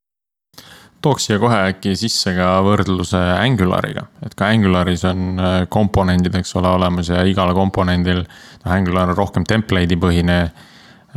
tooks 1.01 1.27
siia 1.27 1.37
kohe 1.39 1.57
äkki 1.69 1.91
sisse 1.95 2.31
ka 2.33 2.55
võrdluse 2.65 3.19
Angulariga, 3.37 4.07
et 4.25 4.33
ka 4.37 4.49
Angularis 4.53 5.05
on 5.07 5.41
äh, 5.41 5.59
komponendid, 5.69 6.35
eks 6.39 6.55
ole, 6.57 6.71
olemas 6.73 7.11
ja 7.13 7.21
igal 7.29 7.53
komponendil. 7.57 8.23
noh, 8.63 8.71
Angular 8.73 9.13
on 9.13 9.17
rohkem 9.17 9.45
template'i 9.47 9.99
põhine. 10.01 10.39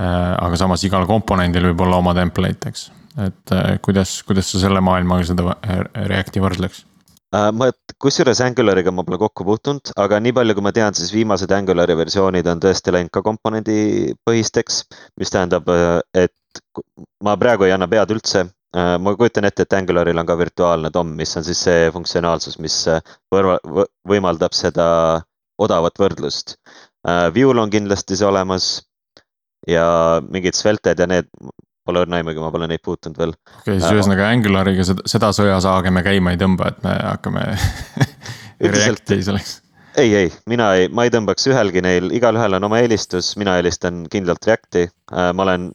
Äh, 0.01 0.05
aga 0.37 0.57
samas 0.57 0.85
igal 0.87 1.09
komponendil 1.09 1.71
võib 1.71 1.83
olla 1.85 1.99
oma 2.01 2.15
template, 2.17 2.71
eks, 2.71 2.85
et 3.25 3.57
kuidas, 3.85 4.21
kuidas 4.29 4.53
sa 4.53 4.61
selle 4.63 4.81
maailmaga 4.85 5.27
seda 5.33 5.57
Reacti 6.13 6.45
võrdleks? 6.45 6.85
Äh, 7.31 7.53
ma, 7.55 7.69
kusjuures 8.03 8.41
Angulariga 8.43 8.91
ma 8.91 9.05
pole 9.07 9.17
kokku 9.23 9.45
puutunud, 9.47 9.93
aga 10.03 10.19
nii 10.19 10.33
palju, 10.35 10.57
kui 10.59 10.65
ma 10.67 10.73
tean, 10.75 10.97
siis 10.99 11.13
viimased 11.15 11.53
Angulari 11.55 11.95
versioonid 12.01 12.49
on 12.51 12.63
tõesti 12.65 12.91
läinud 12.91 13.13
ka 13.15 13.23
komponendipõhisteks. 13.23 14.81
mis 15.21 15.31
tähendab, 15.31 15.71
äh, 15.71 16.01
et 16.25 16.63
ma 17.23 17.37
praegu 17.39 17.69
ei 17.69 17.77
anna 17.77 17.87
pead 17.87 18.11
üldse. 18.17 18.49
Äh, 18.75 18.97
ma 18.99 19.15
kujutan 19.15 19.47
ette, 19.47 19.63
et 19.63 19.79
Angularil 19.79 20.19
on 20.19 20.27
ka 20.27 20.39
virtuaalne 20.43 20.91
DOM, 20.91 21.15
mis 21.23 21.37
on 21.37 21.47
siis 21.47 21.63
see 21.69 21.87
funktsionaalsus, 21.95 22.59
mis 22.59 22.83
võrva, 23.31 23.61
võimaldab 24.09 24.55
seda 24.55 24.89
odavat 25.59 26.03
võrdlust. 26.03 26.57
View'l 27.35 27.59
on 27.63 27.71
kindlasti 27.71 28.17
see 28.17 28.27
olemas 28.27 28.83
ja 29.69 30.21
mingid 30.27 30.59
Svelted 30.59 30.99
ja 30.99 31.07
need 31.07 31.31
Pole 31.91 32.05
õrna 32.07 32.21
aimugi, 32.21 32.39
ma 32.43 32.53
pole 32.55 32.69
neid 32.71 32.83
puutunud 32.87 33.19
veel. 33.19 33.35
okei 33.35 33.75
okay,, 33.75 33.81
siis 33.81 33.97
ühesõnaga 33.99 34.29
Angulariga 34.31 34.87
seda, 34.87 35.05
seda 35.11 35.33
sõjasaage 35.35 35.91
me 35.95 36.05
käima 36.07 36.35
ei 36.35 36.39
tõmba, 36.41 36.71
et 36.71 36.87
me 36.87 36.95
hakkame 37.03 37.49
Reacti 38.61 39.21
selleks. 39.27 39.59
ei, 39.99 40.15
ei, 40.15 40.33
mina 40.51 40.71
ei, 40.79 40.89
ma 40.93 41.07
ei 41.07 41.13
tõmbaks 41.13 41.49
ühelgi 41.51 41.83
neil, 41.85 42.11
igalühel 42.15 42.59
on 42.61 42.69
oma 42.71 42.81
eelistus, 42.85 43.33
mina 43.41 43.57
eelistan 43.59 44.05
kindlalt 44.13 44.47
Reacti. 44.47 44.87
Äh, 45.13 45.31
ma 45.35 45.47
olen 45.49 45.71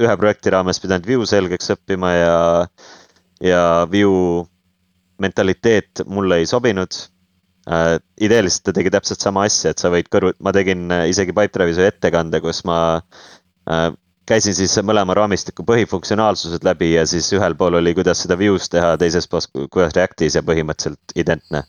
ühe 0.00 0.16
projekti 0.20 0.52
raames 0.54 0.80
pidanud 0.80 1.08
Vue 1.08 1.28
selgeks 1.28 1.72
õppima 1.74 2.12
ja, 2.14 2.36
ja 3.44 3.62
Vue 3.90 4.44
mentaliteet 5.20 6.04
mulle 6.08 6.40
ei 6.40 6.46
sobinud 6.48 6.94
uh,. 7.68 7.96
ideeliselt 8.20 8.68
ta 8.68 8.76
tegi 8.76 8.92
täpselt 8.92 9.24
sama 9.24 9.44
asja, 9.48 9.72
et 9.72 9.82
sa 9.82 9.90
võid 9.92 10.08
kõrvu, 10.12 10.32
ma 10.44 10.54
tegin 10.56 10.86
isegi 11.10 11.34
Pipedrive'is 11.36 11.80
ühe 11.80 11.90
ettekande, 11.92 12.40
kus 12.44 12.62
ma 12.68 12.78
uh, 13.00 13.90
käisin 14.30 14.54
siis 14.54 14.76
mõlema 14.86 15.14
raamistiku 15.18 15.64
põhifunktsionaalsused 15.66 16.64
läbi 16.66 16.92
ja 16.94 17.04
siis 17.08 17.32
ühel 17.34 17.56
pool 17.58 17.80
oli, 17.80 17.94
kuidas 17.98 18.22
seda 18.22 18.38
Vue's 18.38 18.70
teha, 18.70 18.94
teises 19.00 19.26
pool, 19.30 19.66
kuidas 19.72 19.96
Reactis 19.96 20.38
ja 20.38 20.44
põhimõtteliselt 20.46 21.16
identne. 21.18 21.64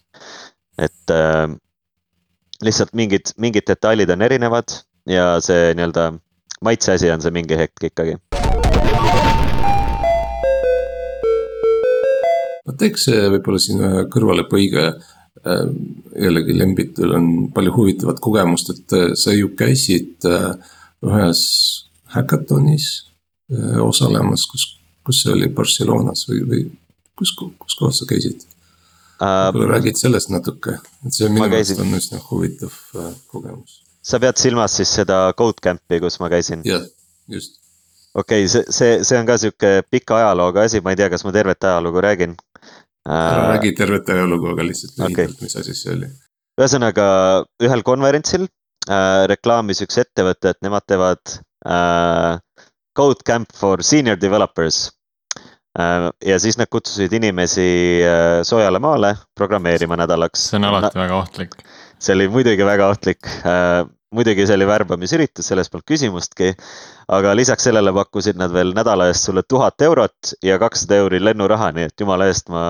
et 0.82 1.13
äh, 1.13 1.50
lihtsalt 2.63 2.93
mingid, 2.97 3.34
mingid 3.41 3.65
detailid 3.67 4.10
on 4.13 4.21
erinevad 4.21 4.78
ja 5.10 5.36
see 5.43 5.74
nii-öelda 5.78 6.12
maitse 6.62 6.93
asi 6.93 7.10
on 7.12 7.24
see 7.24 7.34
mingi 7.34 7.58
hetk 7.58 7.89
ikkagi. 7.89 8.17
ma 12.65 12.78
teeks 12.78 13.08
võib-olla 13.10 13.62
siin 13.62 13.82
ühe 13.82 14.06
kõrvalepõige. 14.13 14.86
Äh, 15.41 15.62
jällegi 16.21 16.54
Lembitul 16.54 17.15
on 17.17 17.28
palju 17.56 17.71
huvitavat 17.74 18.19
kogemust, 18.21 18.69
et 18.69 18.93
äh, 18.93 19.13
sa 19.17 19.34
ju 19.34 19.50
käisid 19.58 20.28
äh, 20.30 20.52
ühes 21.02 21.41
häkatonis 22.15 22.88
osalemas, 23.84 24.45
kus, 24.47 24.65
kus 25.06 25.24
see 25.24 25.34
oli, 25.34 25.50
Barcelonas 25.52 26.24
või, 26.30 26.41
või 26.47 26.62
kus, 27.19 27.34
kus 27.36 27.78
kohas 27.80 28.02
sa 28.02 28.08
käisid? 28.10 28.47
võib-olla 29.21 29.67
uh, 29.67 29.71
räägid 29.76 30.00
sellest 30.00 30.32
natuke, 30.34 30.80
et 31.06 31.13
see 31.13 31.28
minu 31.30 31.45
meelest 31.45 31.82
on 31.84 31.91
üsna 31.93 32.21
huvitav 32.26 32.78
kogemus. 33.30 33.82
sa 34.02 34.17
pead 34.24 34.39
silmas 34.41 34.74
siis 34.80 34.93
seda 34.97 35.28
Codecamp'i, 35.38 36.00
kus 36.02 36.17
ma 36.24 36.32
käisin? 36.34 36.63
jah, 36.65 36.88
just 37.30 37.60
okei 38.15 38.45
okay,, 38.45 38.50
see, 38.50 38.63
see, 38.74 39.04
see 39.06 39.19
on 39.19 39.30
ka 39.30 39.38
sihuke 39.41 39.74
pika 39.93 40.17
ajalooga 40.17 40.65
asi, 40.65 40.82
ma 40.82 40.95
ei 40.95 41.00
tea, 41.00 41.12
kas 41.13 41.26
ma 41.28 41.36
tervet 41.36 41.69
ajalugu 41.69 42.02
räägin 42.02 42.34
ära 43.06 43.43
äh, 43.43 43.50
räägi 43.56 43.71
tervet 43.78 44.10
ajalugu, 44.10 44.52
aga 44.54 44.65
lihtsalt 44.65 44.97
lühidalt 44.97 45.36
okay., 45.36 45.45
mis 45.45 45.56
asi 45.56 45.78
see 45.78 45.93
oli? 45.95 46.10
ühesõnaga 46.62 47.06
ühel 47.63 47.86
konverentsil 47.86 48.45
äh, 48.45 49.24
reklaamis 49.32 49.82
üks 49.86 49.97
ettevõte, 50.04 50.54
et 50.54 50.62
nemad 50.65 50.86
teevad 50.88 51.39
äh, 51.65 52.39
Code 52.97 53.24
Camp 53.26 53.54
for 53.56 53.84
senior 53.84 54.17
developers 54.21 54.91
äh,. 55.80 56.10
ja 56.26 56.39
siis 56.39 56.58
nad 56.58 56.67
kutsusid 56.71 57.13
inimesi 57.13 58.02
äh, 58.04 58.41
soojale 58.43 58.80
maale 58.80 59.15
programmeerima 59.36 59.97
nädalaks. 59.97 60.50
see 60.50 60.58
on 60.60 60.69
alati 60.69 60.97
Na 60.97 61.08
väga 61.08 61.17
ohtlik. 61.17 61.58
see 62.00 62.15
oli 62.15 62.28
muidugi 62.28 62.65
väga 62.65 62.88
ohtlik 62.88 63.28
äh, 63.45 63.88
muidugi 64.15 64.45
see 64.47 64.58
oli 64.58 64.67
värbamisüritus, 64.67 65.47
selles 65.47 65.71
polnud 65.71 65.88
küsimustki. 65.88 66.52
aga 67.12 67.34
lisaks 67.36 67.65
sellele 67.67 67.93
pakkusid 67.95 68.39
nad 68.39 68.54
veel 68.54 68.74
nädala 68.76 69.08
eest 69.12 69.28
sulle 69.28 69.43
tuhat 69.47 69.82
eurot 69.82 70.34
ja 70.43 70.60
kakssada 70.60 71.00
euri 71.04 71.19
lennuraha, 71.24 71.71
nii 71.76 71.89
et 71.89 72.04
jumala 72.04 72.28
eest 72.32 72.52
ma 72.52 72.63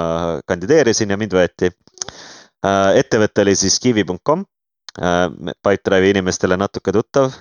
kandideerisin 0.50 1.14
ja 1.14 1.18
mind 1.18 1.36
võeti. 1.38 1.72
Äh, 2.66 2.98
ettevõte 3.02 3.42
oli 3.46 3.56
siis 3.58 3.80
kivi.com, 3.82 4.46
äh, 5.02 5.28
Pipedrive'i 5.66 6.14
inimestele 6.16 6.58
natuke 6.58 6.94
tuttav. 6.94 7.34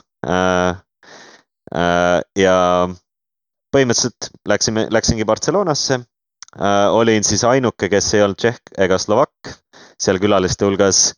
Äh, 1.71 2.21
ja 2.39 2.55
põhimõtteliselt 3.71 4.33
läksime, 4.49 4.89
läksingi 4.91 5.25
Barcelonasse. 5.25 6.01
olin 6.91 7.23
siis 7.23 7.45
ainuke, 7.47 7.87
kes 7.89 8.15
ei 8.15 8.23
olnud 8.25 8.37
tšehh 8.43 8.57
ega 8.83 8.97
slovakk 8.99 9.53
seal 10.03 10.19
külaliste 10.19 10.67
hulgas 10.67 11.13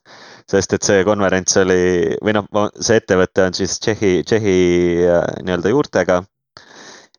sest 0.51 0.75
et 0.77 0.87
see 0.87 1.05
konverents 1.07 1.57
oli 1.61 2.17
või 2.25 2.35
noh, 2.37 2.47
see 2.81 2.99
ettevõte 3.01 3.47
on 3.47 3.57
siis 3.57 3.79
Tšehhi, 3.81 4.12
Tšehhi 4.27 4.59
äh, 5.07 5.25
nii-öelda 5.47 5.73
juurtega. 5.73 6.23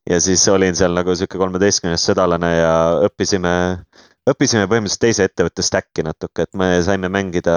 ja 0.09 0.19
siis 0.19 0.43
olin 0.51 0.75
seal 0.75 0.93
nagu 0.97 1.15
sihuke 1.15 1.39
kolmeteistkümnes 1.39 2.03
sõdalane 2.03 2.49
ja 2.57 2.73
õppisime, 3.07 3.53
õppisime 4.29 4.67
põhimõtteliselt 4.67 5.05
teise 5.05 5.27
ettevõtte 5.29 5.63
stack'i 5.63 6.03
natuke, 6.03 6.43
et 6.43 6.53
me 6.59 6.75
saime 6.83 7.09
mängida 7.09 7.55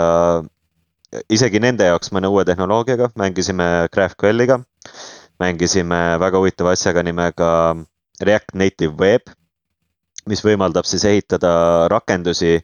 isegi 1.33 1.59
nende 1.62 1.89
jaoks 1.89 2.12
mõne 2.15 2.31
uue 2.31 2.45
tehnoloogiaga, 2.47 3.11
mängisime 3.19 3.89
GraphQL-iga, 3.95 4.61
mängisime 5.42 6.18
väga 6.20 6.40
huvitava 6.40 6.72
asjaga 6.72 7.03
nimega 7.03 7.49
React 8.20 8.55
Native 8.55 8.94
Web, 9.01 9.33
mis 10.27 10.42
võimaldab 10.44 10.88
siis 10.88 11.05
ehitada 11.09 11.51
rakendusi, 11.92 12.59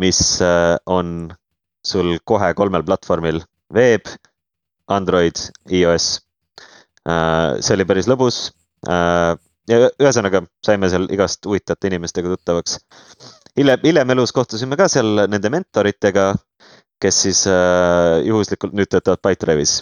mis 0.00 0.20
äh, 0.44 0.76
on 0.86 1.32
sul 1.86 2.16
kohe 2.24 2.52
kolmel 2.58 2.84
platvormil, 2.86 3.42
veeb, 3.74 4.08
Android, 4.92 5.38
iOS. 5.70 6.08
Äh, 7.06 7.58
see 7.60 7.76
oli 7.76 7.86
päris 7.88 8.08
lõbus. 8.10 8.48
Äh, 8.88 9.36
ja 9.70 9.90
ühesõnaga 9.90 10.44
saime 10.64 10.90
seal 10.90 11.08
igast 11.14 11.46
huvitavate 11.46 11.90
inimestega 11.90 12.32
tuttavaks. 12.32 12.78
hiljem, 13.58 13.80
hiljem 13.82 14.10
elus 14.14 14.32
kohtusime 14.32 14.76
ka 14.78 14.88
seal 14.88 15.26
nende 15.26 15.50
mentoritega, 15.50 16.32
kes 17.02 17.22
siis 17.26 17.40
juhuslikult 18.24 18.72
nüüd 18.78 18.88
töötavad 18.88 19.20
Pipedrive'is 19.20 19.80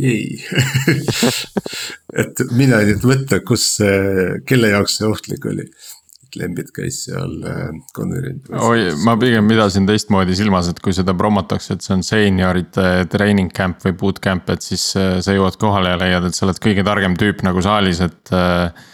ei 0.00 0.40
et 2.22 2.42
mina 2.56 2.80
ei 2.82 2.90
nüüd 2.90 3.06
mõtle, 3.06 3.42
kus, 3.46 3.76
kelle 4.48 4.72
jaoks 4.72 4.98
see 4.98 5.06
ohtlik 5.10 5.46
oli 5.46 5.68
Lembit 6.36 6.72
käis 6.74 7.02
seal 7.06 7.38
äh, 7.46 7.70
konverentsil. 7.96 8.56
oi, 8.60 8.88
ma 9.06 9.16
pigem 9.20 9.48
pidasin 9.50 9.86
teistmoodi 9.88 10.36
silmas, 10.38 10.70
et 10.70 10.80
kui 10.84 10.94
seda 10.96 11.14
promotakse, 11.16 11.76
et 11.76 11.86
see 11.86 11.94
on 11.96 12.04
seeniorite 12.06 13.06
training 13.12 13.52
camp 13.56 13.84
või 13.84 13.96
bootcamp, 14.00 14.50
et 14.52 14.66
siis 14.66 14.84
äh, 15.00 15.16
sa 15.24 15.36
jõuad 15.36 15.58
kohale 15.60 15.94
ja 15.94 16.00
leiad, 16.00 16.28
et 16.28 16.36
sa 16.36 16.46
oled 16.48 16.60
kõige 16.62 16.84
targem 16.86 17.16
tüüp 17.20 17.44
nagu 17.46 17.64
saalis, 17.64 18.02
et. 18.04 18.22
Äh, 18.34 18.92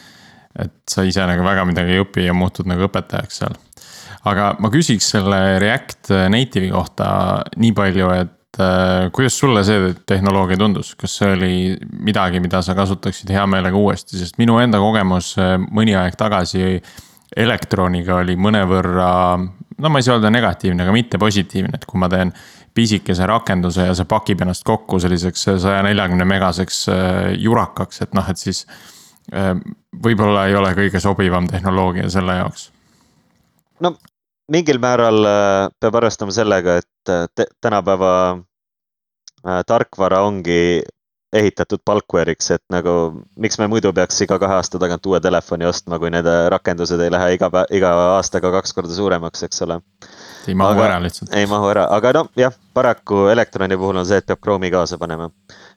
et 0.53 0.75
sa 0.85 1.01
ise 1.09 1.25
nagu 1.25 1.41
väga 1.41 1.63
midagi 1.65 1.95
ei 1.95 2.03
õpi 2.03 2.27
ja 2.27 2.35
muutud 2.37 2.67
nagu 2.69 2.85
õpetajaks 2.85 3.39
seal. 3.41 3.55
aga 4.29 4.51
ma 4.61 4.69
küsiks 4.69 5.07
selle 5.15 5.39
React 5.63 6.11
Native'i 6.29 6.69
kohta 6.75 7.07
nii 7.57 7.73
palju, 7.73 8.11
et 8.13 8.35
kuidas 9.13 9.39
sulle 9.39 9.63
see 9.67 9.93
tehnoloogia 10.07 10.59
tundus, 10.61 10.95
kas 10.99 11.17
see 11.21 11.31
oli 11.37 11.55
midagi, 12.05 12.41
mida 12.43 12.63
sa 12.63 12.77
kasutaksid 12.79 13.31
hea 13.35 13.45
meelega 13.51 13.79
uuesti, 13.79 14.19
sest 14.21 14.39
minu 14.43 14.59
enda 14.63 14.81
kogemus 14.83 15.35
mõni 15.71 15.97
aeg 15.99 16.19
tagasi 16.21 16.81
elektroniga 17.37 18.19
oli 18.21 18.37
mõnevõrra, 18.37 19.13
no 19.81 19.91
ma 19.91 20.01
ei 20.01 20.07
saa 20.07 20.19
öelda 20.19 20.33
negatiivne, 20.33 20.85
aga 20.85 20.95
mitte 20.95 21.21
positiivne, 21.21 21.79
et 21.79 21.87
kui 21.89 22.01
ma 22.01 22.11
teen 22.13 22.33
pisikese 22.75 23.27
rakenduse 23.29 23.87
ja 23.89 23.97
see 23.97 24.09
pakib 24.09 24.45
ennast 24.45 24.65
kokku 24.69 25.01
selliseks 25.03 25.49
saja 25.63 25.83
neljakümne 25.85 26.27
megaseks 26.29 26.85
äh, 26.93 27.01
jurakaks, 27.41 28.03
et 28.05 28.15
noh, 28.17 28.29
et 28.29 28.41
siis 28.41 28.65
äh, 29.33 29.53
võib-olla 30.05 30.47
ei 30.49 30.57
ole 30.57 30.73
kõige 30.79 31.03
sobivam 31.03 31.49
tehnoloogia 31.51 32.09
selle 32.13 32.39
jaoks. 32.41 32.71
no 33.81 33.97
mingil 34.53 34.81
määral 34.81 35.21
äh, 35.29 35.69
peab 35.81 36.01
arvestama 36.01 36.35
sellega, 36.35 36.81
et 36.81 37.49
tänapäeva 37.61 38.15
tarkvara 39.67 40.23
ongi 40.27 40.83
ehitatud 41.33 41.81
bulkware'iks, 41.89 42.51
et 42.53 42.63
nagu 42.73 42.93
miks 43.41 43.57
me 43.59 43.67
muidu 43.73 43.93
peaks 43.97 44.21
iga 44.25 44.37
kahe 44.41 44.59
aasta 44.59 44.79
tagant 44.81 45.07
uue 45.09 45.21
telefoni 45.25 45.65
ostma, 45.65 45.99
kui 45.99 46.13
need 46.13 46.29
rakendused 46.53 47.01
ei 47.01 47.13
lähe 47.13 47.31
iga 47.39 47.49
päev, 47.53 47.73
iga 47.73 47.93
aastaga 48.19 48.51
kaks 48.59 48.77
korda 48.77 48.93
suuremaks, 48.93 49.47
eks 49.49 49.65
ole. 49.65 49.81
ei 50.49 50.55
mahu 50.59 50.77
aga, 50.77 50.85
ära 50.91 51.01
lihtsalt. 51.07 51.33
ei 51.39 51.49
mahu 51.49 51.71
ära, 51.73 51.87
aga 51.97 52.13
noh, 52.19 52.29
jah, 52.37 52.53
paraku 52.77 53.27
Electroni 53.33 53.81
puhul 53.81 54.03
on 54.03 54.09
see, 54.09 54.21
et 54.21 54.29
peab 54.29 54.43
Chrome'i 54.45 54.71
kaasa 54.75 55.01
panema. 55.01 55.31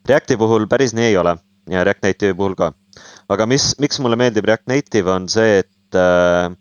Reacti 0.09 0.37
puhul 0.37 0.67
päris 0.67 0.93
nii 0.97 1.13
ei 1.13 1.17
ole 1.23 1.37
ja 1.71 1.83
React 1.87 2.03
Native'i 2.03 2.35
puhul 2.35 2.59
ka. 2.59 2.73
aga 3.29 3.47
mis, 3.47 3.71
miks 3.79 3.99
mulle 4.03 4.19
meeldib 4.19 4.45
React 4.45 4.67
Native 4.67 5.11
on 5.11 5.29
see, 5.31 5.63
et 5.63 5.99
äh, 5.99 6.51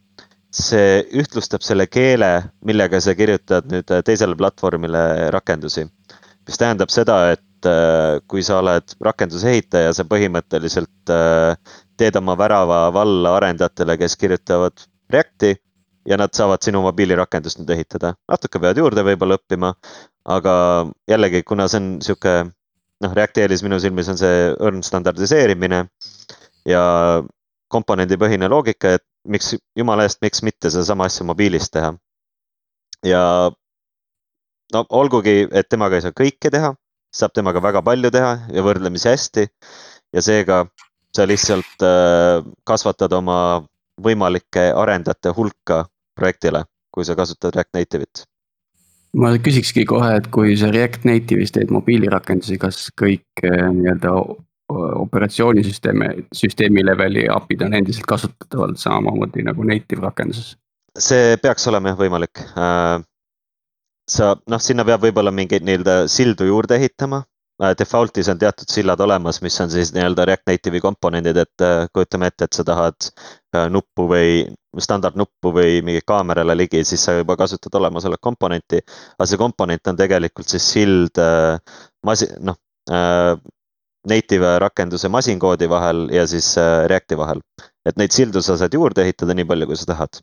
see 0.55 1.03
ühtlustab 1.19 1.67
selle 1.67 1.87
keele, 1.91 2.31
millega 2.63 3.01
sa 3.03 3.17
kirjutad 3.19 3.67
nüüd 3.71 3.91
teisele 4.07 4.39
platvormile 4.39 5.33
rakendusi. 5.35 5.89
Mis 6.49 6.61
tähendab 6.61 6.93
seda, 6.93 7.19
et 7.35 7.69
äh, 7.69 8.21
kui 8.29 8.43
sa 8.45 8.59
oled 8.61 8.97
rakenduse 9.05 9.51
ehitaja, 9.53 9.93
sa 9.97 10.07
põhimõtteliselt 10.09 11.13
äh, 11.13 11.77
teed 12.01 12.17
oma 12.21 12.37
värava 12.39 12.87
valla 12.95 13.37
arendajatele, 13.39 13.99
kes 14.01 14.19
kirjutavad 14.21 14.87
Reacti 15.13 15.55
ja 16.09 16.17
nad 16.21 16.33
saavad 16.37 16.65
sinu 16.65 16.83
mobiilirakendust 16.85 17.61
nüüd 17.61 17.71
ehitada. 17.77 18.15
natuke 18.29 18.61
peavad 18.61 18.81
juurde 18.81 19.05
võib-olla 19.07 19.39
õppima, 19.39 19.73
aga 20.25 20.55
jällegi, 21.09 21.43
kuna 21.49 21.69
see 21.69 21.81
on 21.81 21.89
sihuke 22.05 22.35
noh, 22.45 23.15
Reacti 23.17 23.45
eelis 23.45 23.65
minu 23.65 23.79
silmis 23.81 24.09
on 24.13 24.21
see 24.21 24.51
õrn 24.55 24.83
standardiseerimine 24.85 25.85
ja 26.69 26.85
komponendipõhine 27.73 28.49
loogika, 28.49 28.95
et 28.99 29.05
miks, 29.29 29.55
jumala 29.77 30.07
eest, 30.07 30.21
miks 30.23 30.43
mitte 30.47 30.71
sedasama 30.71 31.09
asja 31.09 31.27
mobiilis 31.27 31.71
teha. 31.73 31.95
ja 33.05 33.23
no 34.75 34.85
olgugi, 34.91 35.45
et 35.53 35.69
temaga 35.71 35.99
ei 35.99 36.05
saa 36.05 36.17
kõike 36.17 36.51
teha, 36.53 36.75
saab 37.15 37.35
temaga 37.37 37.63
väga 37.63 37.83
palju 37.87 38.11
teha 38.15 38.35
ja 38.53 38.65
võrdlemisi 38.67 39.11
hästi. 39.11 39.49
ja 40.15 40.23
seega 40.23 40.65
sa 41.15 41.27
lihtsalt 41.27 41.83
äh, 41.83 42.43
kasvatad 42.67 43.13
oma 43.15 43.65
võimalike 44.03 44.71
arendajate 44.75 45.33
hulka 45.37 45.85
projektile, 46.19 46.65
kui 46.95 47.07
sa 47.07 47.15
kasutad 47.19 47.55
React 47.55 47.79
Native'it. 47.79 48.25
ma 49.15 49.31
küsikski 49.39 49.85
kohe, 49.87 50.17
et 50.19 50.27
kui 50.35 50.57
sa 50.59 50.71
React 50.75 51.07
Native'is 51.07 51.55
teed 51.55 51.71
mobiilirakendusi, 51.75 52.59
kas 52.59 52.89
kõik 53.01 53.47
äh, 53.47 53.71
nii-öelda 53.71 54.19
operatsioonisüsteemi, 54.75 56.07
süsteemi 56.35 56.83
leveli 56.87 57.27
API-d 57.31 57.67
on 57.67 57.75
endiselt 57.79 58.07
kasutatavad 58.09 58.79
samamoodi 58.81 59.45
nagu 59.47 59.63
native 59.63 60.03
rakenduses? 60.03 60.55
see 60.99 61.35
peaks 61.43 61.67
olema 61.69 61.91
jah 61.91 61.99
võimalik 61.99 62.41
äh, 62.55 63.03
sa 64.11 64.35
noh, 64.51 64.61
sinna 64.61 64.85
peab 64.85 65.05
võib-olla 65.05 65.33
mingeid 65.35 65.65
nii-öelda 65.65 66.05
sildu 66.13 66.49
juurde 66.49 66.77
ehitama, 66.77 67.23
default'is 67.79 68.29
on 68.29 68.39
teatud 68.39 68.69
sillad 68.69 69.01
olemas, 69.01 69.39
mis 69.43 69.57
on 69.63 69.71
siis 69.71 69.93
nii-öelda 69.95 70.27
React 70.27 70.51
Native'i 70.51 70.83
komponendid, 70.83 71.39
et 71.39 71.65
kujutame 71.95 72.27
ette, 72.27 72.49
et 72.49 72.57
sa 72.57 72.65
tahad 72.67 73.09
nuppu 73.71 74.09
või 74.11 74.43
standardnuppu 74.83 75.53
või 75.55 75.79
mingi 75.87 76.03
kaamerale 76.07 76.57
ligi, 76.59 76.83
siis 76.85 77.05
sa 77.07 77.15
juba 77.15 77.37
kasutad 77.39 77.75
olemasolevat 77.79 78.21
komponenti. 78.21 78.83
aga 79.19 79.29
see 79.31 79.39
komponent 79.39 79.87
on 79.87 79.97
tegelikult 79.97 80.51
siis 80.51 80.67
sild 80.75 81.23
masi-, 82.07 82.33
noh 82.41 82.59
native 84.05 84.59
rakenduse 84.61 85.09
masinkoodi 85.09 85.69
vahel 85.71 86.09
ja 86.13 86.27
siis 86.27 86.57
Reacti 86.91 87.17
vahel. 87.17 87.41
et 87.87 87.97
neid 87.97 88.13
sildu 88.13 88.43
sa 88.43 88.57
saad 88.57 88.75
juurde 88.75 89.03
ehitada 89.05 89.35
nii 89.35 89.45
palju, 89.45 89.67
kui 89.67 89.77
sa 89.77 89.87
tahad 89.87 90.21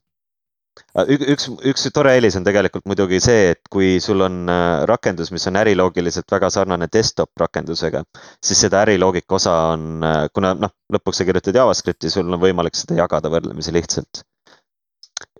üks, 1.12 1.48
üks 1.68 1.86
tore 1.94 2.14
eelis 2.16 2.36
on 2.40 2.46
tegelikult 2.48 2.86
muidugi 2.90 3.20
see, 3.24 3.52
et 3.54 3.62
kui 3.72 3.94
sul 4.04 4.24
on 4.26 4.50
äh, 4.52 4.84
rakendus, 4.90 5.32
mis 5.36 5.48
on 5.50 5.60
äriloogiliselt 5.62 6.32
väga 6.32 6.50
sarnane 6.54 6.88
desktop 6.92 7.32
rakendusega, 7.40 8.04
siis 8.44 8.62
seda 8.66 8.84
äriloogika 8.86 9.36
osa 9.40 9.56
on, 9.74 9.88
äh, 10.08 10.26
kuna 10.36 10.54
noh, 10.60 10.74
lõpuks 10.94 11.22
sa 11.22 11.28
kirjutad 11.28 11.60
JavaScripti, 11.60 12.12
sul 12.12 12.28
on 12.28 12.40
võimalik 12.42 12.80
seda 12.80 13.00
jagada 13.02 13.32
võrdlemisi 13.34 13.76
lihtsalt. 13.76 14.24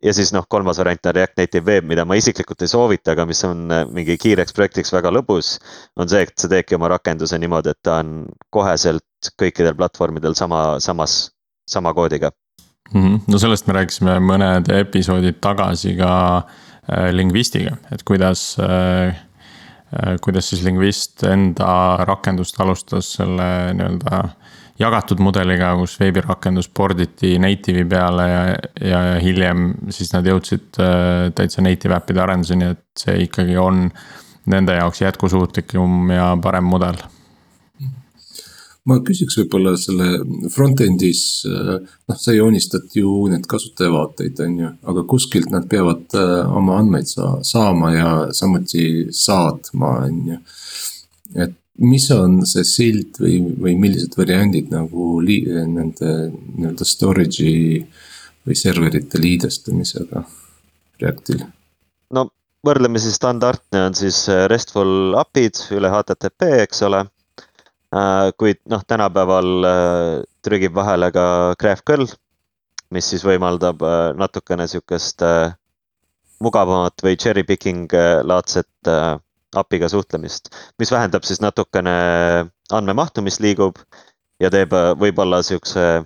ja 0.04 0.14
siis 0.18 0.32
noh, 0.34 0.46
kolmas 0.50 0.80
variant 0.82 1.06
on 1.06 1.16
React 1.16 1.38
Native 1.38 1.72
Web, 1.72 1.88
mida 1.90 2.06
ma 2.06 2.18
isiklikult 2.20 2.62
ei 2.62 2.72
soovita, 2.72 3.16
aga 3.16 3.26
mis 3.30 3.44
on 3.48 3.66
äh, 3.72 3.86
mingi 3.88 4.18
kiireks 4.20 4.56
projektiks 4.58 4.94
väga 4.94 5.14
lõbus. 5.16 5.58
on 5.96 6.12
see, 6.12 6.28
et 6.28 6.36
sa 6.36 6.52
teedki 6.52 6.76
oma 6.76 6.92
rakenduse 6.92 7.40
niimoodi, 7.40 7.72
et 7.72 7.84
ta 7.84 8.02
on 8.04 8.26
koheselt 8.50 9.32
kõikidel 9.40 9.78
platvormidel 9.80 10.36
sama, 10.36 10.80
samas, 10.80 11.32
sama 11.68 11.94
koodiga. 11.94 12.32
No 12.94 13.40
sellest 13.42 13.68
me 13.68 13.78
rääkisime 13.80 14.18
mõned 14.24 14.72
episoodid 14.76 15.40
tagasi 15.44 15.96
ka 16.00 16.14
äh, 16.38 17.10
lingvistiga, 17.16 17.78
et 17.92 18.04
kuidas 18.08 18.56
äh, 18.60 19.16
äh,, 19.96 20.16
kuidas 20.24 20.52
siis 20.52 20.64
lingvist 20.66 21.24
enda 21.28 21.72
rakendust 22.08 22.60
alustas 22.62 23.14
selle 23.20 23.48
nii-öelda 23.78 24.24
jagatud 24.82 25.22
mudeliga, 25.22 25.76
kus 25.78 25.94
veebirakendus 26.02 26.68
porditi 26.74 27.36
native'i 27.40 27.86
peale 27.86 28.28
ja, 28.28 28.42
ja 28.82 29.02
hiljem 29.22 29.68
siis 29.94 30.10
nad 30.16 30.26
jõudsid 30.26 30.80
täitsa 31.38 31.62
native 31.62 31.94
äppide 32.00 32.24
arenduseni, 32.24 32.72
et 32.74 33.04
see 33.04 33.20
ikkagi 33.28 33.60
on 33.62 33.86
nende 34.50 34.74
jaoks 34.80 35.04
jätkusuutlikum 35.04 36.10
ja 36.16 36.32
parem 36.42 36.66
mudel 36.66 36.98
ma 38.90 38.98
küsiks 39.06 39.38
võib-olla 39.38 39.76
selle 39.78 40.08
front-end'is, 40.50 41.22
äh, 41.50 41.74
noh, 42.10 42.18
sa 42.18 42.34
joonistad 42.34 42.90
ju 42.98 43.28
need 43.30 43.46
kasutajavaateid, 43.50 44.42
on 44.46 44.60
ju, 44.64 44.72
aga 44.94 45.06
kuskilt 45.10 45.52
nad 45.54 45.68
peavad 45.70 46.18
äh, 46.18 46.38
oma 46.58 46.80
andmeid 46.82 47.10
saa-, 47.10 47.40
saama 47.46 47.94
ja 47.94 48.12
samuti 48.36 48.86
saatma, 49.14 49.94
on 50.08 50.20
ju. 50.34 50.40
et 51.46 51.58
mis 51.82 52.10
on 52.14 52.42
see 52.50 52.66
sild 52.68 53.22
või, 53.22 53.38
või 53.62 53.78
millised 53.80 54.18
variandid 54.18 54.74
nagu 54.74 55.14
li-, 55.24 55.46
nende 55.46 56.32
nii-öelda 56.34 56.86
storage'i 56.88 57.80
või 58.48 58.58
serverite 58.58 59.22
liidestamisega 59.22 60.26
Reactil? 61.02 61.46
no 62.14 62.28
võrdlemisi 62.66 63.14
standardne 63.14 63.88
on 63.88 63.98
siis 63.98 64.26
RESTful 64.50 65.16
API-d 65.22 65.78
üle 65.78 65.90
HTTP, 65.94 66.56
eks 66.66 66.82
ole 66.90 67.06
Äh, 67.06 67.21
kuid 68.40 68.62
noh, 68.72 68.84
tänapäeval 68.88 69.66
äh, 69.68 70.24
trügib 70.46 70.76
vahele 70.76 71.12
ka 71.12 71.26
GraphQL, 71.60 72.06
mis 72.96 73.10
siis 73.12 73.26
võimaldab 73.28 73.84
äh, 73.84 74.14
natukene 74.16 74.68
sihukest 74.72 75.26
mugavamat 76.42 77.04
või 77.04 77.18
cherry 77.20 77.44
picking 77.46 77.92
laadset 78.26 78.90
API-ga 79.54 79.90
suhtlemist, 79.92 80.50
mis 80.80 80.92
vähendab 80.92 81.28
siis 81.28 81.42
natukene 81.44 81.92
andmemahtu, 82.74 83.22
mis 83.22 83.38
liigub 83.44 83.78
ja 84.42 84.50
teeb 84.50 84.74
võib-olla 84.98 85.44
sihukese 85.46 86.02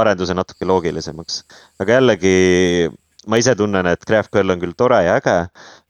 arenduse 0.00 0.34
natuke 0.34 0.64
loogilisemaks. 0.64 1.42
aga 1.82 1.98
jällegi 1.98 2.88
ma 3.26 3.36
ise 3.36 3.54
tunnen, 3.54 3.86
et 3.86 4.04
GraphQL 4.06 4.54
on 4.54 4.62
küll 4.62 4.76
tore 4.78 5.02
ja 5.04 5.18
äge, 5.20 5.36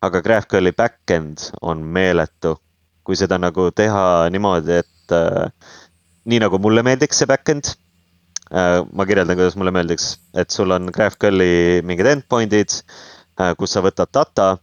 aga 0.03 0.23
GraphQL-i 0.25 0.73
back-end 0.73 1.51
on 1.63 1.85
meeletu. 1.85 2.57
kui 3.05 3.17
seda 3.17 3.39
nagu 3.41 3.71
teha 3.75 4.29
niimoodi, 4.31 4.75
et 4.83 5.00
et 5.11 5.17
äh, 5.17 5.51
nii 6.31 6.41
nagu 6.45 6.59
mulle 6.63 6.85
meeldiks 6.87 7.21
see 7.21 7.29
back-end 7.29 7.75
äh,. 8.55 8.81
ma 8.93 9.07
kirjeldan, 9.07 9.37
kuidas 9.39 9.57
mulle 9.59 9.75
meeldiks, 9.75 10.15
et 10.35 10.51
sul 10.51 10.71
on 10.71 10.91
GraphQL-i 10.95 11.83
mingid 11.87 12.07
endpoint'id 12.15 12.81
äh,, 12.81 13.55
kus 13.59 13.75
sa 13.75 13.83
võtad 13.85 14.11
data 14.15 14.57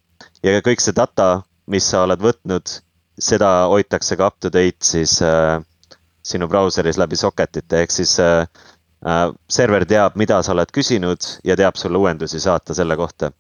ja 0.44 0.62
kõik 0.64 0.84
see 0.84 0.96
data, 0.96 1.44
mis 1.68 1.88
sa 1.92 2.06
oled 2.06 2.22
võtnud, 2.24 2.78
seda 3.20 3.68
hoitakse 3.72 4.18
ka 4.18 4.30
up 4.30 4.40
to 4.40 4.52
date 4.54 4.86
siis 4.86 5.18
äh, 5.26 5.58
sinu 6.24 6.48
brauseris 6.52 7.00
läbi 7.00 7.18
socket'ite, 7.20 7.84
ehk 7.84 7.94
siis 7.94 8.18
äh, 8.24 8.46
äh, 9.08 9.26
server 9.50 9.86
teab, 9.88 10.16
mida 10.20 10.40
sa 10.44 10.54
oled 10.56 10.72
küsinud 10.76 11.32
ja 11.48 11.58
teab 11.60 11.80
sulle 11.80 11.98
uuendusi 11.98 12.40
saata 12.44 12.76
selle 12.78 12.98
kohta. 12.98 13.32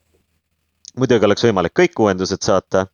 muidugi 0.97 1.25
oleks 1.25 1.43
võimalik 1.45 1.75
kõik 1.77 1.99
uuendused 2.01 2.41
saata, 2.41 2.87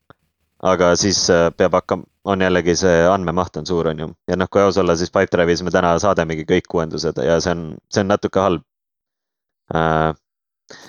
aga 0.64 0.94
siis 1.00 1.26
äh, 1.32 1.50
peab 1.58 1.76
hakkama, 1.78 2.08
on 2.24 2.44
jällegi 2.44 2.76
see 2.80 3.04
andmemaht 3.10 3.58
on 3.60 3.68
suur, 3.68 3.90
on 3.92 4.04
ju, 4.04 4.10
ja 4.30 4.38
noh, 4.40 4.50
kui 4.52 4.64
aus 4.64 4.80
olla, 4.80 4.96
siis 5.00 5.12
Pipedrive'is 5.12 5.64
me 5.66 5.74
täna 5.76 5.94
saadamegi 6.00 6.46
kõik 6.50 6.72
uuendused 6.78 7.20
ja 7.26 7.40
see 7.44 7.56
on, 7.56 7.66
see 7.92 8.04
on 8.04 8.12
natuke 8.14 8.44
halb 8.44 8.64
äh,. 9.74 10.14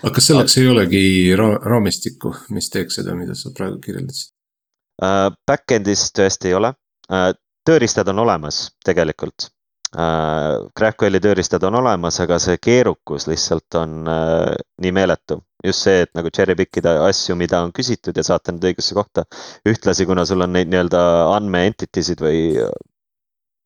aga 0.02 0.12
kas 0.14 0.30
selleks 0.30 0.58
ei 0.60 0.68
olegi 0.70 1.02
ra 1.38 1.54
raamistikku, 1.64 2.34
mis 2.54 2.70
teeks 2.70 3.00
seda, 3.00 3.16
mida 3.18 3.36
sa 3.38 3.50
praegu 3.56 3.80
kirjeldasid 3.82 4.30
äh,? 5.02 5.32
Back-end'is 5.50 6.06
tõesti 6.14 6.52
ei 6.52 6.58
ole 6.60 6.74
äh,, 7.10 7.32
tööriistad 7.66 8.12
on 8.14 8.22
olemas 8.26 8.68
tegelikult 8.86 9.48
äh,. 9.96 10.62
GraphQL-i 10.78 11.22
tööriistad 11.24 11.66
on 11.66 11.82
olemas, 11.82 12.20
aga 12.22 12.38
see 12.42 12.62
keerukus 12.62 13.26
lihtsalt 13.30 13.82
on 13.82 14.04
äh, 14.06 14.54
nii 14.86 14.94
meeletu 15.02 15.42
just 15.64 15.86
see, 15.86 16.04
et 16.04 16.10
nagu 16.16 16.30
cherry 16.34 16.56
pick 16.58 16.80
ida 16.80 16.96
asju, 17.08 17.36
mida 17.40 17.62
on 17.64 17.72
küsitud 17.74 18.16
ja 18.16 18.24
saata 18.26 18.52
need 18.52 18.66
õigesse 18.70 18.96
kohta. 18.96 19.24
ühtlasi, 19.68 20.06
kuna 20.06 20.26
sul 20.28 20.44
on 20.44 20.52
neid 20.52 20.72
nii-öelda 20.72 21.04
andme 21.34 21.64
entity 21.70 22.04
sid 22.04 22.20
või 22.24 22.56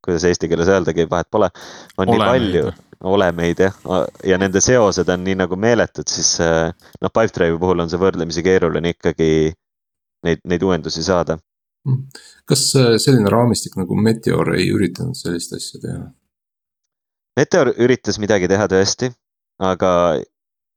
kuidas 0.04 0.24
eesti 0.28 0.48
keeles 0.48 0.70
öeldagi, 0.72 1.08
vahet 1.10 1.28
pole, 1.30 1.50
on 1.98 2.08
olemeid. 2.08 2.20
nii 2.22 2.62
palju, 2.62 2.72
olemeid 3.12 3.64
jah, 3.66 3.80
ja 4.26 4.38
nende 4.40 4.62
seosed 4.64 5.10
on 5.12 5.24
nii 5.26 5.36
nagu 5.42 5.58
meeletud, 5.58 6.08
siis 6.08 6.36
noh, 6.40 7.10
Pipedrive'i 7.10 7.58
puhul 7.60 7.84
on 7.84 7.90
see 7.90 8.00
võrdlemisi 8.00 8.44
keeruline 8.46 8.94
ikkagi 8.94 9.30
neid, 10.26 10.42
neid 10.48 10.64
uuendusi 10.64 11.04
saada. 11.06 11.38
Hmm. 11.86 12.08
kas 12.44 12.62
äh, 12.76 12.96
selline 13.00 13.30
raamistik 13.30 13.76
nagu 13.78 13.96
Meteor 13.96 14.50
ei 14.56 14.66
üritanud 14.74 15.16
sellist 15.16 15.54
asja 15.56 15.78
teha? 15.80 16.00
Meteor 17.38 17.70
üritas 17.78 18.18
midagi 18.18 18.48
teha 18.50 18.66
tõesti, 18.68 19.12
aga 19.62 19.92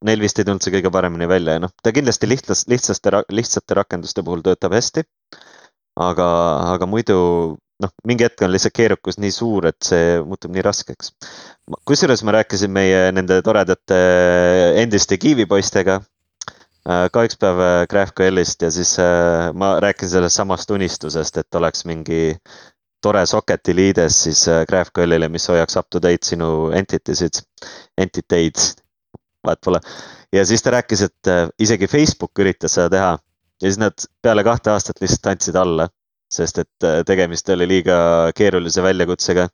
neil 0.05 0.21
vist 0.23 0.39
ei 0.39 0.47
tulnud 0.47 0.63
see 0.63 0.73
kõige 0.73 0.91
paremini 0.93 1.27
välja 1.29 1.57
ja 1.57 1.63
noh, 1.63 1.73
ta 1.83 1.93
kindlasti 1.95 2.29
lihtsast, 2.29 2.69
lihtsaste, 2.71 3.23
lihtsate 3.29 3.77
rakenduste 3.77 4.23
puhul 4.25 4.43
töötab 4.45 4.73
hästi. 4.77 5.03
aga, 6.01 6.27
aga 6.73 6.87
muidu 6.87 7.17
noh, 7.81 7.91
mingi 8.07 8.25
hetk 8.25 8.45
on 8.45 8.53
lihtsalt 8.53 8.75
keerukus 8.77 9.19
nii 9.21 9.33
suur, 9.35 9.67
et 9.71 9.79
see 9.85 10.19
muutub 10.25 10.53
nii 10.55 10.63
raskeks. 10.65 11.13
kusjuures 11.87 12.23
ma 12.27 12.37
rääkisin 12.37 12.73
meie 12.73 13.03
nende 13.15 13.41
toredate 13.45 13.99
endiste 14.81 15.17
Kiivi 15.21 15.45
poistega 15.49 15.99
äh, 16.01 17.07
ka 17.13 17.25
üks 17.27 17.39
päev 17.41 17.63
äh, 17.65 17.77
GraphQL-ist 17.91 18.65
ja 18.65 18.71
siis 18.73 18.97
äh, 19.01 19.49
ma 19.53 19.75
rääkisin 19.83 20.17
sellest 20.17 20.41
samast 20.41 20.71
unistusest, 20.71 21.37
et 21.37 21.61
oleks 21.61 21.85
mingi 21.89 22.23
tore 23.01 23.23
socket'i 23.25 23.73
liides 23.75 24.23
siis 24.27 24.45
GraphQL-ile, 24.69 25.29
mis 25.33 25.47
hoiaks 25.49 25.77
up 25.79 25.89
to 25.89 26.01
date 26.01 26.27
sinu 26.27 26.69
entity 26.77 27.17
sid, 27.17 27.41
entiteid 27.97 28.80
vahet 29.45 29.61
pole. 29.65 29.79
ja 30.33 30.45
siis 30.45 30.63
ta 30.63 30.71
rääkis, 30.71 31.01
et 31.01 31.27
äh, 31.27 31.49
isegi 31.59 31.87
Facebook 31.87 32.39
üritas 32.39 32.77
seda 32.77 32.89
teha 32.89 33.11
ja 33.61 33.69
siis 33.69 33.79
nad 33.79 34.05
peale 34.21 34.43
kahte 34.43 34.71
aastat 34.73 35.01
lihtsalt 35.01 35.33
andsid 35.33 35.57
alla, 35.59 35.87
sest 36.31 36.61
et 36.63 36.87
äh, 36.87 37.01
tegemist 37.05 37.49
oli 37.49 37.67
liiga 37.67 37.97
keerulise 38.35 38.83
väljakutsega. 38.83 39.49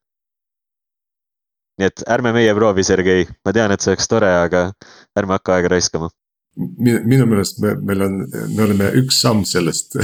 nii 1.77 1.87
et 1.91 2.03
ärme 2.09 2.31
meie 2.33 2.53
proovi, 2.57 2.83
Sergei, 2.83 3.27
ma 3.45 3.53
tean, 3.53 3.71
et 3.71 3.83
see 3.83 3.91
oleks 3.93 4.07
tore, 4.09 4.29
aga 4.45 4.71
ärme 5.19 5.37
hakka 5.37 5.57
aega 5.57 5.75
raiskama. 5.75 6.09
minu, 6.57 7.01
minu 7.05 7.27
meelest 7.29 7.61
me, 7.61 7.75
meil 7.75 8.01
on, 8.07 8.23
me 8.55 8.63
oleme 8.63 8.89
üks 9.03 9.21
samm 9.21 9.45
sellest 9.45 9.99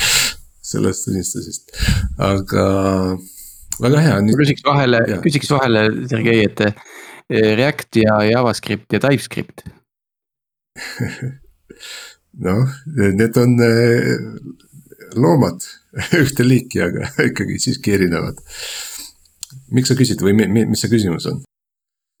sellest 0.72 1.08
unistusest, 1.12 1.76
aga 2.18 2.66
väga 3.80 4.02
hea. 4.08 4.18
ma 4.26 4.42
küsiks 4.42 4.66
vahele, 4.66 5.00
küsiks 5.22 5.50
vahele, 5.54 5.88
Sergei, 6.10 6.44
et 6.48 6.66
Eh, 6.68 6.72
React 7.32 7.96
ja 8.02 8.18
JavaScript 8.28 8.92
ja 8.92 9.00
TypeScript 9.00 9.64
noh, 12.46 12.68
need 12.96 13.36
on 13.40 13.56
eh, 13.62 14.12
loomad 15.14 15.64
ühte 16.22 16.46
liiki, 16.46 16.82
aga 16.82 17.10
ikkagi 17.30 17.58
siiski 17.62 17.94
erinevad. 17.96 18.40
miks 19.74 19.90
sa 19.90 19.98
küsid 19.98 20.22
või 20.24 20.34
mis 20.36 20.80
see 20.82 20.92
küsimus 20.92 21.28
on? 21.30 21.42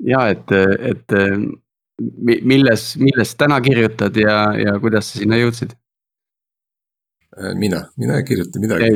ja 0.06 0.26
et, 0.32 0.50
et 0.90 1.16
milles, 2.20 2.84
millest 3.00 3.38
täna 3.38 3.60
kirjutad 3.64 4.16
ja, 4.18 4.38
ja 4.58 4.76
kuidas 4.82 5.10
sa 5.10 5.20
sinna 5.20 5.38
jõudsid? 5.40 5.74
mina, 7.58 7.80
mina 7.98 8.20
ei 8.20 8.26
kirjuta 8.26 8.62
midagi. 8.62 8.90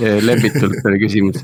ei, 0.00 0.20
lepitult 0.24 0.78
oli 0.88 1.00
küsimus. 1.02 1.42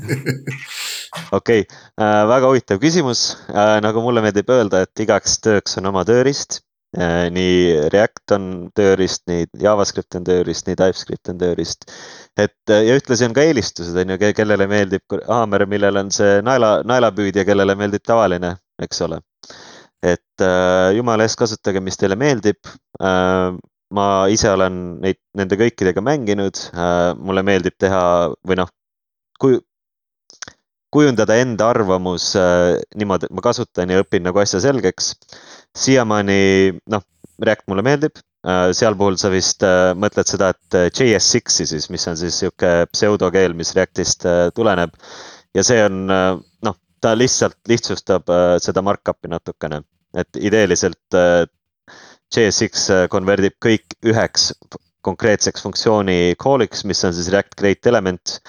Okei 1.31 1.61
okay. 1.61 1.77
äh,, 2.01 2.23
väga 2.29 2.49
huvitav 2.49 2.81
küsimus 2.81 3.35
äh,. 3.49 3.77
nagu 3.85 4.01
mulle 4.05 4.23
meeldib 4.25 4.49
öelda, 4.53 4.83
et 4.85 5.05
igaks 5.05 5.39
tööks 5.45 5.77
on 5.81 5.89
oma 5.91 6.03
tööriist 6.07 6.59
äh,. 6.97 7.29
nii 7.33 7.89
React 7.93 8.35
on 8.37 8.45
tööriist, 8.77 9.25
nii 9.31 9.47
JavaScript 9.63 10.19
on 10.19 10.27
tööriist, 10.27 10.67
nii 10.69 10.79
TypeScript 10.79 11.33
on 11.33 11.41
tööriist. 11.41 11.89
et 12.37 12.73
äh, 12.73 12.85
ja 12.89 12.99
ühtlasi 12.99 13.27
on 13.27 13.35
ka 13.37 13.45
eelistused, 13.47 13.97
on 13.97 14.15
ju, 14.15 14.33
kellele 14.37 14.69
meeldib 14.69 15.19
haamer, 15.27 15.65
millel 15.69 16.03
on 16.03 16.13
see 16.13 16.39
naela, 16.45 16.79
naelapüüdja, 16.85 17.47
kellele 17.47 17.75
meeldib 17.79 18.05
tavaline, 18.05 18.55
eks 18.81 19.01
ole 19.07 19.21
et 20.05 20.45
äh, 20.45 20.95
jumala 20.95 21.25
eest 21.27 21.39
kasutage, 21.39 21.81
mis 21.83 21.99
teile 21.99 22.15
meeldib 22.19 22.69
äh, 23.03 23.57
ma 23.95 24.05
ise 24.31 24.51
olen 24.53 24.77
neid, 25.03 25.19
nende 25.37 25.57
kõikidega 25.59 26.03
mänginud 26.05 26.61
äh,, 26.73 27.11
mulle 27.17 27.43
meeldib 27.45 27.75
teha 27.81 28.03
või 28.47 28.59
noh, 28.61 28.69
kuju, 29.41 29.61
kujundada 30.93 31.37
enda 31.41 31.69
arvamus 31.73 32.31
äh, 32.39 32.79
niimoodi, 32.97 33.29
et 33.29 33.35
ma 33.35 33.43
kasutan 33.45 33.91
ja 33.93 34.01
õpin 34.03 34.25
nagu 34.25 34.41
asja 34.41 34.61
selgeks. 34.63 35.13
siiamaani 35.77 36.39
noh, 36.89 37.05
React 37.39 37.69
mulle 37.71 37.83
meeldib 37.85 38.17
äh,, 38.19 38.71
seal 38.75 38.97
puhul 38.99 39.17
sa 39.21 39.31
vist 39.31 39.63
äh, 39.63 39.93
mõtled 39.95 40.27
seda, 40.27 40.49
et 40.55 40.77
äh, 40.77 40.89
JS6-i 40.89 41.67
siis, 41.69 41.89
mis 41.93 42.07
on 42.09 42.17
siis 42.19 42.41
sihuke 42.41 42.73
pseudokeel, 42.91 43.55
mis 43.55 43.75
Reactist 43.77 44.25
äh, 44.27 44.49
tuleneb. 44.55 44.97
Ja 45.55 45.63
see 45.65 45.79
on 45.85 46.09
äh, 46.11 46.33
noh, 46.65 46.75
ta 47.01 47.13
lihtsalt 47.17 47.57
lihtsustab 47.69 48.29
äh, 48.29 48.57
seda 48.63 48.83
markup'i 48.85 49.31
natukene, 49.31 49.83
et 50.17 50.41
ideeliselt 50.41 51.17
äh, 51.17 51.45
JSX 52.35 52.89
äh, 52.93 53.07
konverdib 53.09 53.55
kõik 53.63 53.97
üheks 54.05 54.51
konkreetseks 55.05 55.63
funktsiooni 55.63 56.35
call'iks, 56.43 56.83
mis 56.85 57.01
on 57.07 57.15
siis 57.15 57.29
React 57.31 57.55
Create 57.59 57.89
element, 57.89 58.39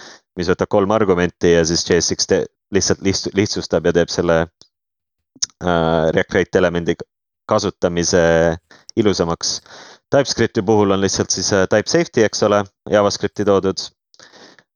mis 0.41 0.51
võtab 0.51 0.71
kolm 0.73 0.91
argumenti 0.97 1.55
ja 1.55 1.63
siis 1.69 1.85
JSX 1.87 2.31
lihtsalt 2.75 3.05
lihtsustab 3.37 3.87
ja 3.89 3.95
teeb 4.01 4.11
selle 4.13 4.41
äh, 4.43 6.11
React 6.15 6.31
Create 6.33 6.61
elemendi 6.61 6.97
kasutamise 7.51 8.23
ilusamaks. 8.97 9.61
TypeScripti 10.11 10.63
puhul 10.67 10.91
on 10.91 11.01
lihtsalt 11.03 11.31
siis 11.31 11.53
äh, 11.55 11.67
type 11.71 11.91
safety, 11.91 12.25
eks 12.27 12.43
ole, 12.47 12.65
JavaScripti 12.91 13.47
toodud 13.47 13.87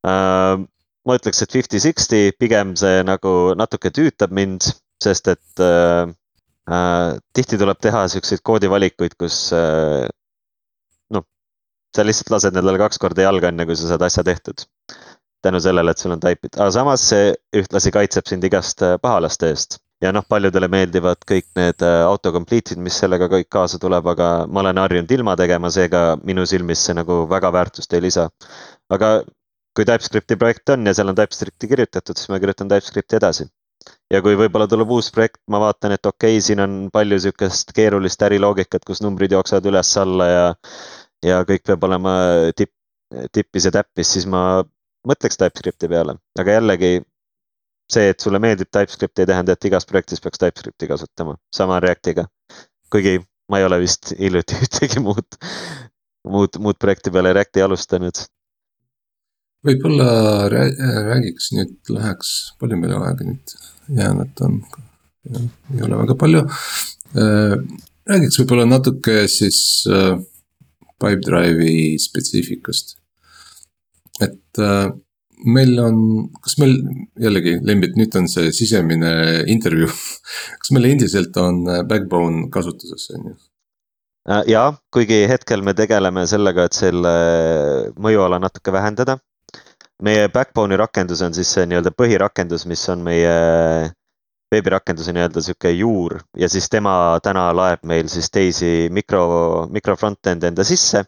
äh,. 0.06 0.62
ma 1.04 1.16
ütleks, 1.18 1.42
et 1.44 1.52
fifty-sixty, 1.52 2.20
pigem 2.40 2.72
see 2.80 3.02
nagu 3.04 3.52
natuke 3.60 3.90
tüütab 3.92 4.32
mind, 4.32 4.70
sest 5.04 5.28
et 5.28 5.60
äh, 5.62 6.08
äh, 6.70 7.16
tihti 7.36 7.58
tuleb 7.60 7.80
teha 7.84 8.06
siukseid 8.14 8.40
koodivalikuid, 8.46 9.18
kus 9.20 9.50
äh, 9.56 10.06
noh, 11.12 11.26
sa 11.96 12.06
lihtsalt 12.06 12.32
lased 12.32 12.56
nendele 12.56 12.80
kaks 12.86 13.02
korda 13.02 13.26
jalga, 13.26 13.50
enne 13.52 13.66
kui 13.68 13.76
sa 13.76 13.90
saad 13.90 14.06
asja 14.06 14.24
tehtud. 14.24 14.64
Tänu 15.44 15.60
sellele, 15.62 15.92
et 15.92 16.00
sul 16.00 16.14
on 16.14 16.22
type'id, 16.22 16.56
aga 16.56 16.70
samas 16.74 17.04
see 17.12 17.32
ühtlasi 17.56 17.92
kaitseb 17.94 18.28
sind 18.30 18.44
igast 18.48 18.82
äh, 18.84 18.96
pahalaste 19.02 19.50
eest. 19.52 19.78
Ja 20.02 20.10
noh, 20.12 20.24
paljudele 20.28 20.68
meeldivad 20.68 21.22
kõik 21.28 21.46
need 21.58 21.84
äh, 21.86 22.00
autocomplete'id, 22.08 22.80
mis 22.82 22.98
sellega 23.00 23.28
kõik 23.32 23.48
kaasa 23.52 23.80
tuleb, 23.80 24.08
aga 24.14 24.30
ma 24.50 24.64
olen 24.64 24.82
harjunud 24.82 25.14
ilma 25.16 25.36
tegema, 25.40 25.70
seega 25.72 26.04
minu 26.24 26.44
silmis 26.48 26.82
see 26.84 26.96
nagu 26.98 27.22
väga 27.30 27.52
väärtust 27.54 27.94
ei 27.94 28.04
lisa. 28.04 28.28
aga 28.92 29.16
kui 29.74 29.86
TypeScripti 29.88 30.36
projekt 30.38 30.70
on 30.70 30.86
ja 30.86 30.94
seal 30.94 31.10
on 31.10 31.18
TypeScripti 31.18 31.68
kirjutatud, 31.70 32.18
siis 32.18 32.30
ma 32.30 32.38
kirjutan 32.42 32.70
TypeScripti 32.70 33.18
edasi. 33.18 33.46
Ja 34.12 34.20
kui 34.24 34.36
võib-olla 34.38 34.68
tuleb 34.70 34.92
uus 34.94 35.10
projekt, 35.12 35.40
ma 35.50 35.58
vaatan, 35.60 35.96
et 35.96 36.06
okei 36.06 36.36
okay,, 36.36 36.44
siin 36.44 36.62
on 36.62 36.76
palju 36.94 37.18
sihukest 37.24 37.72
keerulist 37.76 38.22
äriloogikat, 38.22 38.84
kus 38.86 39.02
numbrid 39.04 39.34
jooksevad 39.34 39.66
üles-alla 39.72 40.28
ja, 40.30 40.46
ja 41.26 41.40
kõik 41.48 41.66
peab 41.66 41.84
olema 41.88 42.14
tipp, 42.56 42.72
tippis 43.34 43.68
ja 43.68 43.74
täppis, 43.74 44.14
siis 44.14 44.28
ma 44.30 44.62
mõtleks 45.08 45.40
TypeScripti 45.40 45.90
peale, 45.90 46.16
aga 46.40 46.58
jällegi 46.58 46.92
see, 47.92 48.08
et 48.10 48.20
sulle 48.20 48.40
meeldib 48.40 48.70
TypeScript, 48.72 49.18
ei 49.20 49.28
tähenda, 49.28 49.54
et 49.54 49.68
igas 49.68 49.86
projektis 49.88 50.22
peaks 50.24 50.40
TypeScripti 50.40 50.88
kasutama, 50.90 51.36
sama 51.54 51.80
Reactiga. 51.84 52.26
kuigi 52.92 53.18
ma 53.50 53.58
ei 53.60 53.66
ole 53.66 53.80
vist 53.82 54.14
hiljuti 54.18 54.56
ühtegi 54.64 55.02
muud, 55.04 55.40
muud, 56.28 56.60
muud 56.60 56.80
projekti 56.80 57.12
peale 57.12 57.34
Reacti 57.36 57.62
alustanud 57.64 58.24
võib-olla 59.64 60.48
räägiks 60.52 61.50
nüüd, 61.56 61.76
läheks, 61.92 62.34
palju 62.60 62.78
meil 62.80 62.94
aega 62.98 63.26
nüüd 63.26 63.54
jäänud 63.96 64.44
on? 64.44 64.60
ei 65.24 65.84
ole 65.86 65.98
väga 66.02 66.16
palju. 66.20 66.42
Räägiks 68.04 68.40
võib-olla 68.42 68.66
natuke 68.68 69.24
siis 69.32 69.58
äh, 69.88 70.18
Pipedrive'i 71.00 71.94
spetsiifikast. 72.00 72.98
Et 74.22 74.62
äh, 74.62 74.86
meil 75.44 75.74
on, 75.82 75.96
kas 76.44 76.58
meil 76.62 76.76
jällegi, 77.20 77.56
Lembit, 77.66 77.96
nüüd 77.98 78.14
on 78.18 78.28
see 78.30 78.52
sisemine 78.54 79.10
intervjuu 79.50 79.90
kas 80.60 80.72
meil 80.76 80.92
endiselt 80.92 81.36
on 81.40 81.64
Backbone 81.88 82.48
kasutuses, 82.54 83.10
on 83.16 83.32
ju? 83.32 83.36
ja, 84.48 84.68
kuigi 84.94 85.24
hetkel 85.28 85.64
me 85.66 85.74
tegeleme 85.76 86.24
sellega, 86.30 86.68
et 86.68 86.78
selle 86.78 87.14
mõjuala 88.00 88.40
natuke 88.40 88.72
vähendada 88.72 89.18
meie 90.02 90.28
Backbone'i 90.32 90.78
rakendus 90.78 91.22
on 91.22 91.34
siis 91.36 91.50
see 91.54 91.66
nii-öelda 91.68 91.92
põhirakendus, 91.96 92.66
mis 92.70 92.82
on 92.92 93.04
meie 93.06 93.34
veebirakenduse 94.54 95.14
nii-öelda 95.14 95.42
sihuke 95.44 95.72
juur 95.74 96.16
ja 96.38 96.48
siis 96.52 96.68
tema 96.72 96.94
täna 97.24 97.48
laeb 97.56 97.84
meil 97.90 98.08
siis 98.12 98.30
teisi 98.34 98.88
mikro, 98.94 99.24
mikro 99.74 99.96
front-end'e 100.00 100.50
enda 100.52 100.66
sisse. 100.66 101.04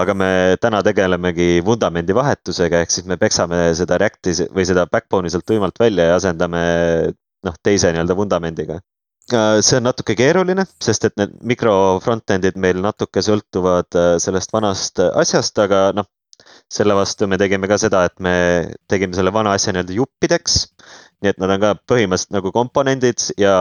aga 0.00 0.14
me 0.14 0.30
täna 0.62 0.82
tegelemegi 0.86 1.64
vundamendi 1.66 2.14
vahetusega, 2.14 2.80
ehk 2.80 2.92
siis 2.94 3.06
me 3.10 3.18
peksame 3.20 3.70
seda 3.76 3.98
React'i 3.98 4.36
või 4.54 4.64
seda 4.68 4.86
Backbone'i 4.86 5.32
sealt 5.32 5.46
tuimalt 5.46 5.80
välja 5.80 6.06
ja 6.10 6.20
asendame 6.20 6.62
noh, 7.44 7.58
teise 7.62 7.90
nii-öelda 7.92 8.16
vundamendiga 8.16 8.80
see 9.30 9.76
on 9.78 9.84
natuke 9.86 10.16
keeruline, 10.18 10.64
sest 10.82 11.04
et 11.06 11.14
need 11.20 11.34
mikro 11.46 11.74
front-end'id 12.02 12.56
meil 12.58 12.80
natuke 12.82 13.22
sõltuvad 13.22 13.98
äh, 13.98 14.14
sellest 14.22 14.52
vanast 14.54 14.98
asjast, 15.10 15.58
aga 15.62 15.90
noh, 15.94 16.08
selle 16.70 16.94
vastu 16.94 17.26
me 17.26 17.38
tegime 17.38 17.68
ka 17.70 17.78
seda, 17.82 18.04
et 18.06 18.20
me 18.22 18.32
tegime 18.90 19.16
selle 19.16 19.32
vana 19.34 19.54
asja 19.56 19.74
nii-öelda 19.74 19.96
juppideks. 19.96 20.58
nii 21.20 21.28
et 21.34 21.40
nad 21.42 21.50
on 21.52 21.60
ka 21.60 21.70
põhimõtteliselt 21.90 22.30
nagu 22.32 22.50
komponendid 22.54 23.26
ja 23.36 23.54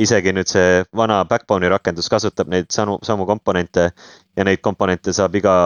isegi 0.00 0.32
nüüd 0.32 0.48
see 0.48 0.84
vana 0.96 1.18
Backbone'i 1.28 1.68
rakendus 1.68 2.08
kasutab 2.08 2.48
neid 2.48 2.70
samu, 2.72 2.96
samu 3.04 3.26
komponente 3.28 3.90
ja 4.36 4.46
neid 4.48 4.62
komponente 4.64 5.12
saab 5.12 5.36
iga 5.36 5.56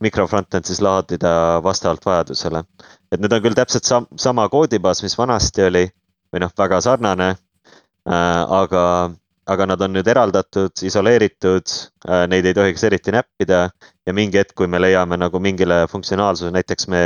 mikro 0.00 0.24
frontend 0.30 0.64
siis 0.64 0.80
laadida 0.80 1.60
vastavalt 1.64 2.06
vajadusele. 2.06 2.64
et 3.12 3.20
need 3.20 3.32
on 3.32 3.42
küll 3.42 3.58
täpselt 3.58 3.84
sam 3.84 4.06
sama 4.16 4.48
koodibaas, 4.48 5.02
mis 5.02 5.18
vanasti 5.18 5.62
oli 5.68 5.84
või 6.32 6.40
noh, 6.40 6.52
väga 6.58 6.80
sarnane 6.80 7.28
äh,. 7.28 8.42
aga 8.62 9.10
aga 9.46 9.66
nad 9.70 9.82
on 9.84 9.92
nüüd 9.94 10.08
eraldatud, 10.10 10.74
isoleeritud, 10.88 11.74
äh, 12.08 12.24
neid 12.30 12.48
ei 12.48 12.54
tohiks 12.56 12.84
eriti 12.88 13.14
näppida 13.14 13.66
ja 14.06 14.14
mingi 14.16 14.40
hetk, 14.40 14.56
kui 14.58 14.70
me 14.70 14.80
leiame 14.82 15.18
nagu 15.20 15.40
mingile 15.42 15.84
funktsionaalsuse, 15.90 16.50
näiteks 16.54 16.88
me 16.90 17.02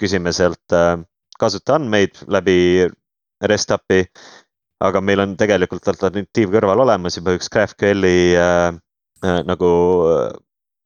küsime 0.00 0.32
sealt 0.34 0.74
äh, 0.74 0.96
kasutajaandmeid 1.38 2.24
läbi 2.32 2.58
REST 3.42 3.76
API. 3.76 4.04
aga 4.80 5.00
meil 5.00 5.22
on 5.22 5.30
tegelikult 5.40 5.86
alternatiiv 5.88 6.50
kõrval 6.52 6.82
olemas 6.84 7.14
juba 7.16 7.32
üks 7.32 7.48
GraphQL-i 7.48 8.34
äh, 8.36 8.74
äh, 9.24 9.38
nagu 9.48 9.70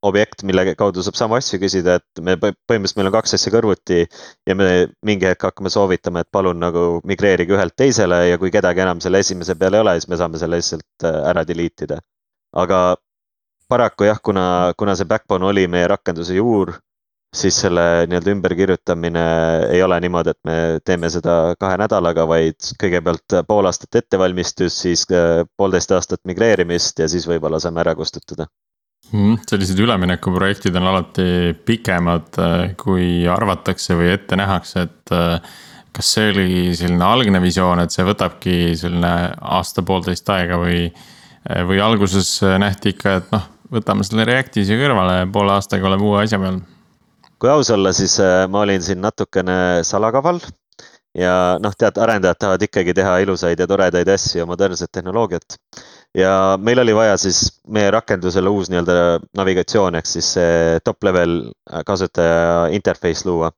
objekt, 0.03 0.45
mille 0.49 0.75
kaudu 0.79 1.03
saab 1.05 1.19
samu 1.19 1.37
asju 1.37 1.61
küsida, 1.61 1.99
et 2.01 2.23
me 2.25 2.37
põhimõtteliselt, 2.41 2.99
meil 2.99 3.11
on 3.11 3.17
kaks 3.19 3.37
asja 3.37 3.53
kõrvuti 3.53 4.01
ja 4.49 4.57
me 4.57 4.69
mingi 5.07 5.29
hetk 5.29 5.45
hakkame 5.51 5.73
soovitama, 5.73 6.25
et 6.25 6.31
palun 6.33 6.61
nagu 6.63 6.85
migreerige 7.09 7.57
ühelt 7.57 7.77
teisele 7.77 8.23
ja 8.31 8.39
kui 8.41 8.53
kedagi 8.55 8.85
enam 8.85 9.03
selle 9.05 9.21
esimese 9.25 9.57
peal 9.61 9.77
ei 9.77 9.85
ole, 9.85 9.97
siis 9.99 10.09
me 10.13 10.19
saame 10.21 10.41
selle 10.41 10.61
lihtsalt 10.61 11.09
äh, 11.09 11.19
ära 11.33 11.45
delete 11.49 11.89
ida. 11.89 12.01
aga 12.57 12.79
paraku 13.71 14.09
jah, 14.09 14.21
kuna, 14.25 14.45
kuna 14.79 14.97
see 14.99 15.09
backbone 15.11 15.47
oli 15.47 15.67
meie 15.71 15.91
rakenduse 15.93 16.35
juur, 16.35 16.73
siis 17.37 17.61
selle 17.63 17.85
nii-öelda 18.11 18.33
ümberkirjutamine 18.35 19.27
ei 19.77 19.83
ole 19.85 20.01
niimoodi, 20.03 20.33
et 20.33 20.41
me 20.49 20.57
teeme 20.85 21.11
seda 21.13 21.37
kahe 21.61 21.77
nädalaga, 21.79 22.25
vaid 22.27 22.73
kõigepealt 22.81 23.37
pool 23.47 23.69
aastat 23.69 24.01
ettevalmistus, 24.01 24.81
siis 24.87 25.05
äh, 25.13 25.45
poolteist 25.61 25.93
aastat 25.93 26.25
migreerimist 26.25 27.05
ja 27.05 27.09
siis 27.13 27.29
võib-olla 27.29 27.61
saame 27.61 27.85
ära 27.85 27.95
kustutada 28.01 28.49
mm,. 29.13 29.41
sellised 29.49 29.81
üleminekuprojektid 29.83 30.77
on 30.81 30.89
alati 30.93 31.27
pikemad, 31.67 32.31
äh, 32.41 32.65
kui 32.81 33.27
arvatakse 33.31 33.97
või 33.99 34.13
ette 34.15 34.39
nähakse, 34.41 34.87
et 34.89 35.15
äh, 35.17 35.55
kas 35.97 36.13
see 36.17 36.29
oli 36.33 36.51
selline 36.79 37.07
algne 37.07 37.43
visioon, 37.43 37.83
et 37.83 37.95
see 37.95 38.07
võtabki 38.07 38.59
selline 38.79 39.15
aasta-poolteist 39.59 40.31
aega 40.37 40.61
või, 40.61 40.85
äh, 40.91 41.65
või 41.69 41.83
alguses 41.85 42.37
nähti 42.63 42.95
ikka, 42.95 43.17
et 43.23 43.35
noh, 43.35 43.49
võtame 43.75 44.07
selle 44.07 44.27
Reacti 44.29 44.67
siia 44.67 44.79
kõrvale 44.81 45.21
ja 45.23 45.33
poole 45.33 45.57
aastaga 45.57 45.91
oleme 45.91 46.09
uue 46.09 46.25
asja 46.25 46.41
peal? 46.43 46.63
kui 47.41 47.49
aus 47.49 47.71
olla, 47.73 47.95
siis 47.97 48.19
ma 48.53 48.67
olin 48.67 48.83
siin 48.85 49.01
natukene 49.01 49.81
salakaval 49.89 50.43
ja 51.19 51.59
noh, 51.63 51.75
tead, 51.79 51.99
arendajad 51.99 52.39
tahavad 52.39 52.63
ikkagi 52.67 52.95
teha 52.95 53.17
ilusaid 53.25 53.59
ja 53.59 53.67
toredaid 53.67 54.09
asju 54.09 54.43
ja 54.43 54.47
modernset 54.47 54.93
tehnoloogiat. 54.93 55.57
ja 56.15 56.59
meil 56.59 56.79
oli 56.79 56.95
vaja 56.95 57.17
siis 57.17 57.61
meie 57.69 57.91
rakendusele 57.91 58.49
uus 58.49 58.71
nii-öelda 58.71 58.95
navigatsioon 59.37 59.95
ehk 59.95 60.07
siis 60.07 60.33
see 60.37 60.79
top 60.85 61.03
level 61.05 61.53
kasutaja 61.87 62.69
interface 62.71 63.27
luua. 63.29 63.53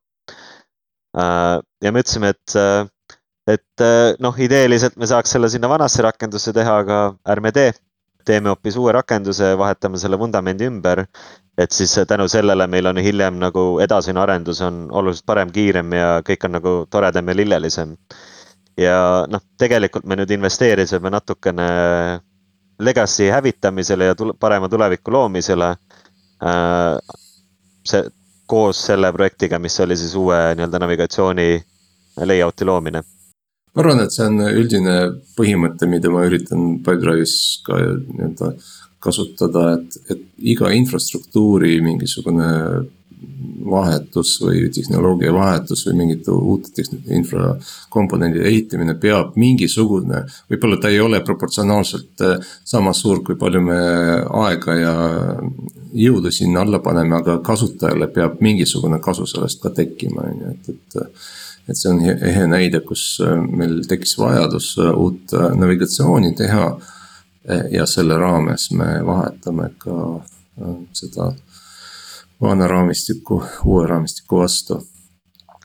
ja 1.83 1.91
me 1.91 2.01
ütlesime, 2.01 2.33
et, 2.33 2.57
et 3.47 3.87
noh, 4.19 4.37
ideeliselt 4.37 4.97
me 4.97 5.07
saaks 5.07 5.37
selle 5.37 5.49
sinna 5.49 5.69
vanasse 5.69 6.01
rakendusse 6.01 6.53
teha, 6.53 6.77
aga 6.85 7.01
ärme 7.29 7.51
tee 7.53 7.73
teeme 8.25 8.51
hoopis 8.51 8.77
uue 8.79 8.93
rakenduse, 8.95 9.53
vahetame 9.59 9.99
selle 10.01 10.19
vundamendi 10.19 10.67
ümber. 10.71 11.05
Et 11.57 11.71
siis 11.71 11.93
tänu 12.07 12.27
sellele 12.27 12.67
meil 12.67 12.85
on 12.89 12.97
hiljem 12.97 13.37
nagu 13.41 13.79
edasine 13.83 14.19
arendus 14.19 14.61
on 14.61 14.87
oluliselt 14.91 15.25
parem, 15.25 15.51
kiirem 15.53 15.93
ja 15.93 16.07
kõik 16.25 16.47
on 16.47 16.55
nagu 16.57 16.73
toredam 16.89 17.27
ja 17.29 17.35
lillelisem. 17.35 17.97
ja 18.77 19.25
noh, 19.29 19.41
tegelikult 19.57 20.05
me 20.05 20.15
nüüd 20.17 20.31
investeerisime 20.33 21.09
natukene 21.13 21.67
legacy 22.79 23.29
hävitamisele 23.29 24.05
ja 24.05 24.15
tule, 24.15 24.33
parema 24.39 24.69
tuleviku 24.69 25.11
loomisele 25.11 25.75
äh,. 26.41 26.97
see 27.85 28.03
koos 28.45 28.85
selle 28.85 29.11
projektiga, 29.13 29.59
mis 29.59 29.79
oli 29.79 29.95
siis 29.97 30.15
uue 30.15 30.55
nii-öelda 30.55 30.79
navigatsiooni 30.79 31.63
layout'i 32.25 32.65
loomine 32.65 33.03
ma 33.73 33.81
arvan, 33.81 34.03
et 34.03 34.13
see 34.13 34.25
on 34.25 34.41
üldine 34.45 34.95
põhimõte, 35.37 35.87
mida 35.89 36.09
ma 36.13 36.25
üritan 36.27 36.79
Pipedrive'is 36.85 37.35
ka 37.65 37.79
nii-öelda 37.79 38.51
kasutada, 39.03 39.73
et, 39.77 39.97
et 40.11 40.25
iga 40.55 40.71
infrastruktuuri 40.73 41.79
mingisugune 41.83 42.51
vahetus 43.69 44.35
või 44.43 44.67
tehnoloogia 44.73 45.33
vahetus 45.33 45.85
või 45.87 45.95
mingite 46.01 46.31
uute 46.31 46.83
infrakomponendide 47.17 48.47
ehitamine 48.49 48.95
peab 48.99 49.37
mingisugune. 49.39 50.23
võib-olla 50.51 50.79
ta 50.81 50.91
ei 50.91 50.99
ole 50.99 51.21
proportsionaalselt 51.25 52.25
äh, 52.25 52.49
sama 52.63 52.93
suur, 52.93 53.23
kui 53.23 53.35
palju 53.39 53.61
me 53.61 53.79
aega 54.43 54.75
ja 54.75 54.95
jõudu 55.93 56.31
sinna 56.31 56.61
alla 56.61 56.79
paneme, 56.79 57.15
aga 57.15 57.39
kasutajale 57.45 58.09
peab 58.13 58.41
mingisugune 58.41 58.99
kasu 58.99 59.27
sellest 59.29 59.61
ka 59.63 59.69
tekkima, 59.69 60.27
on 60.27 60.43
ju, 60.43 60.57
et, 60.57 60.69
et 60.69 61.23
et 61.63 61.79
see 61.79 61.87
on 61.87 62.01
ehe 62.03 62.47
näide, 62.51 62.81
kus 62.83 63.21
äh, 63.23 63.37
meil 63.39 63.79
tekkis 63.87 64.17
vajadus 64.19 64.73
äh, 64.83 64.91
uut 64.91 65.31
navigatsiooni 65.55 66.33
teha. 66.35 66.73
Ja 67.71 67.85
selle 67.89 68.17
raames 68.17 68.69
me 68.71 68.89
vahetame 69.05 69.69
ka 69.77 69.95
seda 70.93 71.33
vana 72.41 72.67
raamistikku 72.67 73.41
uue 73.65 73.87
raamistiku 73.87 74.39
vastu. 74.39 74.79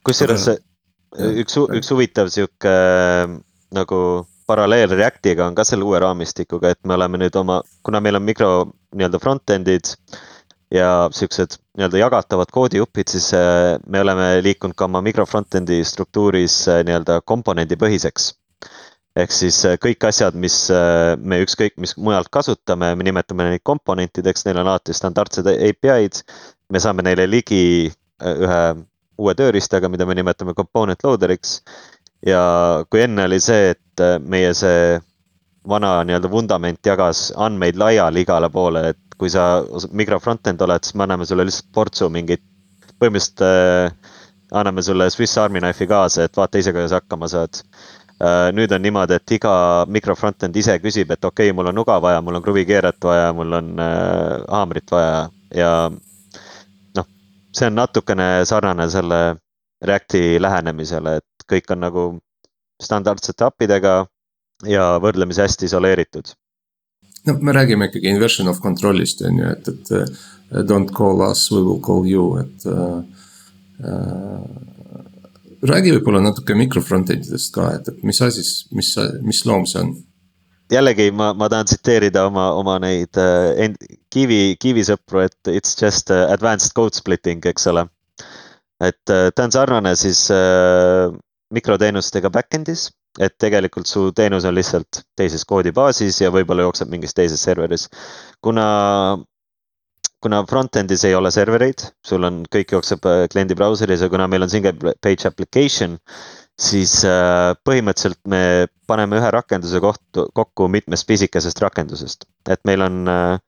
kusjuures 0.05 0.49
üks, 1.43 1.57
üks 1.79 1.91
huvitav 1.91 2.31
sihuke 2.33 2.75
nagu 3.75 4.01
paralleel 4.49 4.91
Reactiga 4.97 5.47
on 5.47 5.55
ka 5.55 5.65
selle 5.69 5.85
uue 5.85 6.01
raamistikuga, 6.01 6.73
et 6.73 6.81
me 6.89 6.97
oleme 6.97 7.21
nüüd 7.21 7.37
oma, 7.37 7.61
kuna 7.85 8.01
meil 8.01 8.17
on 8.17 8.25
mikro 8.25 8.51
nii-öelda 8.97 9.21
front-end'id 9.21 9.93
ja 10.73 11.09
siuksed 11.13 11.59
nii-öelda 11.77 12.01
jagatavad 12.01 12.53
koodijupid, 12.53 13.13
siis 13.13 13.31
äh, 13.37 13.77
me 13.87 14.01
oleme 14.01 14.31
liikunud 14.45 14.77
ka 14.77 14.89
oma 14.89 15.03
mikro 15.05 15.27
front-end'i 15.29 15.83
struktuuris 15.85 16.63
äh, 16.69 16.81
nii-öelda 16.89 17.21
komponendipõhiseks. 17.29 18.33
Ehk 19.19 19.35
siis 19.35 19.59
äh, 19.67 19.79
kõik 19.83 20.05
asjad, 20.09 20.37
mis 20.39 20.57
me 21.19 21.41
ükskõik 21.45 21.77
mis 21.83 21.97
mujalt 21.99 22.31
kasutame, 22.35 22.93
me 22.95 23.07
nimetame 23.07 23.49
neid 23.49 23.65
komponentideks, 23.67 24.47
neil 24.47 24.61
on 24.63 24.71
alati 24.71 24.95
standardsed 24.97 25.49
API-d. 25.55 26.23
me 26.71 26.81
saame 26.83 27.03
neile 27.03 27.27
ligi 27.27 27.91
ühe 28.19 28.63
uue 29.19 29.35
tööriistaga, 29.35 29.91
mida 29.91 30.07
me 30.07 30.15
nimetame 30.19 30.55
component 30.55 31.03
loader'iks. 31.05 31.61
ja 32.27 32.41
kui 32.91 33.03
enne 33.03 33.25
oli 33.29 33.41
see, 33.41 33.75
et 33.75 34.05
meie 34.27 34.55
see 34.55 34.99
vana 35.69 35.99
nii-öelda 36.07 36.31
vundament 36.31 36.87
jagas 36.87 37.29
andmeid 37.37 37.79
laiali 37.79 38.25
igale 38.25 38.51
poole, 38.51 38.89
et 38.93 39.19
kui 39.19 39.31
sa 39.31 39.65
mikro 39.91 40.19
front-end 40.23 40.63
oled, 40.63 40.85
siis 40.85 40.95
me 40.95 41.05
anname 41.07 41.27
sulle 41.27 41.47
lihtsalt 41.47 41.71
portsu 41.75 42.09
mingeid, 42.13 42.43
põhimõtteliselt 42.99 43.45
äh, 43.47 44.15
anname 44.59 44.83
sulle 44.83 45.11
Swiss 45.11 45.39
Army 45.39 45.61
knife'i 45.63 45.91
kaasa, 45.91 46.27
et 46.27 46.37
vaata 46.39 46.63
ise, 46.63 46.75
kuidas 46.75 46.95
hakkama 46.97 47.31
saad 47.31 47.63
äh,. 47.63 47.98
Nüüd 48.53 48.73
on 48.75 48.83
niimoodi, 48.83 49.15
et 49.15 49.33
iga 49.37 49.53
mikro 49.87 50.17
front-end 50.19 50.57
ise 50.59 50.75
küsib, 50.83 51.13
et 51.15 51.25
okei 51.25 51.51
okay,, 51.51 51.57
mul 51.57 51.71
on 51.71 51.77
nuga 51.79 52.01
vaja, 52.03 52.23
mul 52.25 52.41
on 52.41 52.43
kruvikeeret 52.43 52.99
vaja, 53.05 53.33
mul 53.37 53.53
on 53.61 53.69
äh, 53.79 54.41
haamrit 54.49 54.91
vaja 54.91 55.29
ja 55.55 55.73
noh, 56.99 57.07
see 57.55 57.69
on 57.71 57.79
natukene 57.79 58.31
sarnane 58.49 58.89
selle 58.91 59.21
Reacti 59.79 60.41
lähenemisele, 60.43 61.21
et 61.21 61.45
kõik 61.47 61.71
on 61.71 61.85
nagu 61.85 62.05
standardsete 62.83 63.45
appidega 63.47 63.93
ja 64.67 64.89
võrdlemisi 64.99 65.45
hästi 65.45 65.69
isoleeritud 65.71 66.33
no 67.27 67.37
me 67.41 67.55
räägime 67.55 67.87
ikkagi 67.87 68.11
inversion 68.11 68.51
of 68.51 68.59
control'ist 68.65 69.23
on 69.27 69.39
ju, 69.39 69.53
et, 69.53 69.69
et 69.69 70.67
don't 70.67 70.91
call 70.97 71.23
us, 71.31 71.51
we 71.53 71.63
will 71.63 71.79
call 71.81 72.07
you, 72.07 72.35
et 72.43 72.67
uh,. 72.67 73.05
Räägi 75.67 75.95
võib-olla 75.97 76.21
natuke 76.23 76.55
mikro 76.55 76.83
front-end 76.85 77.27
idest 77.27 77.51
ka, 77.55 77.73
et, 77.79 77.89
et 77.91 78.05
mis 78.07 78.21
asi, 78.23 78.45
mis, 78.77 78.93
mis 79.27 79.43
loom 79.49 79.67
see 79.67 79.83
on? 79.83 79.97
jällegi 80.69 81.09
ma, 81.17 81.31
ma 81.33 81.49
tahan 81.49 81.67
tsiteerida 81.67 82.27
oma, 82.29 82.51
oma 82.59 82.77
neid 82.83 83.17
uh, 83.17 83.57
Kivi, 84.13 84.59
Kivi 84.61 84.85
sõpru, 84.85 85.23
et 85.25 85.51
it's 85.51 85.73
just 85.81 86.13
uh, 86.13 86.27
advanced 86.29 86.75
code 86.77 86.95
splitting, 86.95 87.41
eks 87.49 87.67
ole. 87.73 87.87
et 88.85 89.15
uh, 89.15 89.31
ta 89.35 89.49
on 89.49 89.55
sarnane 89.55 89.97
siis 89.97 90.27
uh, 90.35 91.09
mikroteenustega 91.57 92.31
back-end'is 92.31 92.91
et 93.19 93.35
tegelikult 93.41 93.89
su 93.91 94.09
teenus 94.17 94.47
on 94.47 94.55
lihtsalt 94.55 95.03
teises 95.19 95.45
koodibaasis 95.49 96.21
ja 96.23 96.31
võib-olla 96.35 96.67
jookseb 96.67 96.91
mingis 96.93 97.17
teises 97.17 97.43
serveris. 97.43 97.89
kuna, 98.45 98.67
kuna 100.25 100.43
front-end'is 100.51 101.05
ei 101.07 101.15
ole 101.15 101.31
servereid, 101.35 101.85
sul 102.07 102.27
on, 102.27 102.43
kõik 102.55 102.75
jookseb 102.75 103.07
äh, 103.09 103.25
kliendi 103.33 103.57
brauseris 103.59 104.03
ja 104.03 104.11
kuna 104.13 104.27
meil 104.31 104.47
on 104.47 104.53
single 104.53 104.95
page 105.05 105.29
application, 105.29 105.99
siis 106.59 107.01
äh, 107.07 107.55
põhimõtteliselt 107.67 108.21
me 108.31 108.43
paneme 108.91 109.21
ühe 109.21 109.31
rakenduse 109.35 109.81
kohtu, 109.85 110.27
kokku 110.35 110.69
mitmest 110.73 111.07
pisikesest 111.07 111.63
rakendusest, 111.63 112.27
et 112.51 112.63
meil 112.67 112.83
on 112.83 113.05
äh, 113.09 113.39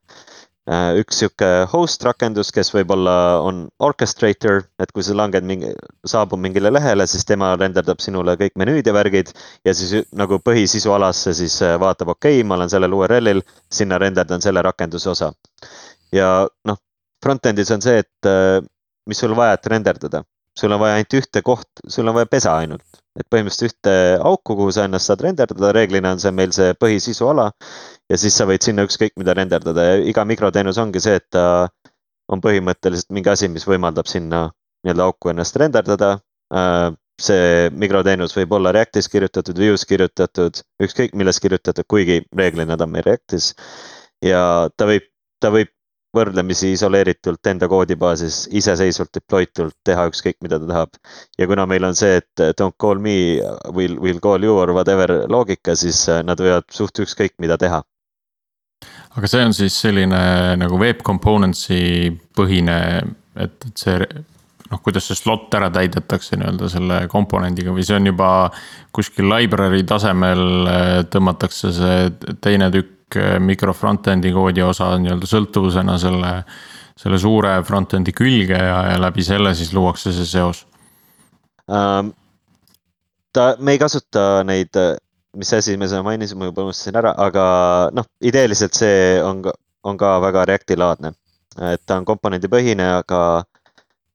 üks 1.01 1.17
sihuke 1.19 1.47
host 1.71 2.03
rakendus, 2.05 2.51
kes 2.53 2.69
võib-olla 2.71 3.41
on 3.43 3.63
orchestrator, 3.83 4.61
et 4.79 4.91
kui 4.93 5.03
sa 5.03 5.15
langed 5.17 5.43
mingi, 5.47 5.73
saabud 6.07 6.39
mingile 6.39 6.71
lehele, 6.71 7.07
siis 7.09 7.25
tema 7.25 7.51
renderdab 7.59 7.99
sinule 8.03 8.37
kõik 8.39 8.55
menüüd 8.61 8.87
ja 8.87 8.93
värgid. 8.93 9.33
ja 9.65 9.73
siis 9.73 10.05
nagu 10.15 10.39
põhisisualasse 10.39 11.33
siis 11.33 11.61
äh, 11.61 11.79
vaatab, 11.79 12.13
okei 12.15 12.39
okay,, 12.39 12.47
ma 12.47 12.55
olen 12.55 12.69
sellel 12.69 12.93
URL-il, 12.93 13.41
sinna 13.71 13.97
renderdan 13.97 14.41
selle 14.41 14.61
rakenduse 14.61 15.09
osa. 15.09 15.33
Ja 16.15 16.31
noh, 16.67 16.81
front-end'is 17.23 17.71
on 17.75 17.83
see, 17.83 18.01
et 18.03 18.29
äh, 18.29 18.59
mis 19.09 19.19
sul 19.21 19.35
vaja, 19.37 19.57
et 19.57 19.71
renderdada, 19.71 20.23
sul 20.57 20.73
on 20.73 20.81
vaja 20.81 20.99
ainult 20.99 21.19
ühte 21.21 21.43
koht, 21.45 21.69
sul 21.87 22.07
on 22.07 22.17
vaja 22.17 22.29
pesa 22.31 22.57
ainult 22.57 23.01
et 23.19 23.27
põhimõtteliselt 23.31 23.67
ühte 23.67 23.93
auku, 24.23 24.55
kuhu 24.55 24.71
sa 24.71 24.85
ennast 24.87 25.09
saad 25.09 25.23
renderdada, 25.25 25.73
reeglina 25.75 26.13
on 26.15 26.21
see 26.23 26.31
meil 26.35 26.53
see 26.55 26.75
põhisisuala. 26.79 27.49
ja 28.09 28.17
siis 28.19 28.35
sa 28.37 28.47
võid 28.47 28.63
sinna 28.63 28.85
ükskõik 28.87 29.17
mida 29.19 29.35
renderdada 29.35 29.83
ja 29.87 29.97
iga 30.11 30.23
mikroteenus 30.27 30.79
ongi 30.79 31.01
see, 31.03 31.19
et 31.19 31.27
ta 31.29 31.67
on 32.31 32.41
põhimõtteliselt 32.43 33.11
mingi 33.11 33.31
asi, 33.31 33.49
mis 33.51 33.67
võimaldab 33.67 34.07
sinna 34.07 34.45
nii-öelda 34.85 35.07
auku 35.07 35.31
ennast 35.33 35.57
renderdada. 35.59 36.13
Äh, 36.55 36.91
see 37.21 37.69
mikroteenus 37.77 38.33
võib 38.37 38.55
olla 38.57 38.71
Reactis 38.73 39.11
kirjutatud, 39.11 39.59
Vue's 39.59 39.83
kirjutatud, 39.85 40.63
ükskõik 40.81 41.13
milles 41.19 41.39
kirjutatud, 41.43 41.85
kuigi 41.91 42.23
reeglina 42.37 42.77
ta 42.79 42.87
on 42.87 42.95
meil 42.95 43.05
Reactis. 43.05 43.51
ja 44.23 44.69
ta 44.77 44.87
võib, 44.87 45.05
ta 45.43 45.51
võib 45.51 45.69
võrdlemisi 46.15 46.73
isoleeritult 46.75 47.47
enda 47.51 47.67
koodibaasis 47.71 48.43
iseseisvalt 48.59 49.13
deploy 49.15 49.47
tult 49.55 49.77
teha 49.87 50.07
ükskõik, 50.11 50.37
mida 50.43 50.59
ta 50.59 50.67
tahab. 50.67 50.99
ja 51.39 51.47
kuna 51.47 51.65
meil 51.65 51.87
on 51.87 51.95
see, 51.95 52.19
et 52.19 52.43
don't 52.59 52.75
call 52.81 52.99
me, 52.99 53.39
will, 53.71 53.97
will 53.99 54.19
call 54.23 54.43
you 54.43 54.57
or 54.57 54.73
whatever 54.75 55.23
loogika, 55.31 55.75
siis 55.75 56.03
äh, 56.09 56.23
nad 56.27 56.39
võivad 56.39 56.67
suht 56.71 56.99
ükskõik 56.99 57.37
mida 57.39 57.57
teha. 57.57 57.81
aga 59.15 59.27
see 59.27 59.45
on 59.45 59.55
siis 59.55 59.79
selline 59.79 60.21
nagu 60.59 60.79
web 60.79 61.01
components'i 61.07 62.11
põhine, 62.35 62.77
et, 63.35 63.57
et 63.71 63.85
see 63.85 63.99
noh, 64.03 64.79
kuidas 64.83 65.07
see 65.07 65.19
slot 65.19 65.53
ära 65.55 65.71
täidetakse 65.71 66.39
nii-öelda 66.39 66.71
selle 66.71 67.03
komponendiga 67.11 67.71
või 67.75 67.87
see 67.87 67.99
on 67.99 68.11
juba 68.11 68.31
kuskil 68.91 69.31
library 69.31 69.85
tasemel 69.87 70.49
äh, 70.67 70.97
tõmmatakse 71.11 71.71
see 71.77 72.35
teine 72.43 72.71
tükk 72.75 72.97
Eh, 73.00 73.00
mikro 73.39 73.73
front-end'i 73.73 74.31
koodi 74.35 74.63
osa 74.65 74.93
nii-öelda 75.01 75.29
sõltuvusena 75.29 75.97
selle, 76.01 76.31
selle 76.99 77.19
suure 77.21 77.57
front-end'i 77.67 78.13
külge 78.15 78.57
ja, 78.57 78.79
ja 78.91 78.97
läbi 79.01 79.23
selle 79.25 79.55
siis 79.57 79.73
luuakse 79.73 80.13
see 80.15 80.27
seos 80.29 80.65
um,? 81.67 82.13
ta, 83.33 83.55
me 83.59 83.75
ei 83.75 83.79
kasuta 83.79 84.43
neid, 84.47 84.77
mis 85.37 85.53
asi 85.53 85.77
me 85.77 85.87
seda 85.87 86.03
mainisime, 86.03 86.43
ma 86.43 86.49
juba 86.51 86.67
unustasin 86.67 86.99
ära, 86.99 87.13
aga 87.17 87.45
noh, 87.95 88.07
ideeliselt 88.27 88.77
see 88.77 89.21
on, 89.23 89.43
on 89.87 89.99
ka 89.99 90.17
väga 90.23 90.45
Reacti 90.49 90.77
laadne. 90.77 91.13
et 91.67 91.81
ta 91.85 91.97
on 91.99 92.05
komponendipõhine, 92.07 92.85
aga, 93.01 93.43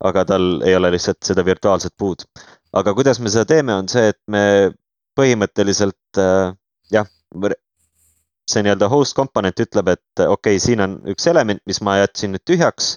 aga 0.09 0.25
tal 0.25 0.63
ei 0.65 0.77
ole 0.77 0.91
lihtsalt 0.95 1.21
seda 1.25 1.45
virtuaalset 1.45 1.93
puud. 1.99 2.25
aga 2.73 2.95
kuidas 2.95 3.21
me 3.21 3.33
seda 3.33 3.45
teeme, 3.45 3.75
on 3.75 3.89
see, 3.89 4.09
et 4.13 4.21
me 4.29 4.73
põhimõtteliselt 5.17 6.21
jah, 6.93 7.09
see 8.47 8.63
nii-öelda 8.63 8.89
host 8.91 9.17
komponent 9.19 9.59
ütleb, 9.63 9.91
et 9.97 10.23
okei 10.23 10.57
okay,, 10.57 10.63
siin 10.63 10.85
on 10.85 11.01
üks 11.11 11.27
element, 11.31 11.63
mis 11.67 11.83
ma 11.83 11.99
jätsin 12.01 12.35
nüüd 12.35 12.45
tühjaks 12.47 12.97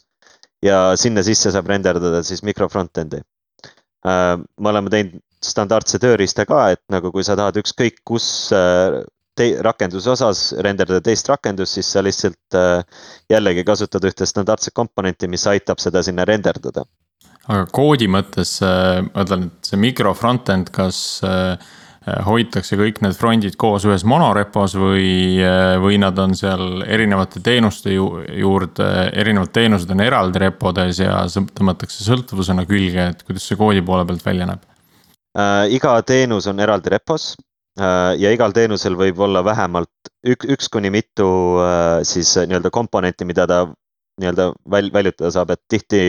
ja 0.66 0.94
sinna 1.00 1.24
sisse 1.26 1.52
saab 1.54 1.70
renderdada 1.72 2.22
siis 2.26 2.44
mikro 2.46 2.70
front-end'i. 2.70 3.22
Äh, 4.08 4.36
me 4.38 4.72
oleme 4.72 4.92
teinud 4.94 5.20
standardse 5.44 6.00
tööriista 6.04 6.46
ka, 6.48 6.70
et 6.76 6.84
nagu 6.92 7.14
kui 7.16 7.24
sa 7.24 7.38
tahad 7.40 7.58
ükskõik 7.62 8.04
kus 8.08 8.28
äh, 8.56 9.02
rakenduse 9.64 10.12
osas 10.12 10.50
renderdada 10.66 11.00
teist 11.00 11.30
rakendust, 11.32 11.78
siis 11.78 11.92
sa 11.94 12.04
lihtsalt 12.04 12.58
äh, 12.60 12.82
jällegi 13.32 13.64
kasutad 13.68 14.04
ühte 14.04 14.28
standardset 14.28 14.76
komponenti, 14.76 15.30
mis 15.32 15.48
aitab 15.48 15.80
seda 15.80 16.04
sinna 16.04 16.26
renderdada. 16.28 16.84
aga 17.48 17.66
koodi 17.74 18.10
mõttes, 18.12 18.60
ma 18.62 19.24
ütlen, 19.24 19.48
et 19.48 19.72
see 19.72 19.80
mikro 19.80 20.12
front-end, 20.14 20.74
kas 20.76 21.22
äh, 21.26 21.72
hoitakse 22.26 22.78
kõik 22.80 23.02
need 23.04 23.16
frondid 23.18 23.56
koos 23.60 23.86
ühes 23.88 24.06
monorepos 24.08 24.76
või, 24.80 25.40
äh, 25.44 25.76
või 25.82 26.00
nad 26.02 26.18
on 26.22 26.36
seal 26.38 26.84
erinevate 26.86 27.42
teenuste 27.46 27.94
ju, 27.94 28.08
juurde, 28.42 28.88
erinevad 29.14 29.54
teenused 29.56 29.92
on 29.94 30.04
eraldi 30.06 30.44
repodes 30.46 31.02
ja 31.02 31.22
tõmmatakse 31.30 32.06
sõltuvusena 32.06 32.66
külge, 32.70 33.10
et 33.14 33.24
kuidas 33.28 33.48
see 33.50 33.60
koodi 33.60 33.84
poole 33.86 34.08
pealt 34.10 34.26
välja 34.26 34.50
näeb 34.50 34.66
äh,? 35.38 35.68
iga 35.76 35.98
teenus 36.08 36.50
on 36.52 36.60
eraldi 36.60 36.94
repos 36.96 37.34
äh, 37.80 38.16
ja 38.22 38.34
igal 38.36 38.56
teenusel 38.56 38.98
võib 39.00 39.20
olla 39.26 39.44
vähemalt 39.46 40.14
üks, 40.28 40.50
üks 40.50 40.72
kuni 40.72 40.92
mitu 40.94 41.30
äh, 41.64 42.00
siis 42.08 42.36
nii-öelda 42.40 42.72
komponenti, 42.74 43.28
mida 43.30 43.48
ta 43.50 43.66
nii-öelda 44.20 44.52
väl-, 44.72 44.94
väljutada 44.94 45.32
saab, 45.34 45.56
et 45.56 45.62
tihti 45.72 46.02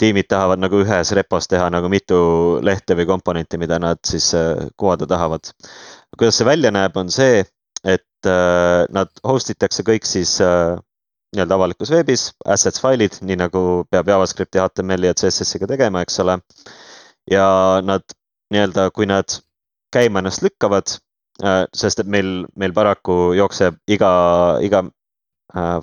tiimid 0.00 0.28
tahavad 0.28 0.60
nagu 0.60 0.80
ühes 0.84 1.12
repos 1.16 1.48
teha 1.48 1.68
nagu 1.72 1.88
mitu 1.92 2.18
lehte 2.64 2.96
või 2.98 3.08
komponenti, 3.08 3.58
mida 3.60 3.78
nad 3.82 4.00
siis 4.06 4.32
äh, 4.36 4.68
kuvada 4.76 5.08
tahavad. 5.08 5.52
kuidas 6.18 6.38
see 6.38 6.48
välja 6.48 6.72
näeb, 6.72 6.96
on 6.96 7.10
see, 7.12 7.44
et 7.84 8.28
äh, 8.28 8.84
nad 8.92 9.12
host 9.24 9.50
itakse 9.52 9.84
kõik 9.86 10.08
siis 10.08 10.36
äh, 10.44 10.76
nii-öelda 11.36 11.56
avalikus 11.56 11.90
veebis, 11.92 12.30
assets 12.44 12.80
failid, 12.80 13.18
nii 13.22 13.38
nagu 13.40 13.62
peab 13.90 14.08
JavaScripti, 14.08 14.60
HTML-i 14.62 15.10
ja 15.10 15.16
CSS-iga 15.16 15.68
tegema, 15.68 16.04
eks 16.04 16.20
ole. 16.24 16.38
ja 17.30 17.46
nad 17.82 18.04
nii-öelda, 18.54 18.90
kui 18.94 19.08
nad 19.10 19.40
käima 19.92 20.20
ennast 20.20 20.44
lükkavad, 20.44 20.92
sest 21.76 22.00
et 22.00 22.08
meil, 22.08 22.46
meil 22.56 22.72
paraku 22.72 23.34
jookseb 23.36 23.76
iga, 23.92 24.10
iga 24.64 24.84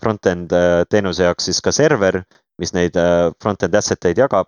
front-end 0.01 0.53
teenuse 0.89 1.28
jaoks 1.28 1.49
siis 1.49 1.59
ka 1.61 1.74
server 1.76 2.22
mis 2.62 2.74
neid 2.76 2.97
äh, 2.99 3.32
front-end 3.41 3.76
asset 3.76 4.06
eid 4.10 4.22
jagab. 4.22 4.47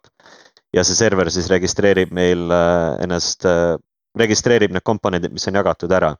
ja 0.75 0.83
see 0.83 0.97
server 0.97 1.29
siis 1.31 1.47
registreerib 1.47 2.09
meil 2.11 2.49
äh, 2.51 3.03
ennast, 3.05 3.45
äh, 3.47 3.77
registreerib 4.19 4.73
need 4.75 4.83
komponendid, 4.83 5.31
mis 5.31 5.47
on 5.47 5.55
jagatud 5.55 5.91
ära. 5.91 6.15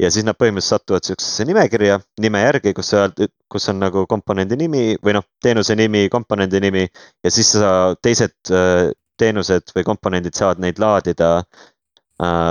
ja 0.00 0.10
siis 0.10 0.24
nad 0.24 0.38
põhimõtteliselt 0.40 0.82
satuvad 0.82 1.06
sihukesesse 1.06 1.44
nimekirja, 1.46 1.98
nime 2.20 2.40
järgi, 2.42 2.72
kus 2.74 2.92
öelda, 2.96 3.28
kus 3.52 3.68
on 3.68 3.78
nagu 3.82 4.06
komponendi 4.08 4.56
nimi 4.56 4.96
või 5.04 5.14
noh, 5.18 5.26
teenuse 5.44 5.76
nimi, 5.78 6.08
komponendi 6.10 6.60
nimi 6.64 6.86
ja 6.88 7.30
siis 7.30 7.52
sa 7.54 7.92
teised 8.02 8.54
teenused 9.20 9.74
või 9.76 9.84
komponendid 9.86 10.34
saavad 10.34 10.62
neid 10.64 10.80
laadida 10.82 11.42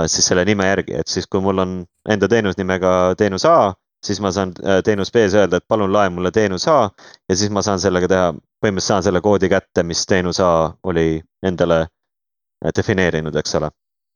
siis 0.06 0.26
selle 0.28 0.44
nime 0.44 0.66
järgi, 0.68 0.94
et 1.00 1.08
siis 1.08 1.26
kui 1.26 1.42
mul 1.42 1.58
on 1.58 1.74
enda 2.08 2.28
teenus 2.28 2.56
nimega 2.58 3.14
teenus 3.18 3.44
A, 3.48 3.74
siis 4.02 4.20
ma 4.20 4.32
saan 4.34 4.52
teenus 4.84 5.12
B-s 5.14 5.34
öelda, 5.38 5.60
et 5.60 5.68
palun 5.68 5.92
lae 5.92 6.10
mulle 6.10 6.30
teenus 6.34 6.66
A 6.68 6.90
ja 7.28 7.36
siis 7.36 7.50
ma 7.50 7.62
saan 7.62 7.80
sellega 7.80 8.08
teha 8.10 8.32
põhimõtteliselt 8.62 8.94
saan 8.94 9.06
selle 9.06 9.22
koodi 9.22 9.50
kätte, 9.50 9.82
mis 9.86 10.06
teenus 10.06 10.40
A 10.40 10.72
oli 10.86 11.20
endale 11.46 11.82
äh, 11.82 12.74
defineerinud, 12.76 13.36
eks 13.36 13.58
ole. 13.58 13.70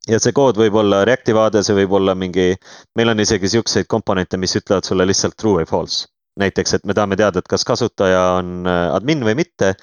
ja 0.06 0.18
see 0.22 0.34
kood 0.34 0.58
võib 0.60 0.76
olla 0.78 1.04
Reacti 1.04 1.34
vaade, 1.34 1.64
see 1.66 1.74
võib 1.74 1.96
olla 1.98 2.14
mingi, 2.14 2.52
meil 2.98 3.10
on 3.10 3.22
isegi 3.22 3.50
siukseid 3.56 3.88
komponente, 3.90 4.38
mis 4.38 4.54
ütlevad 4.58 4.86
sulle 4.86 5.06
lihtsalt 5.08 5.34
true 5.36 5.62
või 5.62 5.70
false. 5.70 6.06
näiteks, 6.36 6.74
et 6.76 6.82
me 6.84 6.92
tahame 6.94 7.16
teada, 7.16 7.40
et 7.40 7.48
kas 7.48 7.64
kasutaja 7.64 8.20
on 8.38 8.68
äh, 8.68 8.82
admin 8.94 9.24
või 9.24 9.34
mitte. 9.42 9.74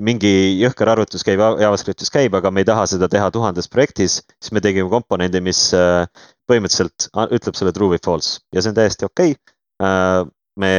mingi 0.00 0.58
jõhker 0.58 0.88
arvutus 0.88 1.22
käib 1.24 1.40
JavaScriptis 1.60 2.10
käib, 2.10 2.34
aga 2.34 2.50
me 2.50 2.62
ei 2.62 2.64
taha 2.64 2.86
seda 2.86 3.08
teha 3.08 3.30
tuhandes 3.30 3.68
projektis, 3.68 4.22
siis 4.40 4.52
me 4.52 4.60
tegime 4.60 4.88
komponendi, 4.88 5.40
mis 5.40 5.72
äh, 5.74 6.06
põhimõtteliselt 6.48 7.10
ütleb 7.32 7.58
sulle 7.58 7.72
true 7.72 7.96
või 7.96 8.04
false 8.04 8.40
ja 8.54 8.62
see 8.62 8.70
on 8.72 8.78
täiesti 8.78 9.08
okei 9.08 9.34
okay. 9.34 9.51
Me 9.82 10.72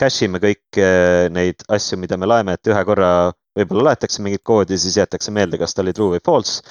cache 0.00 0.26
ime 0.26 0.40
kõiki 0.42 0.84
eh, 0.84 1.28
neid 1.32 1.64
asju, 1.72 1.98
mida 2.00 2.18
me 2.20 2.28
laeme, 2.30 2.56
et 2.56 2.70
ühe 2.70 2.84
korra 2.88 3.10
võib-olla 3.58 3.90
laetakse 3.90 4.22
mingit 4.24 4.44
koodi, 4.46 4.78
siis 4.80 4.96
jäetakse 5.00 5.32
meelde, 5.34 5.60
kas 5.60 5.74
ta 5.74 5.84
oli 5.84 5.94
true 5.96 6.16
või 6.16 6.24
false. 6.24 6.62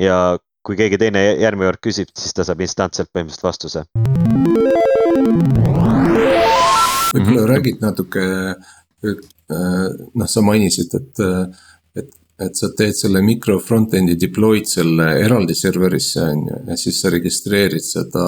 ja 0.00 0.38
kui 0.66 0.78
keegi 0.78 0.98
teine 0.98 1.22
järgmine 1.42 1.72
kord 1.72 1.82
küsib, 1.82 2.10
siis 2.18 2.34
ta 2.34 2.46
saab 2.46 2.62
instantselt 2.62 3.10
põhimõtteliselt 3.12 3.46
vastuse. 3.46 3.84
võib-olla 7.12 7.42
mhm. 7.42 7.48
räägid 7.50 7.82
natuke, 7.84 8.26
noh, 9.02 10.28
sa 10.30 10.44
mainisid, 10.46 10.94
et, 10.96 11.22
et, 11.98 12.12
et 12.46 12.58
sa 12.58 12.70
teed 12.78 12.96
selle 12.98 13.22
mikro 13.26 13.58
front-end'i 13.60 14.16
deploy'd 14.18 14.70
selle 14.70 15.10
eraldi 15.22 15.54
serverisse 15.58 16.22
on 16.24 16.46
ju, 16.48 16.60
ja 16.70 16.78
siis 16.80 17.02
sa 17.02 17.12
registreerid 17.12 17.84
seda 17.84 18.24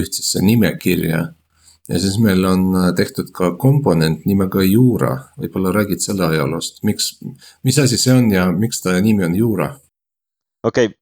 ühtsesse 0.00 0.40
nimekirja 0.42 1.28
ja 1.88 1.98
siis 1.98 2.18
meil 2.22 2.44
on 2.44 2.68
äh, 2.76 2.88
tehtud 2.96 3.32
ka 3.34 3.52
komponent 3.60 4.26
nimega 4.28 4.62
Juura, 4.66 5.16
võib-olla 5.40 5.72
räägid 5.74 6.02
selle 6.04 6.26
ajaloost, 6.28 6.82
miks, 6.86 7.12
mis 7.64 7.78
asi 7.78 7.98
see 7.98 8.14
on 8.14 8.30
ja 8.34 8.50
miks 8.52 8.82
ta 8.84 8.96
nimi 9.00 9.24
on 9.26 9.36
Juura? 9.36 9.70
okei 10.64 10.90
okay., 10.90 10.96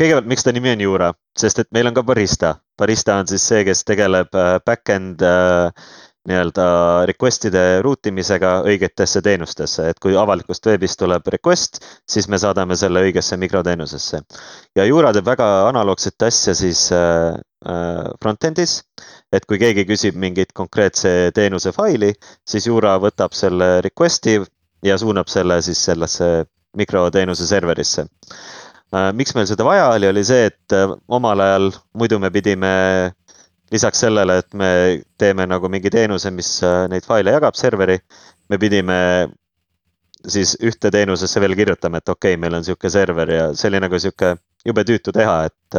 kõigepealt, 0.00 0.28
miks 0.32 0.46
ta 0.46 0.52
nimi 0.56 0.72
on 0.72 0.80
Juura, 0.80 1.12
sest 1.38 1.60
et 1.60 1.68
meil 1.76 1.90
on 1.90 1.96
ka 1.96 2.04
barista. 2.06 2.54
barista 2.78 3.18
on 3.20 3.28
siis 3.28 3.44
see, 3.44 3.64
kes 3.68 3.84
tegeleb 3.84 4.34
äh, 4.34 4.56
back-end 4.66 5.22
äh, 5.26 5.90
nii-öelda 6.28 6.64
request'ide 7.08 7.80
ruutimisega 7.84 8.60
õigetesse 8.68 9.22
teenustesse, 9.24 9.88
et 9.88 10.00
kui 10.02 10.16
avalikust 10.20 10.66
veebist 10.68 10.98
tuleb 11.00 11.30
request, 11.32 11.80
siis 12.08 12.28
me 12.28 12.38
saadame 12.38 12.76
selle 12.76 13.00
õigesse 13.06 13.38
mikroteenusesse. 13.40 14.20
ja 14.76 14.84
Juura 14.84 15.14
teeb 15.16 15.26
väga 15.26 15.48
analoogset 15.68 16.22
asja 16.28 16.54
siis 16.54 16.90
äh, 16.92 17.38
front-end'is 18.20 18.82
et 19.32 19.46
kui 19.46 19.58
keegi 19.62 19.86
küsib 19.88 20.16
mingit 20.18 20.52
konkreetse 20.56 21.30
teenuse 21.34 21.72
faili, 21.74 22.12
siis 22.48 22.66
Jura 22.66 22.96
võtab 23.02 23.34
selle 23.36 23.78
request'i 23.86 24.40
ja 24.86 24.96
suunab 24.98 25.30
selle 25.30 25.60
siis 25.62 25.82
sellesse 25.90 26.30
mikroteenuse 26.78 27.46
serverisse. 27.46 28.06
Äh, 28.90 29.10
miks 29.14 29.36
meil 29.36 29.46
seda 29.46 29.66
vaja 29.66 29.86
oli, 29.94 30.08
oli 30.10 30.24
see, 30.26 30.48
et 30.50 30.74
äh, 30.74 30.90
omal 31.08 31.42
ajal 31.44 31.70
muidu 31.94 32.18
me 32.22 32.30
pidime 32.34 32.72
lisaks 33.70 34.02
sellele, 34.04 34.40
et 34.42 34.54
me 34.54 34.70
teeme 35.18 35.46
nagu 35.46 35.68
mingi 35.72 35.92
teenuse, 35.92 36.32
mis 36.34 36.56
äh, 36.66 36.86
neid 36.90 37.06
faile 37.06 37.36
jagab 37.36 37.58
serveri, 37.58 37.98
me 38.50 38.58
pidime 38.58 38.98
siis 40.28 40.56
ühte 40.60 40.90
teenusesse 40.92 41.40
veel 41.40 41.54
kirjutama, 41.56 42.00
et 42.00 42.08
okei 42.08 42.34
okay,, 42.34 42.40
meil 42.40 42.58
on 42.58 42.64
sihuke 42.66 42.90
server 42.92 43.30
ja 43.30 43.44
see 43.56 43.70
oli 43.70 43.80
nagu 43.80 43.98
sihuke 43.98 44.34
jube 44.66 44.84
tüütu 44.84 45.14
teha, 45.16 45.36
et 45.48 45.78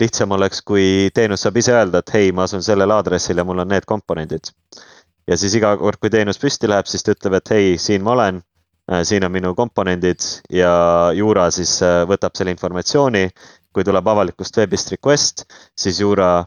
lihtsam 0.00 0.34
oleks, 0.34 0.62
kui 0.66 1.10
teenus 1.14 1.44
saab 1.44 1.58
ise 1.60 1.74
öelda, 1.74 2.00
et 2.02 2.12
hei, 2.14 2.32
ma 2.34 2.48
asun 2.48 2.64
sellel 2.64 2.92
aadressil 2.94 3.38
ja 3.38 3.44
mul 3.46 3.62
on 3.62 3.70
need 3.70 3.86
komponendid. 3.86 4.50
ja 5.26 5.36
siis 5.40 5.54
iga 5.56 5.70
kord, 5.80 6.00
kui 6.02 6.10
teenus 6.12 6.40
püsti 6.40 6.68
läheb, 6.68 6.88
siis 6.90 7.04
ta 7.04 7.14
ütleb, 7.14 7.38
et 7.38 7.52
hei, 7.54 7.76
siin 7.80 8.02
ma 8.04 8.12
olen, 8.12 8.40
äh, 8.92 9.04
siin 9.08 9.24
on 9.24 9.32
minu 9.32 9.54
komponendid 9.56 10.20
ja 10.52 10.72
Jura 11.16 11.50
siis 11.54 11.78
äh, 11.82 12.02
võtab 12.08 12.36
selle 12.36 12.54
informatsiooni. 12.54 13.28
kui 13.74 13.82
tuleb 13.82 14.06
avalikust 14.06 14.56
veebist 14.56 14.92
request, 14.92 15.40
siis 15.74 15.96
Jura 15.98 16.44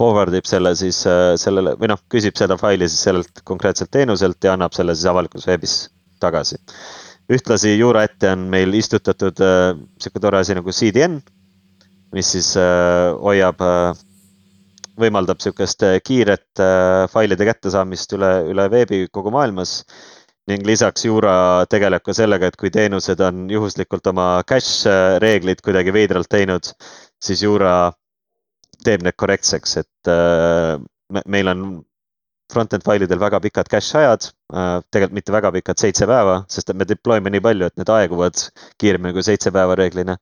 forward 0.00 0.34
ib 0.34 0.48
selle 0.48 0.72
siis 0.78 1.02
äh, 1.08 1.34
sellele 1.40 1.76
või 1.80 1.92
noh, 1.92 2.00
küsib 2.12 2.38
seda 2.40 2.56
faili 2.60 2.88
siis 2.88 3.04
sellelt 3.08 3.44
konkreetselt 3.44 3.92
teenuselt 3.92 4.40
ja 4.44 4.56
annab 4.56 4.76
selle 4.76 4.96
siis 4.96 5.10
avalikus 5.12 5.46
veebis 5.48 5.76
tagasi. 6.20 6.56
ühtlasi 7.30 7.76
Jura 7.76 8.02
ette 8.08 8.32
on 8.32 8.48
meil 8.52 8.72
istutatud 8.74 9.38
sihuke 10.00 10.20
tore 10.20 10.40
asi 10.40 10.56
nagu 10.58 10.72
CDN 10.74 11.20
mis 12.14 12.30
siis 12.34 12.54
äh, 12.58 13.10
hoiab, 13.22 13.60
äh, 13.62 13.98
võimaldab 15.00 15.40
sihukest 15.42 15.84
äh, 15.86 15.98
kiiret 16.04 16.62
failide 17.12 17.46
kättesaamist 17.48 18.16
üle, 18.16 18.32
üle 18.50 18.66
veebi 18.72 19.04
kogu 19.12 19.32
maailmas. 19.34 19.82
ning 20.50 20.64
lisaks 20.66 21.04
Jura 21.04 21.64
tegeleb 21.70 22.02
ka 22.02 22.14
sellega, 22.16 22.48
et 22.48 22.56
kui 22.58 22.72
teenused 22.74 23.20
on 23.22 23.44
juhuslikult 23.52 24.06
oma 24.10 24.42
cache 24.48 24.94
reeglid 25.22 25.60
kuidagi 25.62 25.92
veidralt 25.94 26.26
teinud, 26.32 26.72
siis 27.22 27.42
Jura 27.44 27.92
teeb 28.86 29.04
need 29.06 29.16
korrektseks, 29.20 29.76
et 29.82 30.10
meil 31.26 31.52
on 31.52 31.64
front-end 32.50 32.82
failidel 32.86 33.20
väga 33.20 33.38
pikad 33.44 33.68
cache 33.70 33.98
ajad, 34.00 34.26
tegelikult 34.90 35.16
mitte 35.18 35.34
väga 35.34 35.52
pikad, 35.54 35.78
seitse 35.78 36.06
päeva, 36.10 36.40
sest 36.50 36.72
me 36.74 36.86
deploy 36.88 37.22
me 37.22 37.30
nii 37.34 37.44
palju, 37.44 37.68
et 37.70 37.76
need 37.78 37.92
aeguvad 37.94 38.42
kiiremini 38.80 39.14
kui 39.14 39.26
seitse 39.26 39.52
päeva 39.54 39.76
reeglina 39.78 40.16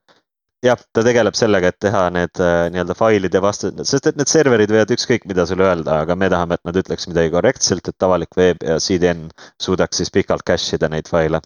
jah, 0.64 0.80
ta 0.94 1.04
tegeleb 1.06 1.36
sellega, 1.38 1.70
et 1.70 1.78
teha 1.82 2.04
need 2.14 2.40
äh, 2.42 2.64
nii-öelda 2.72 2.96
failide 2.98 3.42
vastu, 3.42 3.70
sest 3.86 4.10
et 4.10 4.18
need 4.18 4.30
serverid 4.30 4.72
võivad 4.72 4.90
ükskõik 4.94 5.28
mida 5.30 5.46
sulle 5.48 5.66
öelda, 5.68 6.00
aga 6.04 6.16
me 6.18 6.30
tahame, 6.32 6.58
et 6.58 6.68
nad 6.68 6.80
ütleks 6.80 7.06
midagi 7.10 7.32
korrektselt, 7.34 7.90
et 7.90 8.06
avalik 8.06 8.34
veeb 8.38 8.64
ja 8.66 8.78
CDN 8.82 9.28
suudaks 9.62 10.02
siis 10.02 10.12
pikalt 10.14 10.46
cache 10.48 10.76
ida 10.78 10.90
neid 10.90 11.10
faile. 11.10 11.42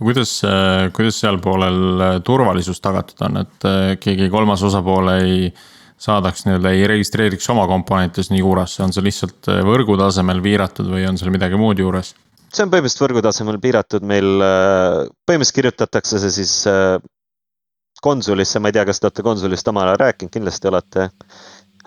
kuidas, 0.00 0.38
kuidas 0.96 1.20
sealpoolel 1.20 2.20
turvalisus 2.26 2.80
tagatud 2.82 3.20
on, 3.28 3.44
et 3.44 3.68
keegi 4.02 4.30
kolmas 4.32 4.64
osapool 4.66 5.12
ei 5.18 5.36
saadaks 6.04 6.44
nii-öelda, 6.46 6.74
ei 6.74 6.86
registreeriks 6.90 7.48
oma 7.54 7.64
komponente 7.70 8.24
sinna 8.24 8.40
juurasse, 8.40 8.82
on 8.84 8.92
see 8.94 9.04
lihtsalt 9.06 9.50
võrgu 9.66 9.96
tasemel 10.00 10.42
piiratud 10.44 10.90
või 10.92 11.06
on 11.08 11.18
seal 11.20 11.32
midagi 11.34 11.58
muud 11.60 11.80
juures? 11.80 12.14
see 12.54 12.62
on 12.62 12.70
põhimõtteliselt 12.70 13.04
võrgu 13.06 13.24
tasemel 13.24 13.58
piiratud, 13.62 14.04
meil 14.06 14.28
põhimõtteliselt 15.26 15.58
kirjutatakse 15.58 16.20
see 16.22 16.34
siis 16.36 16.54
konsulisse, 18.04 18.60
ma 18.60 18.70
ei 18.70 18.76
tea, 18.76 18.84
kas 18.86 19.00
te 19.00 19.08
olete 19.08 19.24
konsulist 19.26 19.70
omal 19.72 19.88
ajal 19.88 20.02
rääkinud, 20.04 20.32
kindlasti 20.34 20.70
olete. 20.70 21.08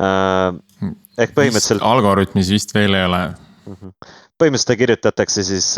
ehk 0.01 1.35
põhimõtteliselt. 1.37 1.85
Algorütmis 1.85 2.51
vist 2.51 2.73
veel 2.75 2.97
ei 2.97 3.05
ole. 3.05 3.21
-hmm. 3.29 3.93
põhimõtteliselt 4.41 4.73
ta 4.73 4.79
kirjutatakse 4.81 5.43
siis 5.43 5.71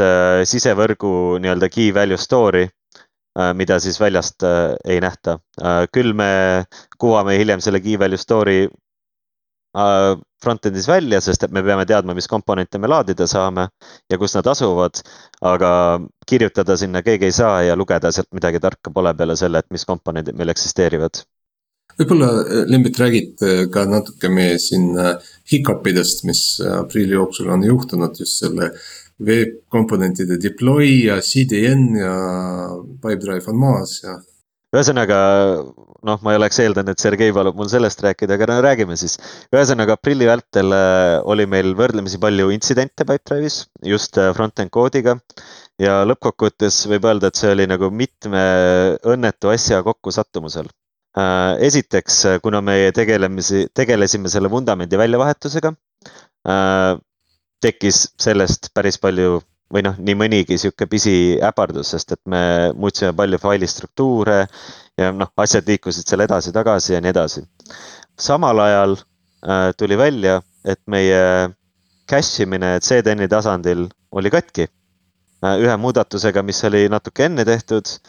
sisevõrgu 0.54 1.14
nii-öelda 1.44 1.70
key 1.70 1.94
value 1.94 2.18
story 2.18 2.66
äh,, 2.66 2.79
mida 3.56 3.80
siis 3.84 4.00
väljast 4.02 4.44
äh, 4.44 4.76
ei 4.86 5.00
nähta 5.04 5.40
äh,. 5.62 5.86
küll 5.94 6.14
me 6.14 6.66
kuvame 6.98 7.38
hiljem 7.40 7.62
selle 7.62 7.82
key 7.84 8.00
value 8.00 8.18
story 8.18 8.60
äh, 8.66 10.14
front-end'is 10.44 10.88
välja, 10.88 11.22
sest 11.22 11.44
et 11.44 11.52
me 11.56 11.64
peame 11.64 11.86
teadma, 11.86 12.16
mis 12.16 12.30
komponente 12.32 12.80
me 12.80 12.88
laadida 12.92 13.28
saame 13.28 13.68
ja 14.10 14.18
kus 14.18 14.36
nad 14.38 14.48
asuvad. 14.48 15.02
aga 15.42 15.72
kirjutada 16.28 16.78
sinna 16.78 17.02
keegi 17.04 17.30
ei 17.30 17.36
saa 17.36 17.62
ja 17.64 17.76
lugeda 17.76 18.12
sealt 18.12 18.32
midagi 18.32 18.60
tarka 18.60 18.92
pole 18.94 19.14
peale 19.14 19.36
selle, 19.36 19.60
et 19.60 19.70
mis 19.72 19.86
komponendid 19.86 20.38
meil 20.40 20.56
eksisteerivad 20.56 21.24
võib-olla 22.00 22.30
äh, 22.44 22.64
Lembit 22.70 23.00
räägid 23.00 23.44
äh, 23.44 23.66
ka 23.72 23.86
natuke 23.90 24.32
meie 24.32 24.58
siin 24.62 24.94
äh, 25.00 25.16
hiccup 25.52 25.88
idest, 25.92 26.24
mis 26.28 26.44
aprilli 26.80 27.18
jooksul 27.18 27.52
on 27.54 27.66
juhtunud 27.68 28.20
just 28.20 28.44
selle 28.44 28.72
veebkomponentide 29.26 30.40
deploy 30.42 30.88
ja 31.10 31.20
CDN 31.24 31.86
ja 32.00 32.16
Pipedrive 33.04 33.52
on 33.52 33.60
maas 33.60 34.00
ja. 34.04 34.16
ühesõnaga 34.76 35.20
noh, 36.08 36.20
ma 36.24 36.34
ei 36.34 36.40
oleks 36.40 36.62
eeldanud, 36.64 36.94
et 36.94 37.04
Sergei 37.04 37.34
palub 37.36 37.58
mul 37.60 37.68
sellest 37.72 38.04
rääkida, 38.06 38.38
aga 38.38 38.48
no 38.48 38.60
räägime 38.64 38.96
siis. 39.00 39.18
ühesõnaga 39.52 39.98
aprilli 39.98 40.30
vältel 40.30 40.76
oli 41.28 41.48
meil 41.52 41.76
võrdlemisi 41.76 42.22
palju 42.22 42.52
intsidente 42.56 43.04
Pipedrive'is 43.04 43.66
just 43.94 44.20
front-end 44.38 44.72
koodiga 44.72 45.18
ja 45.82 46.02
lõppkokkuvõttes 46.08 46.86
võib 46.92 47.10
öelda, 47.12 47.32
et 47.32 47.40
see 47.40 47.52
oli 47.56 47.68
nagu 47.68 47.92
mitme 47.92 48.44
õnnetu 49.08 49.52
asja 49.52 49.84
kokkusattumusel 49.84 50.72
Äh, 51.18 51.58
esiteks, 51.66 52.26
äh, 52.26 52.40
kuna 52.44 52.62
me 52.62 52.92
tegelemisi, 52.94 53.66
tegelesime 53.74 54.30
selle 54.30 54.50
vundamendi 54.52 54.98
väljavahetusega, 54.98 55.72
äh, 56.48 56.92
tekkis 57.62 58.08
sellest 58.22 58.72
päris 58.74 58.98
palju 59.02 59.42
või 59.74 59.84
noh, 59.86 59.98
nii 60.02 60.16
mõnigi 60.18 60.58
sihuke 60.58 60.88
pisiäpardus, 60.90 61.92
sest 61.94 62.16
et 62.16 62.22
me 62.26 62.42
muutsime 62.76 63.14
palju 63.14 63.38
faili 63.42 63.68
struktuure 63.70 64.40
ja 64.98 65.12
noh, 65.14 65.30
asjad 65.38 65.68
liikusid 65.70 66.10
seal 66.10 66.26
edasi-tagasi 66.26 66.96
ja 66.96 67.02
nii 67.02 67.14
edasi. 67.14 67.46
samal 68.20 68.60
ajal 68.60 68.98
äh, 68.98 69.70
tuli 69.78 69.98
välja, 69.98 70.42
et 70.66 70.82
meie 70.88 71.54
cache 72.10 72.44
imine 72.44 72.80
CDN-i 72.82 73.28
tasandil 73.28 73.88
oli 74.12 74.30
katki 74.30 74.66
äh,. 75.46 75.56
ühe 75.62 75.78
muudatusega, 75.78 76.44
mis 76.44 76.64
oli 76.64 76.88
natuke 76.90 77.26
enne 77.30 77.46
tehtud 77.46 78.00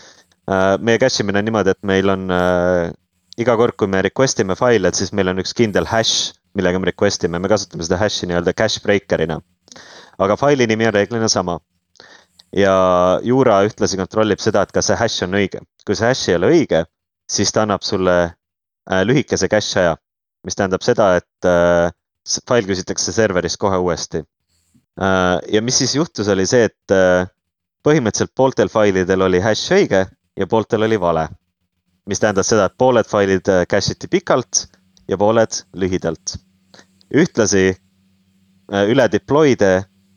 Äh, 0.50 0.78
meie 0.82 0.98
cache 0.98 1.22
imine 1.22 1.38
on 1.38 1.46
niimoodi, 1.46 1.70
et 1.70 1.84
meil 1.86 2.10
on 2.10 2.30
äh, 2.34 2.90
iga 3.38 3.54
kord, 3.60 3.76
kui 3.78 3.90
me 3.90 4.00
request 4.02 4.40
ime 4.42 4.56
faile, 4.58 4.90
et 4.90 4.98
siis 4.98 5.12
meil 5.14 5.30
on 5.30 5.38
üks 5.42 5.52
kindel 5.54 5.86
hash, 5.86 6.32
millega 6.58 6.80
me 6.80 6.90
request 6.90 7.24
ime, 7.26 7.38
me 7.38 7.50
kasutame 7.50 7.86
seda 7.86 7.98
hash'i 8.00 8.28
nii-öelda 8.30 8.54
cache 8.58 8.82
breaker'ina. 8.84 9.40
aga 10.18 10.36
faili 10.36 10.66
nimi 10.66 10.86
on 10.86 10.94
reeglina 10.94 11.28
sama. 11.28 11.58
ja 12.56 12.74
Jura 13.22 13.60
ühtlasi 13.66 13.96
kontrollib 13.96 14.40
seda, 14.42 14.62
et 14.62 14.72
kas 14.72 14.90
see 14.90 14.98
hash 14.98 15.22
on 15.26 15.38
õige. 15.38 15.62
kui 15.86 15.94
see 15.94 16.08
hash 16.08 16.28
ei 16.28 16.38
ole 16.40 16.50
õige, 16.54 16.84
siis 17.30 17.52
ta 17.52 17.62
annab 17.62 17.86
sulle 17.86 18.16
äh, 18.24 19.02
lühikese 19.06 19.48
cache 19.48 19.80
aja, 19.80 19.96
mis 20.44 20.58
tähendab 20.58 20.82
seda, 20.82 21.14
et 21.20 21.46
äh, 21.46 21.92
fail 22.48 22.66
küsitakse 22.66 23.12
serveris 23.12 23.56
kohe 23.56 23.78
uuesti 23.78 24.24
äh,. 25.00 25.38
ja 25.52 25.62
mis 25.62 25.78
siis 25.78 25.94
juhtus, 25.94 26.28
oli 26.28 26.46
see, 26.46 26.66
et 26.66 26.96
põhimõtteliselt 27.86 28.34
pooltel 28.36 28.68
failidel 28.68 29.22
oli 29.28 29.40
hash 29.40 29.72
õige 29.78 30.04
ja 30.36 30.46
pooltel 30.46 30.82
oli 30.82 31.00
vale. 31.00 31.28
mis 32.06 32.18
tähendas 32.18 32.48
seda, 32.50 32.66
et 32.66 32.74
pooled 32.78 33.06
failid 33.06 33.46
cache 33.70 33.94
iti 33.94 34.08
pikalt 34.10 34.66
ja 35.10 35.18
pooled 35.18 35.62
lühidalt. 35.74 36.36
ühtlasi 37.10 37.64
äh, 37.74 38.84
üle 38.92 39.08
deploy'de 39.12 39.72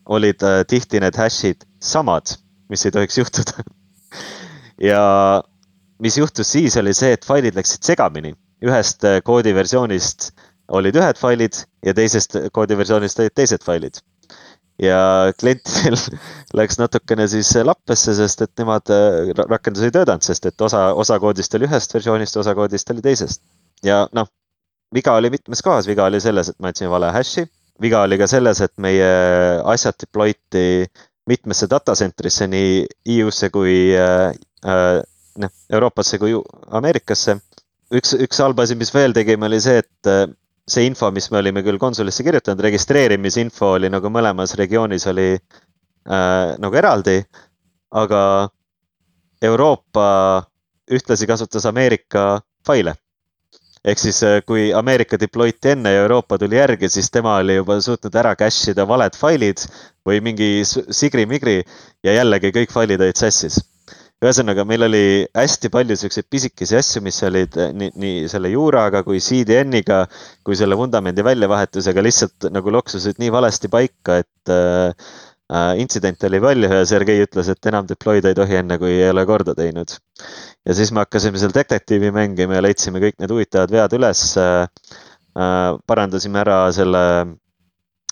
olid 0.06 0.44
äh, 0.46 0.62
tihti 0.70 1.02
need 1.02 1.18
hash'id 1.18 1.66
samad, 1.82 2.36
mis 2.70 2.86
ei 2.86 2.94
tohiks 2.94 3.18
juhtuda 3.18 3.66
ja 4.92 5.04
mis 6.00 6.18
juhtus 6.18 6.52
siis, 6.52 6.78
oli 6.78 6.94
see, 6.94 7.14
et 7.18 7.26
failid 7.26 7.58
läksid 7.58 7.84
segamini. 7.84 8.36
ühest 8.64 9.04
koodiversioonist 9.28 10.32
olid 10.72 10.96
ühed 10.96 11.18
failid 11.20 11.58
ja 11.84 11.94
teisest 11.94 12.38
koodiversioonist 12.56 13.20
olid 13.20 13.34
teised 13.36 13.66
failid 13.66 14.00
ja 14.82 15.34
klientidel 15.40 15.98
läks 16.60 16.80
natukene 16.82 17.28
siis 17.30 17.52
lappesse, 17.64 18.16
sest 18.18 18.46
et 18.46 18.54
nemad, 18.60 18.90
äh, 18.94 19.34
rakendus 19.50 19.86
ei 19.86 19.94
töötanud, 19.94 20.26
sest 20.26 20.48
et 20.50 20.62
osa, 20.62 20.88
osa 20.94 21.20
koodist 21.22 21.54
oli 21.58 21.70
ühest 21.70 21.94
versioonist, 21.94 22.38
osa 22.42 22.56
koodist 22.58 22.90
oli 22.94 23.04
teisest. 23.06 23.44
ja 23.84 24.08
noh, 24.14 24.30
viga 24.94 25.16
oli 25.18 25.32
mitmes 25.34 25.62
kohas, 25.66 25.88
viga 25.90 26.06
oli 26.06 26.22
selles, 26.22 26.52
et 26.52 26.60
me 26.60 26.72
andsime 26.72 26.92
vale 26.94 27.10
hash'i, 27.16 27.46
viga 27.82 28.04
oli 28.06 28.18
ka 28.22 28.28
selles, 28.30 28.62
et 28.62 28.74
meie 28.82 29.10
asjad 29.74 29.98
deploy 30.00 30.36
ti 30.54 30.86
mitmesse 31.30 31.70
data 31.72 31.96
center'isse 31.96 32.48
nii 32.52 32.84
EU-sse 33.16 33.50
kui 33.54 33.76
äh, 33.96 34.30
äh, 34.68 35.00
noh, 35.40 35.52
Euroopasse 35.72 36.20
kui 36.20 36.36
Ameerikasse. 36.72 37.38
üks, 37.94 38.16
üks 38.26 38.40
halb 38.42 38.60
asi, 38.60 38.76
mis 38.76 38.92
veel 38.94 39.14
tegime, 39.14 39.48
oli 39.48 39.60
see, 39.62 39.82
et 39.84 40.10
äh, 40.10 40.26
see 40.68 40.88
info, 40.88 41.12
mis 41.12 41.30
me 41.32 41.40
olime 41.42 41.64
küll 41.64 41.80
konsulisse 41.80 42.24
kirjutanud, 42.26 42.64
registreerimisinfo 42.64 43.74
oli 43.78 43.92
nagu 43.92 44.10
mõlemas 44.12 44.56
regioonis 44.60 45.08
oli 45.12 45.30
äh, 45.36 46.56
nagu 46.60 46.80
eraldi, 46.80 47.20
aga 47.94 48.24
Euroopa 49.44 50.08
ühtlasi 50.92 51.28
kasutas 51.28 51.66
Ameerika 51.70 52.42
faile. 52.66 52.96
Ehk 53.84 54.00
siis, 54.00 54.22
äh, 54.24 54.40
kui 54.48 54.70
Ameerika 54.76 55.20
deploy'ti 55.20 55.74
enne 55.76 55.92
ja 55.92 56.06
Euroopa 56.06 56.38
tuli 56.40 56.60
järgi, 56.60 56.90
siis 56.90 57.12
tema 57.12 57.36
oli 57.42 57.58
juba 57.60 57.80
suutnud 57.84 58.16
ära 58.16 58.36
cache 58.40 58.72
ida 58.72 58.88
valed 58.88 59.18
failid 59.20 59.66
või 60.08 60.24
mingi 60.24 60.50
sigri-migri 60.64 61.60
ja 62.04 62.18
jällegi 62.20 62.54
kõik 62.56 62.72
failid 62.72 63.04
olid 63.04 63.20
sassis. 63.20 63.60
Ühesõnaga, 64.24 64.64
meil 64.64 64.86
oli 64.86 65.04
hästi 65.36 65.68
palju 65.72 65.98
siukseid 66.00 66.30
pisikesi 66.32 66.78
asju, 66.80 67.02
mis 67.04 67.18
olid 67.28 67.58
eh, 67.60 67.74
nii, 67.76 67.92
nii 68.00 68.30
selle 68.32 68.54
juuraga 68.54 69.02
kui 69.04 69.20
CDN-iga 69.20 70.06
kui 70.48 70.56
selle 70.56 70.78
vundamendi 70.80 71.26
väljavahetusega 71.28 72.06
lihtsalt 72.06 72.48
nagu 72.56 72.72
loksusid 72.72 73.20
nii 73.20 73.34
valesti 73.36 73.68
paika, 73.74 74.22
et 74.24 74.54
äh, 74.54 75.12
intsident 75.78 76.24
oli 76.26 76.40
palju 76.42 76.70
ja 76.72 76.86
Sergei 76.90 77.22
ütles, 77.22 77.50
et 77.52 77.70
enam 77.70 77.86
deploy'da 77.90 78.32
ei 78.32 78.38
tohi 78.38 78.58
enne, 78.58 78.80
kui 78.82 78.96
ei 78.96 79.10
ole 79.12 79.26
korda 79.30 79.54
teinud. 79.58 79.98
ja 80.66 80.74
siis 80.74 80.92
me 80.92 81.04
hakkasime 81.04 81.38
seal 81.38 81.54
detektiivi 81.54 82.10
mängima 82.16 82.58
ja 82.58 82.64
leidsime 82.66 83.02
kõik 83.04 83.20
need 83.22 83.32
huvitavad 83.32 83.72
vead 83.72 83.94
üles 84.00 84.26
äh,. 84.38 84.66
parandasime 85.88 86.40
ära 86.42 86.58
selle, 86.74 87.04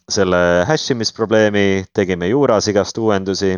selle 0.10 0.44
hash 0.70 0.94
imisprobleemi, 0.94 1.86
tegime 1.94 2.30
juuras 2.30 2.68
igast 2.70 2.98
uuendusi 2.98 3.56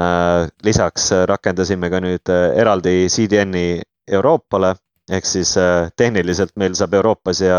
Äh, 0.00 0.48
lisaks 0.66 1.12
äh, 1.12 1.22
rakendasime 1.30 1.86
ka 1.86 2.00
nüüd 2.02 2.30
äh, 2.32 2.48
eraldi 2.58 3.06
CDN-i 3.06 3.78
Euroopale 4.10 4.72
ehk 5.06 5.28
siis 5.28 5.52
tehniliselt 6.00 6.54
meil 6.58 6.74
saab 6.74 6.96
Euroopas 6.96 7.42
ja 7.44 7.58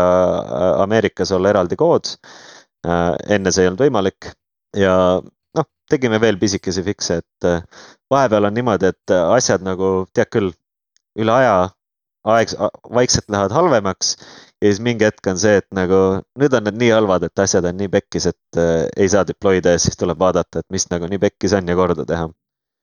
Ameerikas 0.82 1.30
olla 1.32 1.52
eraldi 1.52 1.76
kood. 1.78 2.10
enne 3.30 3.52
see 3.54 3.62
ei 3.62 3.68
olnud 3.70 3.84
võimalik 3.84 4.28
ja 4.76 4.96
tegime 5.90 6.20
veel 6.20 6.38
pisikesi 6.40 6.82
fikse, 6.86 7.20
et 7.22 7.48
vahepeal 8.10 8.48
on 8.48 8.54
niimoodi, 8.54 8.90
et 8.90 9.14
asjad 9.16 9.62
nagu 9.66 10.06
tead 10.14 10.30
küll, 10.32 10.52
üle 11.18 11.32
aja 11.32 11.56
aeg, 12.26 12.52
vaikselt 12.94 13.30
lähevad 13.30 13.54
halvemaks 13.54 14.16
ja 14.62 14.70
siis 14.70 14.80
mingi 14.82 15.06
hetk 15.06 15.28
on 15.30 15.38
see, 15.40 15.60
et 15.60 15.66
nagu 15.76 16.00
nüüd 16.40 16.56
on 16.56 16.66
need 16.66 16.80
nii 16.80 16.90
halvad, 16.94 17.26
et 17.28 17.44
asjad 17.44 17.68
on 17.68 17.78
nii 17.78 17.90
pekkis, 17.92 18.28
et 18.32 18.60
äh, 18.60 18.88
ei 18.96 19.08
saa 19.12 19.26
deploy 19.28 19.60
da 19.64 19.76
ja 19.76 19.82
siis 19.82 19.98
tuleb 20.00 20.18
vaadata, 20.20 20.62
et 20.62 20.68
mis 20.74 20.88
nagu 20.92 21.08
nii 21.10 21.22
pekkis 21.22 21.54
on 21.58 21.68
ja 21.68 21.78
korda 21.78 22.06
teha. 22.08 22.28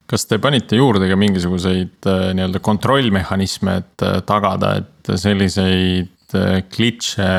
kas 0.10 0.28
te 0.28 0.38
panite 0.38 0.78
juurde 0.78 1.08
ka 1.10 1.18
mingisuguseid 1.20 2.10
äh, 2.12 2.26
nii-öelda 2.38 2.62
kontrollmehhanisme, 2.64 3.78
et 3.84 4.06
äh, 4.06 4.20
tagada, 4.28 4.76
et 4.84 5.14
selliseid 5.20 6.38
äh, 6.38 6.60
glitch'e 6.70 7.32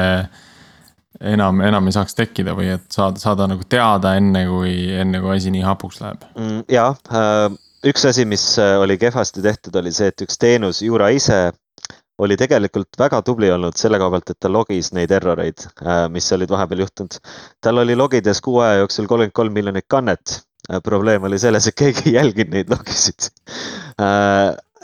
enam, 1.20 1.60
enam 1.64 1.88
ei 1.88 1.94
saaks 1.94 2.16
tekkida 2.18 2.54
või 2.58 2.70
et 2.74 2.86
saada, 2.92 3.20
saada 3.22 3.48
nagu 3.50 3.66
teada 3.68 4.14
enne, 4.18 4.44
kui, 4.48 4.74
enne 4.94 5.20
kui 5.22 5.36
asi 5.36 5.52
nii 5.54 5.64
hapuks 5.66 6.00
läheb 6.02 6.24
mm,? 6.34 6.64
ja 6.72 6.88
äh, 7.14 7.46
üks 7.90 8.06
asi, 8.10 8.26
mis 8.28 8.46
äh, 8.62 8.76
oli 8.82 8.98
kehvasti 9.00 9.44
tehtud, 9.44 9.76
oli 9.80 9.92
see, 9.94 10.10
et 10.12 10.26
üks 10.26 10.40
teenus, 10.40 10.82
Jura 10.84 11.10
ise 11.14 11.46
oli 12.22 12.36
tegelikult 12.38 12.94
väga 12.98 13.20
tubli 13.26 13.48
olnud 13.50 13.78
selle 13.78 13.98
koha 13.98 14.14
pealt, 14.14 14.30
et 14.30 14.40
ta 14.42 14.50
logis 14.50 14.92
neid 14.94 15.14
erroreid, 15.14 15.66
äh, 15.82 16.04
mis 16.14 16.30
olid 16.34 16.50
vahepeal 16.50 16.84
juhtunud. 16.84 17.18
tal 17.62 17.82
oli 17.82 17.96
logides 17.98 18.42
kuu 18.44 18.60
aja 18.64 18.82
jooksul 18.82 19.10
kolmkümmend 19.10 19.38
kolm 19.38 19.56
miljonit 19.56 19.88
kannet 19.88 20.40
probleem 20.84 21.26
oli 21.28 21.36
selles, 21.38 21.66
et 21.68 21.76
keegi 21.76 22.06
ei 22.08 22.14
jälginud 22.14 22.54
neid 22.54 22.70
logisid 22.72 23.26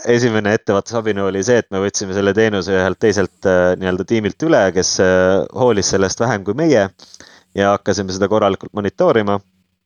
esimene 0.09 0.55
ettevaatusabinõu 0.57 1.28
oli 1.28 1.42
see, 1.44 1.59
et 1.61 1.68
me 1.70 1.82
võtsime 1.82 2.14
selle 2.16 2.32
teenuse 2.36 2.72
ühelt 2.72 3.01
teiselt 3.03 3.48
nii-öelda 3.80 4.07
tiimilt 4.09 4.42
üle, 4.46 4.62
kes 4.76 4.96
hoolis 5.57 5.92
sellest 5.92 6.20
vähem 6.20 6.44
kui 6.44 6.57
meie 6.57 6.88
ja 7.55 7.72
hakkasime 7.74 8.12
seda 8.14 8.28
korralikult 8.28 8.72
monitoorima. 8.72 9.40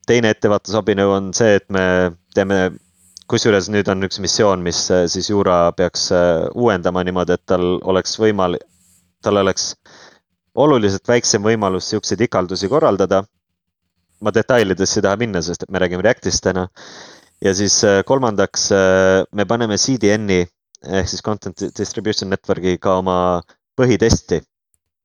teine 0.07 0.31
ettevaatusabinõu 0.35 1.11
on 1.17 1.31
see, 1.35 1.55
et 1.57 1.65
me 1.73 1.85
teeme 2.35 2.75
kusjuures 3.31 3.71
nüüd 3.73 3.89
on 3.89 4.05
üks 4.07 4.21
missioon, 4.21 4.63
mis 4.65 4.85
äh, 4.93 5.07
siis 5.11 5.31
Jura 5.31 5.73
peaks 5.77 6.11
äh, 6.13 6.45
uuendama 6.55 7.05
niimoodi, 7.07 7.39
et 7.39 7.45
tal 7.49 7.79
oleks 7.83 8.19
võimal-, 8.21 8.59
tal 9.25 9.41
oleks 9.41 9.73
oluliselt 10.55 11.09
väiksem 11.09 11.45
võimalus 11.45 11.89
siukseid 11.93 12.21
ikaldusi 12.29 12.69
korraldada. 12.69 13.25
ma 14.25 14.31
detailidesse 14.33 15.01
ei 15.01 15.03
taha 15.05 15.17
minna, 15.21 15.41
sest 15.43 15.65
et 15.65 15.71
me 15.75 15.81
räägime 15.83 16.03
Reactist 16.05 16.41
täna. 16.45 16.69
Ja 17.43 17.55
siis 17.55 17.83
äh, 17.85 18.03
kolmandaks 18.07 18.71
me 19.33 19.45
paneme 19.47 19.79
CDN-i 19.81 20.45
ehk 20.85 21.09
siis 21.09 21.23
Content 21.23 21.67
Distribution 21.79 22.31
Network'i 22.31 22.77
ka 22.79 22.99
oma 23.01 23.17
põhitesti 23.79 24.43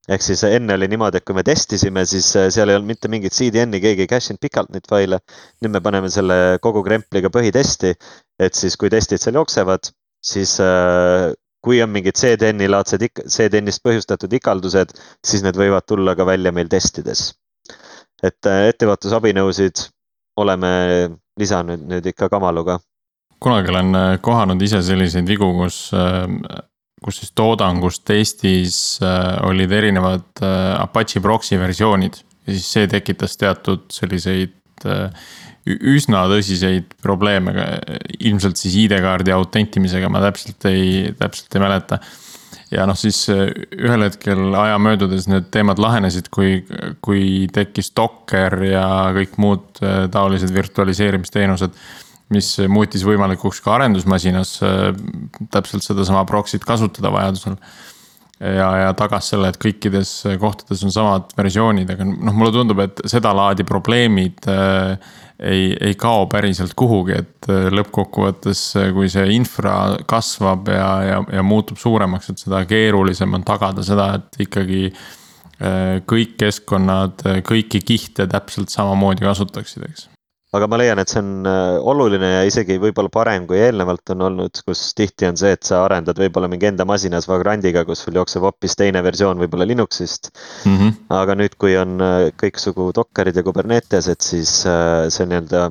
ehk 0.09 0.23
siis 0.25 0.41
enne 0.47 0.73
oli 0.75 0.87
niimoodi, 0.89 1.19
et 1.19 1.25
kui 1.27 1.37
me 1.37 1.43
testisime, 1.45 2.03
siis 2.09 2.31
äh, 2.39 2.47
seal 2.53 2.71
ei 2.71 2.77
olnud 2.79 2.89
mitte 2.89 3.11
mingit 3.11 3.35
CDN-i, 3.35 3.81
keegi 3.83 4.05
ei 4.05 4.09
cache 4.09 4.33
inud 4.33 4.41
pikalt 4.41 4.71
neid 4.73 4.87
faile. 4.89 5.19
nüüd 5.61 5.75
me 5.75 5.81
paneme 5.85 6.09
selle 6.13 6.57
kogu 6.63 6.83
krempliga 6.85 7.29
põhitesti, 7.33 7.93
et 8.41 8.57
siis 8.57 8.77
kui 8.79 8.89
testid 8.89 9.21
seal 9.21 9.37
jooksevad, 9.37 9.91
siis 10.25 10.55
äh, 10.63 11.29
kui 11.65 11.81
on 11.83 11.93
mingid 11.93 12.17
CDN-i 12.17 12.69
laadsed, 12.71 13.05
CDN-ist 13.35 13.83
põhjustatud 13.85 14.33
ikaldused, 14.39 14.95
siis 15.25 15.45
need 15.45 15.59
võivad 15.59 15.85
tulla 15.85 16.15
ka 16.17 16.25
välja 16.25 16.55
meil 16.55 16.71
testides. 16.71 17.33
et 18.23 18.47
äh, 18.49 18.67
ettevaatusabinõusid 18.73 19.85
oleme 20.41 20.69
lisanud 21.39 21.85
nüüd 21.89 22.11
ikka 22.13 22.29
kamaluga 22.29 22.79
kunagi 23.39 23.71
olen 23.71 24.19
kohanud 24.21 24.61
ise 24.61 24.81
selliseid 24.83 25.27
vigu, 25.27 25.47
kus 25.61 25.87
kus 27.03 27.21
siis 27.21 27.33
toodangus 27.37 28.01
testis 28.05 28.99
äh, 29.03 29.37
olid 29.47 29.71
erinevad 29.71 30.43
äh, 30.43 30.73
Apache 30.79 31.21
proxy 31.23 31.59
versioonid. 31.59 32.23
ja 32.47 32.55
siis 32.55 32.71
see 32.73 32.87
tekitas 32.91 33.37
teatud 33.39 33.87
selliseid 33.93 34.87
äh, 34.87 35.29
üsna 35.69 36.23
tõsiseid 36.31 36.95
probleeme, 37.03 37.51
ilmselt 38.25 38.57
siis 38.57 38.73
ID-kaardi 38.87 39.33
autentimisega, 39.35 40.09
ma 40.09 40.21
täpselt 40.23 40.65
ei, 40.65 41.11
täpselt 41.19 41.53
ei 41.53 41.61
mäleta. 41.61 41.99
Ja 42.71 42.85
noh, 42.89 42.97
siis 42.97 43.23
ühel 43.29 44.05
hetkel 44.05 44.53
aja 44.55 44.77
möödudes 44.81 45.29
need 45.31 45.47
teemad 45.53 45.81
lahenesid, 45.81 46.27
kui, 46.33 46.59
kui 47.05 47.47
tekkis 47.53 47.93
Docker 47.97 48.59
ja 48.67 48.85
kõik 49.15 49.39
muud 49.41 49.81
taolised 50.13 50.53
virtualiseerimisteenused 50.53 51.75
mis 52.33 52.49
muutis 52.69 53.03
võimalikuks 53.07 53.61
ka 53.65 53.75
arendusmasinas 53.77 54.57
äh, 54.65 54.89
täpselt 55.53 55.85
sedasama 55.85 56.25
proxy't 56.29 56.65
kasutada 56.67 57.11
vajadusel. 57.13 57.57
Ja, 58.39 58.67
ja 58.83 58.91
tagas 58.97 59.31
selle, 59.33 59.51
et 59.51 59.59
kõikides 59.61 60.11
kohtades 60.41 60.83
on 60.87 60.93
samad 60.93 61.33
versioonid, 61.37 61.89
aga 61.93 62.07
noh, 62.07 62.35
mulle 62.35 62.53
tundub, 62.55 62.81
et 62.83 63.01
sedalaadi 63.09 63.65
probleemid 63.67 64.47
äh, 64.51 65.13
ei, 65.39 65.71
ei 65.73 65.95
kao 65.99 66.25
päriselt 66.31 66.75
kuhugi, 66.79 67.17
et 67.19 67.49
äh, 67.51 67.69
lõppkokkuvõttes, 67.73 68.63
kui 68.95 69.11
see 69.11 69.27
infra 69.35 69.77
kasvab 70.09 70.71
ja, 70.73 70.89
ja, 71.07 71.23
ja 71.39 71.45
muutub 71.45 71.79
suuremaks, 71.81 72.31
et 72.33 72.45
seda 72.45 72.63
keerulisem 72.69 73.35
on 73.35 73.47
tagada 73.47 73.85
seda, 73.85 74.13
et 74.19 74.45
ikkagi 74.47 74.89
kõik 76.07 76.37
keskkonnad 76.39 77.19
kõiki 77.43 77.81
kihte 77.83 78.29
täpselt 78.31 78.71
samamoodi 78.71 79.25
kasutaksid, 79.25 79.89
eks 79.89 80.05
aga 80.57 80.67
ma 80.69 80.79
leian, 80.81 80.99
et 81.01 81.11
see 81.11 81.21
on 81.21 81.45
äh, 81.45 81.77
oluline 81.91 82.29
ja 82.31 82.45
isegi 82.47 82.79
võib-olla 82.81 83.11
parem, 83.13 83.45
kui 83.49 83.59
eelnevalt 83.61 84.13
on 84.15 84.23
olnud, 84.29 84.61
kus 84.65 84.81
tihti 84.97 85.27
on 85.29 85.37
see, 85.37 85.51
et 85.53 85.67
sa 85.67 85.83
arendad 85.85 86.17
võib-olla 86.17 86.49
mingi 86.49 86.71
enda 86.71 86.87
masinas 86.89 87.29
Vagrandiga, 87.29 87.83
kus 87.85 88.01
sul 88.05 88.17
jookseb 88.17 88.47
hoopis 88.47 88.77
teine 88.79 89.03
versioon 89.05 89.41
võib-olla 89.43 89.67
Linuxist 89.69 90.31
mm. 90.31 90.77
-hmm. 90.77 90.95
aga 91.19 91.37
nüüd, 91.37 91.57
kui 91.61 91.77
on 91.77 92.01
äh, 92.01 92.31
kõiksugu 92.41 92.89
Dockerid 92.97 93.37
ja 93.37 93.45
Kubernetesed, 93.45 94.25
siis 94.25 94.63
äh, 94.65 95.05
see 95.13 95.29
nii-öelda 95.29 95.69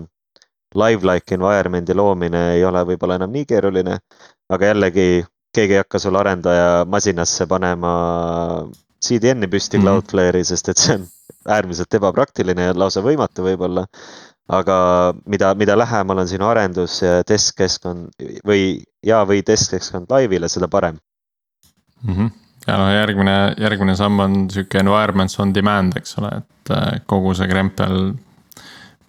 live-like 0.78 1.34
environment'i 1.34 1.96
loomine 1.96 2.44
ei 2.54 2.64
ole 2.64 2.84
võib-olla 2.92 3.18
enam 3.18 3.34
nii 3.34 3.46
keeruline. 3.48 3.98
aga 4.48 4.72
jällegi, 4.72 5.24
keegi 5.54 5.74
ei 5.74 5.82
hakka 5.82 5.98
sul 5.98 6.16
arendaja 6.16 6.84
masinasse 6.86 7.46
panema 7.46 7.92
CDN-i 9.02 9.48
püsti 9.48 9.78
mm 9.78 9.82
-hmm. 9.82 9.86
Cloudflare'i, 9.86 10.44
sest 10.44 10.68
et 10.68 10.78
see 10.78 10.94
on 10.94 11.06
äärmiselt 11.48 11.94
ebapraktiline 11.94 12.62
ja 12.62 12.74
lausa 12.74 13.02
võimatu 13.02 13.44
võib-olla 13.46 13.86
aga 14.48 14.78
mida, 15.26 15.52
mida 15.54 15.76
lähemal 15.78 16.22
on 16.22 16.28
sinu 16.28 16.46
arendus 16.48 17.00
testkeskkond 17.28 18.08
või 18.48 18.80
ja, 19.04 19.22
või 19.28 19.42
testkeskkond 19.46 20.10
laivile, 20.10 20.48
seda 20.48 20.68
parem 20.68 20.98
mm. 22.02 22.14
-hmm. 22.14 22.30
ja 22.66 22.78
no 22.78 22.90
järgmine, 22.92 23.36
järgmine 23.58 23.96
samm 23.96 24.20
on 24.20 24.38
sihuke 24.50 24.80
environments 24.80 25.38
on 25.40 25.54
demand, 25.54 25.96
eks 25.96 26.18
ole, 26.18 26.32
et 26.38 26.74
äh, 26.74 27.00
kogu 27.06 27.34
see 27.34 27.48
krempel 27.48 28.14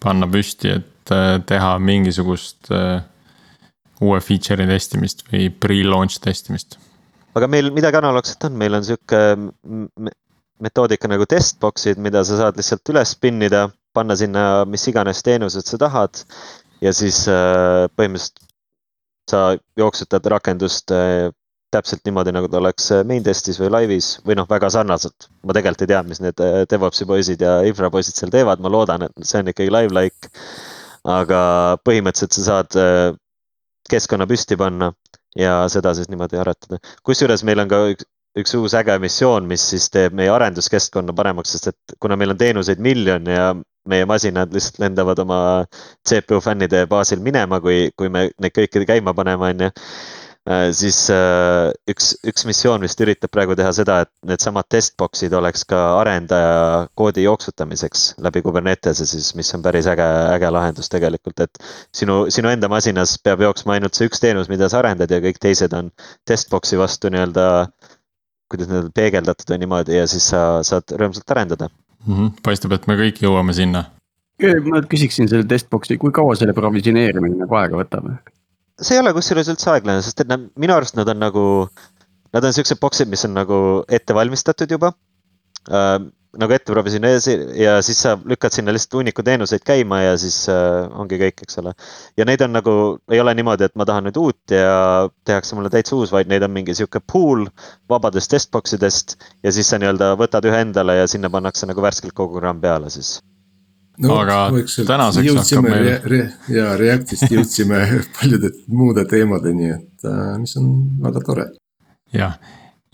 panna 0.04 0.28
püsti, 0.28 0.76
et 0.80 1.16
äh, 1.16 1.40
teha 1.46 1.78
mingisugust 1.80 2.72
äh, 2.72 3.02
uue 4.02 4.20
feature'i 4.24 4.68
testimist 4.68 5.26
või 5.32 5.50
pre-launch 5.50 6.20
testimist. 6.24 6.80
aga 7.36 7.48
meil 7.48 7.72
midagi 7.72 7.98
analoogset 7.98 8.44
on, 8.44 8.58
meil 8.58 8.74
on 8.74 8.84
sihuke 8.84 9.22
metoodika 10.60 11.08
nagu 11.08 11.26
testbox'id, 11.26 12.00
mida 12.04 12.24
sa 12.24 12.38
saad 12.38 12.58
lihtsalt 12.60 12.90
üles 12.92 13.16
pinnida 13.16 13.70
panna 13.94 14.16
sinna 14.20 14.66
mis 14.70 14.86
iganes 14.92 15.24
teenused 15.26 15.66
sa 15.68 15.80
tahad 15.82 16.22
ja 16.84 16.94
siis 16.96 17.26
äh, 17.32 17.88
põhimõtteliselt 17.98 18.48
sa 19.30 19.42
jooksutad 19.78 20.26
rakendust 20.34 20.92
äh, 20.96 21.30
täpselt 21.74 22.02
niimoodi, 22.08 22.34
nagu 22.34 22.50
ta 22.50 22.58
oleks 22.58 22.90
äh, 22.96 23.04
main 23.06 23.24
test'is 23.26 23.60
või 23.62 23.70
laivis 23.74 24.16
või 24.26 24.40
noh, 24.40 24.48
väga 24.50 24.72
sarnaselt. 24.74 25.30
ma 25.44 25.56
tegelikult 25.56 25.86
ei 25.86 25.92
tea, 25.94 26.02
mis 26.08 26.22
need 26.24 26.44
DevOpsi 26.72 27.08
poisid 27.10 27.46
ja 27.46 27.60
infra 27.68 27.92
poisid 27.94 28.18
seal 28.18 28.34
teevad, 28.34 28.62
ma 28.64 28.72
loodan, 28.74 29.06
et 29.06 29.26
see 29.26 29.42
on 29.44 29.52
ikkagi 29.54 29.74
live-like. 29.74 30.32
aga 31.10 31.42
põhimõtteliselt 31.88 32.36
sa 32.36 32.42
saad 32.44 32.76
keskkonna 33.90 34.28
püsti 34.28 34.58
panna 34.60 34.92
ja 35.40 35.62
seda 35.72 35.94
siis 35.96 36.10
niimoodi 36.10 36.38
aretada. 36.42 36.82
kusjuures 37.08 37.46
meil 37.48 37.64
on 37.64 37.70
ka 37.72 37.84
üks, 37.94 38.10
üks 38.42 38.56
uus 38.60 38.76
äge 38.78 38.96
missioon, 39.02 39.48
mis 39.50 39.64
siis 39.74 39.90
teeb 39.94 40.16
meie 40.18 40.32
arenduskeskkonna 40.34 41.16
paremaks, 41.16 41.56
sest 41.56 41.74
et 41.74 41.98
kuna 42.00 42.18
meil 42.20 42.36
on 42.36 42.40
teenuseid 42.40 42.82
miljon 42.84 43.28
ja 43.30 43.52
meie 43.90 44.06
masinad 44.10 44.54
lihtsalt 44.54 44.80
lendavad 44.84 45.20
oma 45.24 45.42
CPU 46.08 46.42
fännide 46.44 46.86
baasil 46.90 47.22
minema, 47.24 47.62
kui, 47.64 47.90
kui 47.98 48.12
me 48.14 48.30
neid 48.42 48.56
kõiki 48.56 48.86
käima 48.88 49.16
paneme, 49.18 49.54
on 49.54 49.68
ju. 49.68 49.76
Äh, 50.50 50.70
siis 50.74 50.98
äh, 51.14 51.70
üks, 51.92 52.14
üks 52.26 52.46
missioon 52.48 52.82
vist 52.82 53.02
üritab 53.04 53.30
praegu 53.36 53.54
teha 53.60 53.70
seda, 53.76 54.00
et 54.06 54.10
needsamad 54.26 54.66
testbox'id 54.72 55.36
oleks 55.36 55.66
ka 55.68 55.78
arendaja 56.00 56.88
koodi 56.98 57.26
jooksutamiseks 57.26 58.06
läbi 58.24 58.42
Kubernetese 58.46 59.06
siis, 59.06 59.34
mis 59.38 59.52
on 59.54 59.66
päris 59.66 59.90
äge, 59.92 60.08
äge 60.38 60.50
lahendus 60.56 60.90
tegelikult, 60.90 61.44
et 61.44 61.62
sinu, 61.94 62.24
sinu 62.34 62.50
enda 62.50 62.72
masinas 62.72 63.18
peab 63.22 63.44
jooksma 63.46 63.76
ainult 63.76 64.00
see 64.00 64.10
üks 64.10 64.24
teenus, 64.24 64.50
mida 64.50 64.72
sa 64.72 64.80
arendad 64.80 65.12
ja 65.12 65.20
kõik 65.28 65.38
teised 65.44 65.76
on 65.76 65.92
testbox'i 66.32 66.80
vastu 66.82 67.12
nii-öelda 67.14 67.46
kuidas 68.52 68.70
need 68.72 68.90
peegeldatud 68.96 69.54
või 69.54 69.62
niimoodi 69.64 70.00
ja 70.00 70.08
siis 70.10 70.26
sa 70.34 70.64
saad 70.66 70.92
rõõmsalt 70.96 71.36
arendada 71.36 71.70
mm. 71.70 72.14
-hmm. 72.16 72.36
paistab, 72.46 72.76
et 72.76 72.88
me 72.90 72.98
kõik 73.00 73.22
jõuame 73.24 73.56
sinna. 73.56 73.86
ma 74.66 74.82
küsiksin 74.92 75.30
selle 75.30 75.48
testbox'i, 75.48 75.98
kui 76.02 76.12
kaua 76.16 76.36
selle 76.40 76.54
provisioneerimine 76.58 77.44
nagu 77.44 77.56
aega 77.62 77.82
võtab? 77.82 78.12
see 78.82 78.96
ei 78.96 79.04
ole 79.04 79.14
kusjuures 79.14 79.50
üldse 79.52 79.72
aeglane, 79.74 80.04
sest 80.06 80.22
et 80.24 80.30
nad, 80.32 80.46
minu 80.56 80.76
arust 80.76 80.96
nad 80.96 81.10
on 81.12 81.20
nagu, 81.20 81.46
nad 82.34 82.46
on 82.46 82.56
siuksed 82.56 82.80
box'id, 82.82 83.10
mis 83.12 83.26
on 83.28 83.36
nagu 83.36 83.60
ette 83.90 84.16
valmistatud 84.16 84.72
juba 84.72 84.94
äh, 85.70 86.00
nagu 86.38 86.54
ette 86.54 86.72
provisioneerisi 86.72 87.34
ja 87.58 87.80
siis 87.86 88.02
sa 88.06 88.14
lükkad 88.26 88.54
sinna 88.54 88.74
lihtsalt 88.74 89.00
hunniku 89.00 89.24
teenuseid 89.26 89.64
käima 89.66 90.02
ja 90.04 90.18
siis 90.22 90.44
äh, 90.52 90.86
ongi 91.02 91.18
kõik, 91.22 91.42
eks 91.46 91.58
ole. 91.62 91.74
ja 92.18 92.28
neid 92.30 92.44
on 92.46 92.54
nagu, 92.54 92.74
ei 93.10 93.22
ole 93.22 93.34
niimoodi, 93.40 93.66
et 93.66 93.76
ma 93.80 93.88
tahan 93.90 94.06
nüüd 94.06 94.20
uut 94.22 94.54
ja 94.54 95.10
tehakse 95.26 95.58
mulle 95.58 95.72
täitsa 95.74 95.98
uus, 95.98 96.14
vaid 96.14 96.30
neid 96.30 96.46
on 96.46 96.54
mingi 96.54 96.76
sihuke 96.78 97.02
pool 97.02 97.48
vabadest 97.90 98.30
testbox 98.36 98.78
idest. 98.78 99.18
ja 99.44 99.54
siis 99.56 99.70
sa 99.70 99.82
nii-öelda 99.82 100.14
võtad 100.20 100.46
ühe 100.46 100.62
endale 100.68 101.00
ja 101.00 101.10
sinna 101.10 101.34
pannakse 101.34 101.70
nagu 101.70 101.82
värskelt 101.82 102.14
kogu 102.14 102.38
programm 102.38 102.62
peale 102.62 102.94
siis 102.94 103.18
no 104.00 104.20
aga 104.22 104.38
tänaseks 104.88 105.34
hakkab 105.42 105.66
meil 105.66 105.88
re. 105.88 105.98
Re, 106.14 106.22
ja 106.54 106.70
Reactist 106.80 107.26
jõudsime 107.34 107.82
paljude 108.20 108.54
muude 108.68 109.06
teemadeni, 109.10 109.74
et 109.80 110.08
äh, 110.08 110.38
mis 110.38 110.56
on 110.62 110.72
väga 111.02 111.26
tore. 111.26 111.50
jah, 112.14 112.38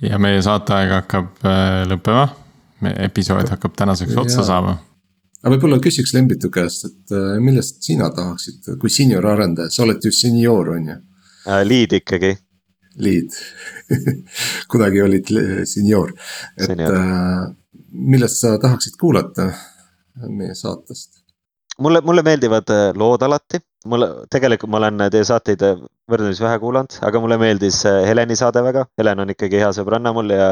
ja 0.01 0.23
meie 0.23 0.41
saateaeg 0.45 0.97
hakkab 1.01 1.45
äh, 1.45 1.83
lõppema 2.85 3.05
episood 3.05 3.49
hakkab 3.49 3.75
tänaseks 3.77 4.17
otsa 4.17 4.43
saama. 4.43 4.77
aga 5.43 5.53
võib-olla 5.53 5.79
küsiks 5.79 6.13
Lembitu 6.13 6.49
käest, 6.49 6.85
et 6.85 7.11
äh, 7.13 7.39
millest 7.39 7.83
sina 7.83 8.09
tahaksid, 8.09 8.77
kui 8.79 8.89
senior 8.89 9.25
arendaja, 9.25 9.69
sa 9.69 9.83
oled 9.83 10.01
ju 10.03 10.11
senior, 10.11 10.69
on 10.75 10.87
ju? 10.89 10.97
Äh, 11.47 11.61
lead 11.65 11.93
ikkagi. 11.93 12.35
Lead 12.97 13.29
kunagi 14.71 15.01
olid 15.03 15.29
senior, 15.65 16.13
et 16.57 16.65
senior. 16.65 16.95
Äh, 16.95 17.53
millest 17.91 18.41
sa 18.41 18.57
tahaksid 18.57 18.97
kuulata 18.99 19.51
meie 20.29 20.55
saatest? 20.55 21.21
mulle, 21.77 22.01
mulle 22.01 22.23
meeldivad 22.23 22.69
äh, 22.71 22.93
lood 22.95 23.21
alati, 23.21 23.59
mulle, 23.89 24.09
tegelikult 24.33 24.71
ma 24.73 24.79
olen 24.81 25.05
teie 25.13 25.25
saateid 25.27 25.63
äh, 25.65 25.79
võrdlemisi 26.11 26.43
vähe 26.43 26.59
kuulanud, 26.61 26.97
aga 27.05 27.21
mulle 27.21 27.37
meeldis 27.41 27.81
äh, 27.89 28.01
Heleni 28.07 28.37
saade 28.37 28.63
väga. 28.65 28.85
Helen 28.99 29.23
on 29.23 29.33
ikkagi 29.33 29.61
hea 29.61 29.71
sõbranna 29.75 30.13
mul 30.15 30.33
ja, 30.33 30.49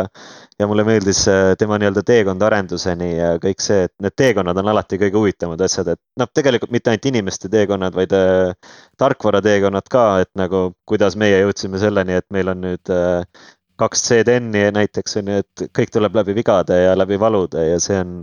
ja 0.60 0.70
mulle 0.70 0.86
meeldis 0.88 1.24
tema 1.60 1.80
nii-öelda 1.82 2.04
teekond 2.08 2.46
arenduseni 2.46 3.10
ja 3.16 3.34
kõik 3.44 3.64
see, 3.64 3.88
et 3.88 3.94
need 4.04 4.16
teekonnad 4.20 4.60
on 4.62 4.72
alati 4.74 5.00
kõige 5.02 5.20
huvitavamad 5.20 5.66
asjad, 5.66 5.94
et 5.96 6.02
noh, 6.20 6.30
tegelikult 6.34 6.74
mitte 6.74 6.94
ainult 6.94 7.10
inimeste 7.12 7.52
teekonnad, 7.54 7.96
vaid 7.98 8.14
äh, 8.18 8.78
tarkvara 9.02 9.42
teekonnad 9.46 9.90
ka, 9.92 10.06
et 10.24 10.32
nagu 10.40 10.70
kuidas 10.90 11.18
meie 11.20 11.44
jõudsime 11.44 11.82
selleni, 11.82 12.18
et 12.22 12.30
meil 12.34 12.54
on 12.54 12.64
nüüd 12.68 12.94
äh, 12.94 13.26
kaks 13.80 14.04
CDN-i 14.08 14.72
näiteks 14.76 15.18
on 15.20 15.30
ju, 15.32 15.42
et 15.44 15.64
kõik 15.78 15.92
tuleb 15.94 16.16
läbi 16.20 16.36
vigade 16.38 16.78
ja 16.78 16.94
läbi 16.98 17.18
valude 17.20 17.64
ja 17.66 17.80
see 17.82 17.98
on, 18.04 18.14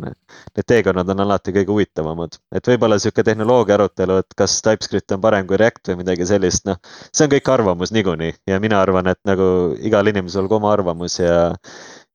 need 0.56 0.66
teekonnad 0.70 1.08
on 1.14 1.24
alati 1.24 1.54
kõige 1.56 1.72
huvitavamad. 1.74 2.38
et 2.54 2.70
võib-olla 2.70 2.98
sihuke 3.02 3.24
tehnoloogia 3.26 3.74
arutelu, 3.78 4.20
et 4.22 4.36
kas 4.38 4.60
TypeScript 4.62 5.16
on 5.16 5.22
parem 5.24 5.46
kui 5.46 5.58
React 5.60 5.92
või 5.92 6.02
midagi 6.04 6.28
sellist, 6.30 6.66
noh. 6.70 6.78
see 7.12 7.26
on 7.26 7.32
kõik 7.34 7.50
arvamus 7.52 7.92
niikuinii 7.96 8.34
ja 8.50 8.60
mina 8.62 8.80
arvan, 8.80 9.10
et 9.10 9.20
nagu 9.28 9.48
igal 9.80 10.06
inimesel 10.12 10.44
olgu 10.44 10.60
oma 10.60 10.72
arvamus 10.76 11.18
ja 11.18 11.40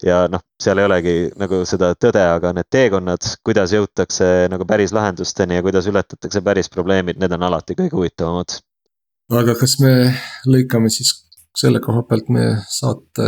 ja 0.03 0.25
noh, 0.31 0.41
seal 0.61 0.79
ei 0.79 0.87
olegi 0.89 1.15
nagu 1.39 1.61
seda 1.67 1.93
tõde, 1.99 2.23
aga 2.23 2.51
need 2.55 2.67
teekonnad, 2.71 3.27
kuidas 3.45 3.73
jõutakse 3.75 4.47
nagu 4.51 4.67
päris 4.67 4.93
lahendusteni 4.95 5.59
ja 5.59 5.65
kuidas 5.65 5.87
ületatakse 5.91 6.41
päris 6.43 6.71
probleemid, 6.71 7.19
need 7.19 7.35
on 7.35 7.45
alati 7.47 7.77
kõige 7.77 7.95
huvitavamad. 7.99 8.59
aga 9.31 9.55
kas 9.59 9.79
me 9.81 9.93
lõikame 10.47 10.91
siis 10.93 11.24
selle 11.55 11.79
koha 11.83 12.03
pealt 12.09 12.29
meie 12.33 12.55
saate 12.69 13.27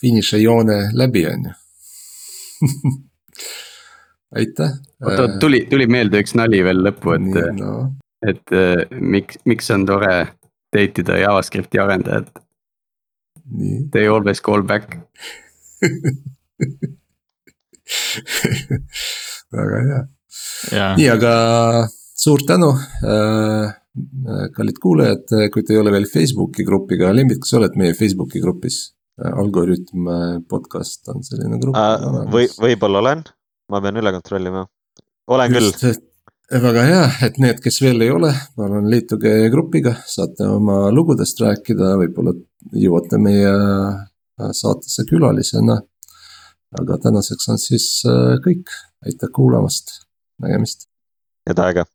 finišijoone 0.00 0.78
läbi, 0.98 1.26
on 1.26 1.44
ju. 1.48 1.52
aitäh. 4.38 4.70
oota, 5.04 5.28
tuli, 5.40 5.66
tuli 5.70 5.86
meelde 5.90 6.20
üks 6.22 6.34
nali 6.38 6.60
veel 6.64 6.82
lõppu, 6.84 7.14
et, 7.16 7.30
no. 7.58 7.72
et 8.26 8.46
äh, 8.54 8.84
miks, 8.90 9.40
miks 9.48 9.70
on 9.74 9.86
tore 9.88 10.14
date 10.74 11.00
ida 11.02 11.14
JavaScripti 11.22 11.80
arendajat. 11.80 12.28
They 13.92 14.06
always 14.12 14.40
call 14.44 14.62
back 14.62 14.98
väga 19.56 19.78
hea. 19.86 20.00
nii, 20.98 21.08
aga 21.08 21.32
suur 22.18 22.40
tänu 22.44 22.74
äh, 22.76 23.68
Äh, 23.68 23.77
kallid 24.54 24.78
kuulajad, 24.82 25.24
äh, 25.36 25.48
kui 25.52 25.64
te 25.66 25.74
ei 25.74 25.80
ole 25.82 25.92
veel 25.94 26.06
Facebooki 26.10 26.66
grupiga, 26.66 27.12
Lembit, 27.14 27.40
kas 27.42 27.54
sa 27.54 27.60
oled 27.60 27.78
meie 27.80 27.96
Facebooki 27.98 28.42
grupis? 28.44 28.80
Äh, 29.18 29.32
algoritm 29.42 30.10
podcast 30.50 31.08
on 31.12 31.24
selline 31.26 31.58
grupp 31.62 31.78
uh,. 31.78 32.20
või, 32.32 32.46
võib-olla 32.62 33.02
olen, 33.02 33.24
ma 33.72 33.82
pean 33.84 33.98
üle 34.00 34.12
kontrollima, 34.14 34.62
olen 35.34 35.56
Just, 35.58 35.82
küll. 35.82 35.98
väga 36.68 36.86
hea, 36.86 37.02
et 37.26 37.40
need, 37.42 37.62
kes 37.64 37.80
veel 37.82 38.06
ei 38.06 38.12
ole, 38.14 38.32
palun 38.58 38.88
liituge 38.90 39.34
grupiga, 39.54 39.96
saate 40.06 40.46
oma 40.46 40.84
lugudest 40.94 41.42
rääkida, 41.42 41.96
võib-olla 42.04 42.36
jõuate 42.78 43.20
meie 43.22 43.52
saatesse 44.54 45.02
külalisena. 45.08 45.80
aga 46.78 46.98
tänaseks 47.02 47.48
on 47.48 47.58
siis 47.58 47.88
kõik, 48.44 48.70
aitäh 49.02 49.32
kuulamast, 49.34 50.04
nägemist. 50.38 50.86
head 51.48 51.64
aega. 51.64 51.88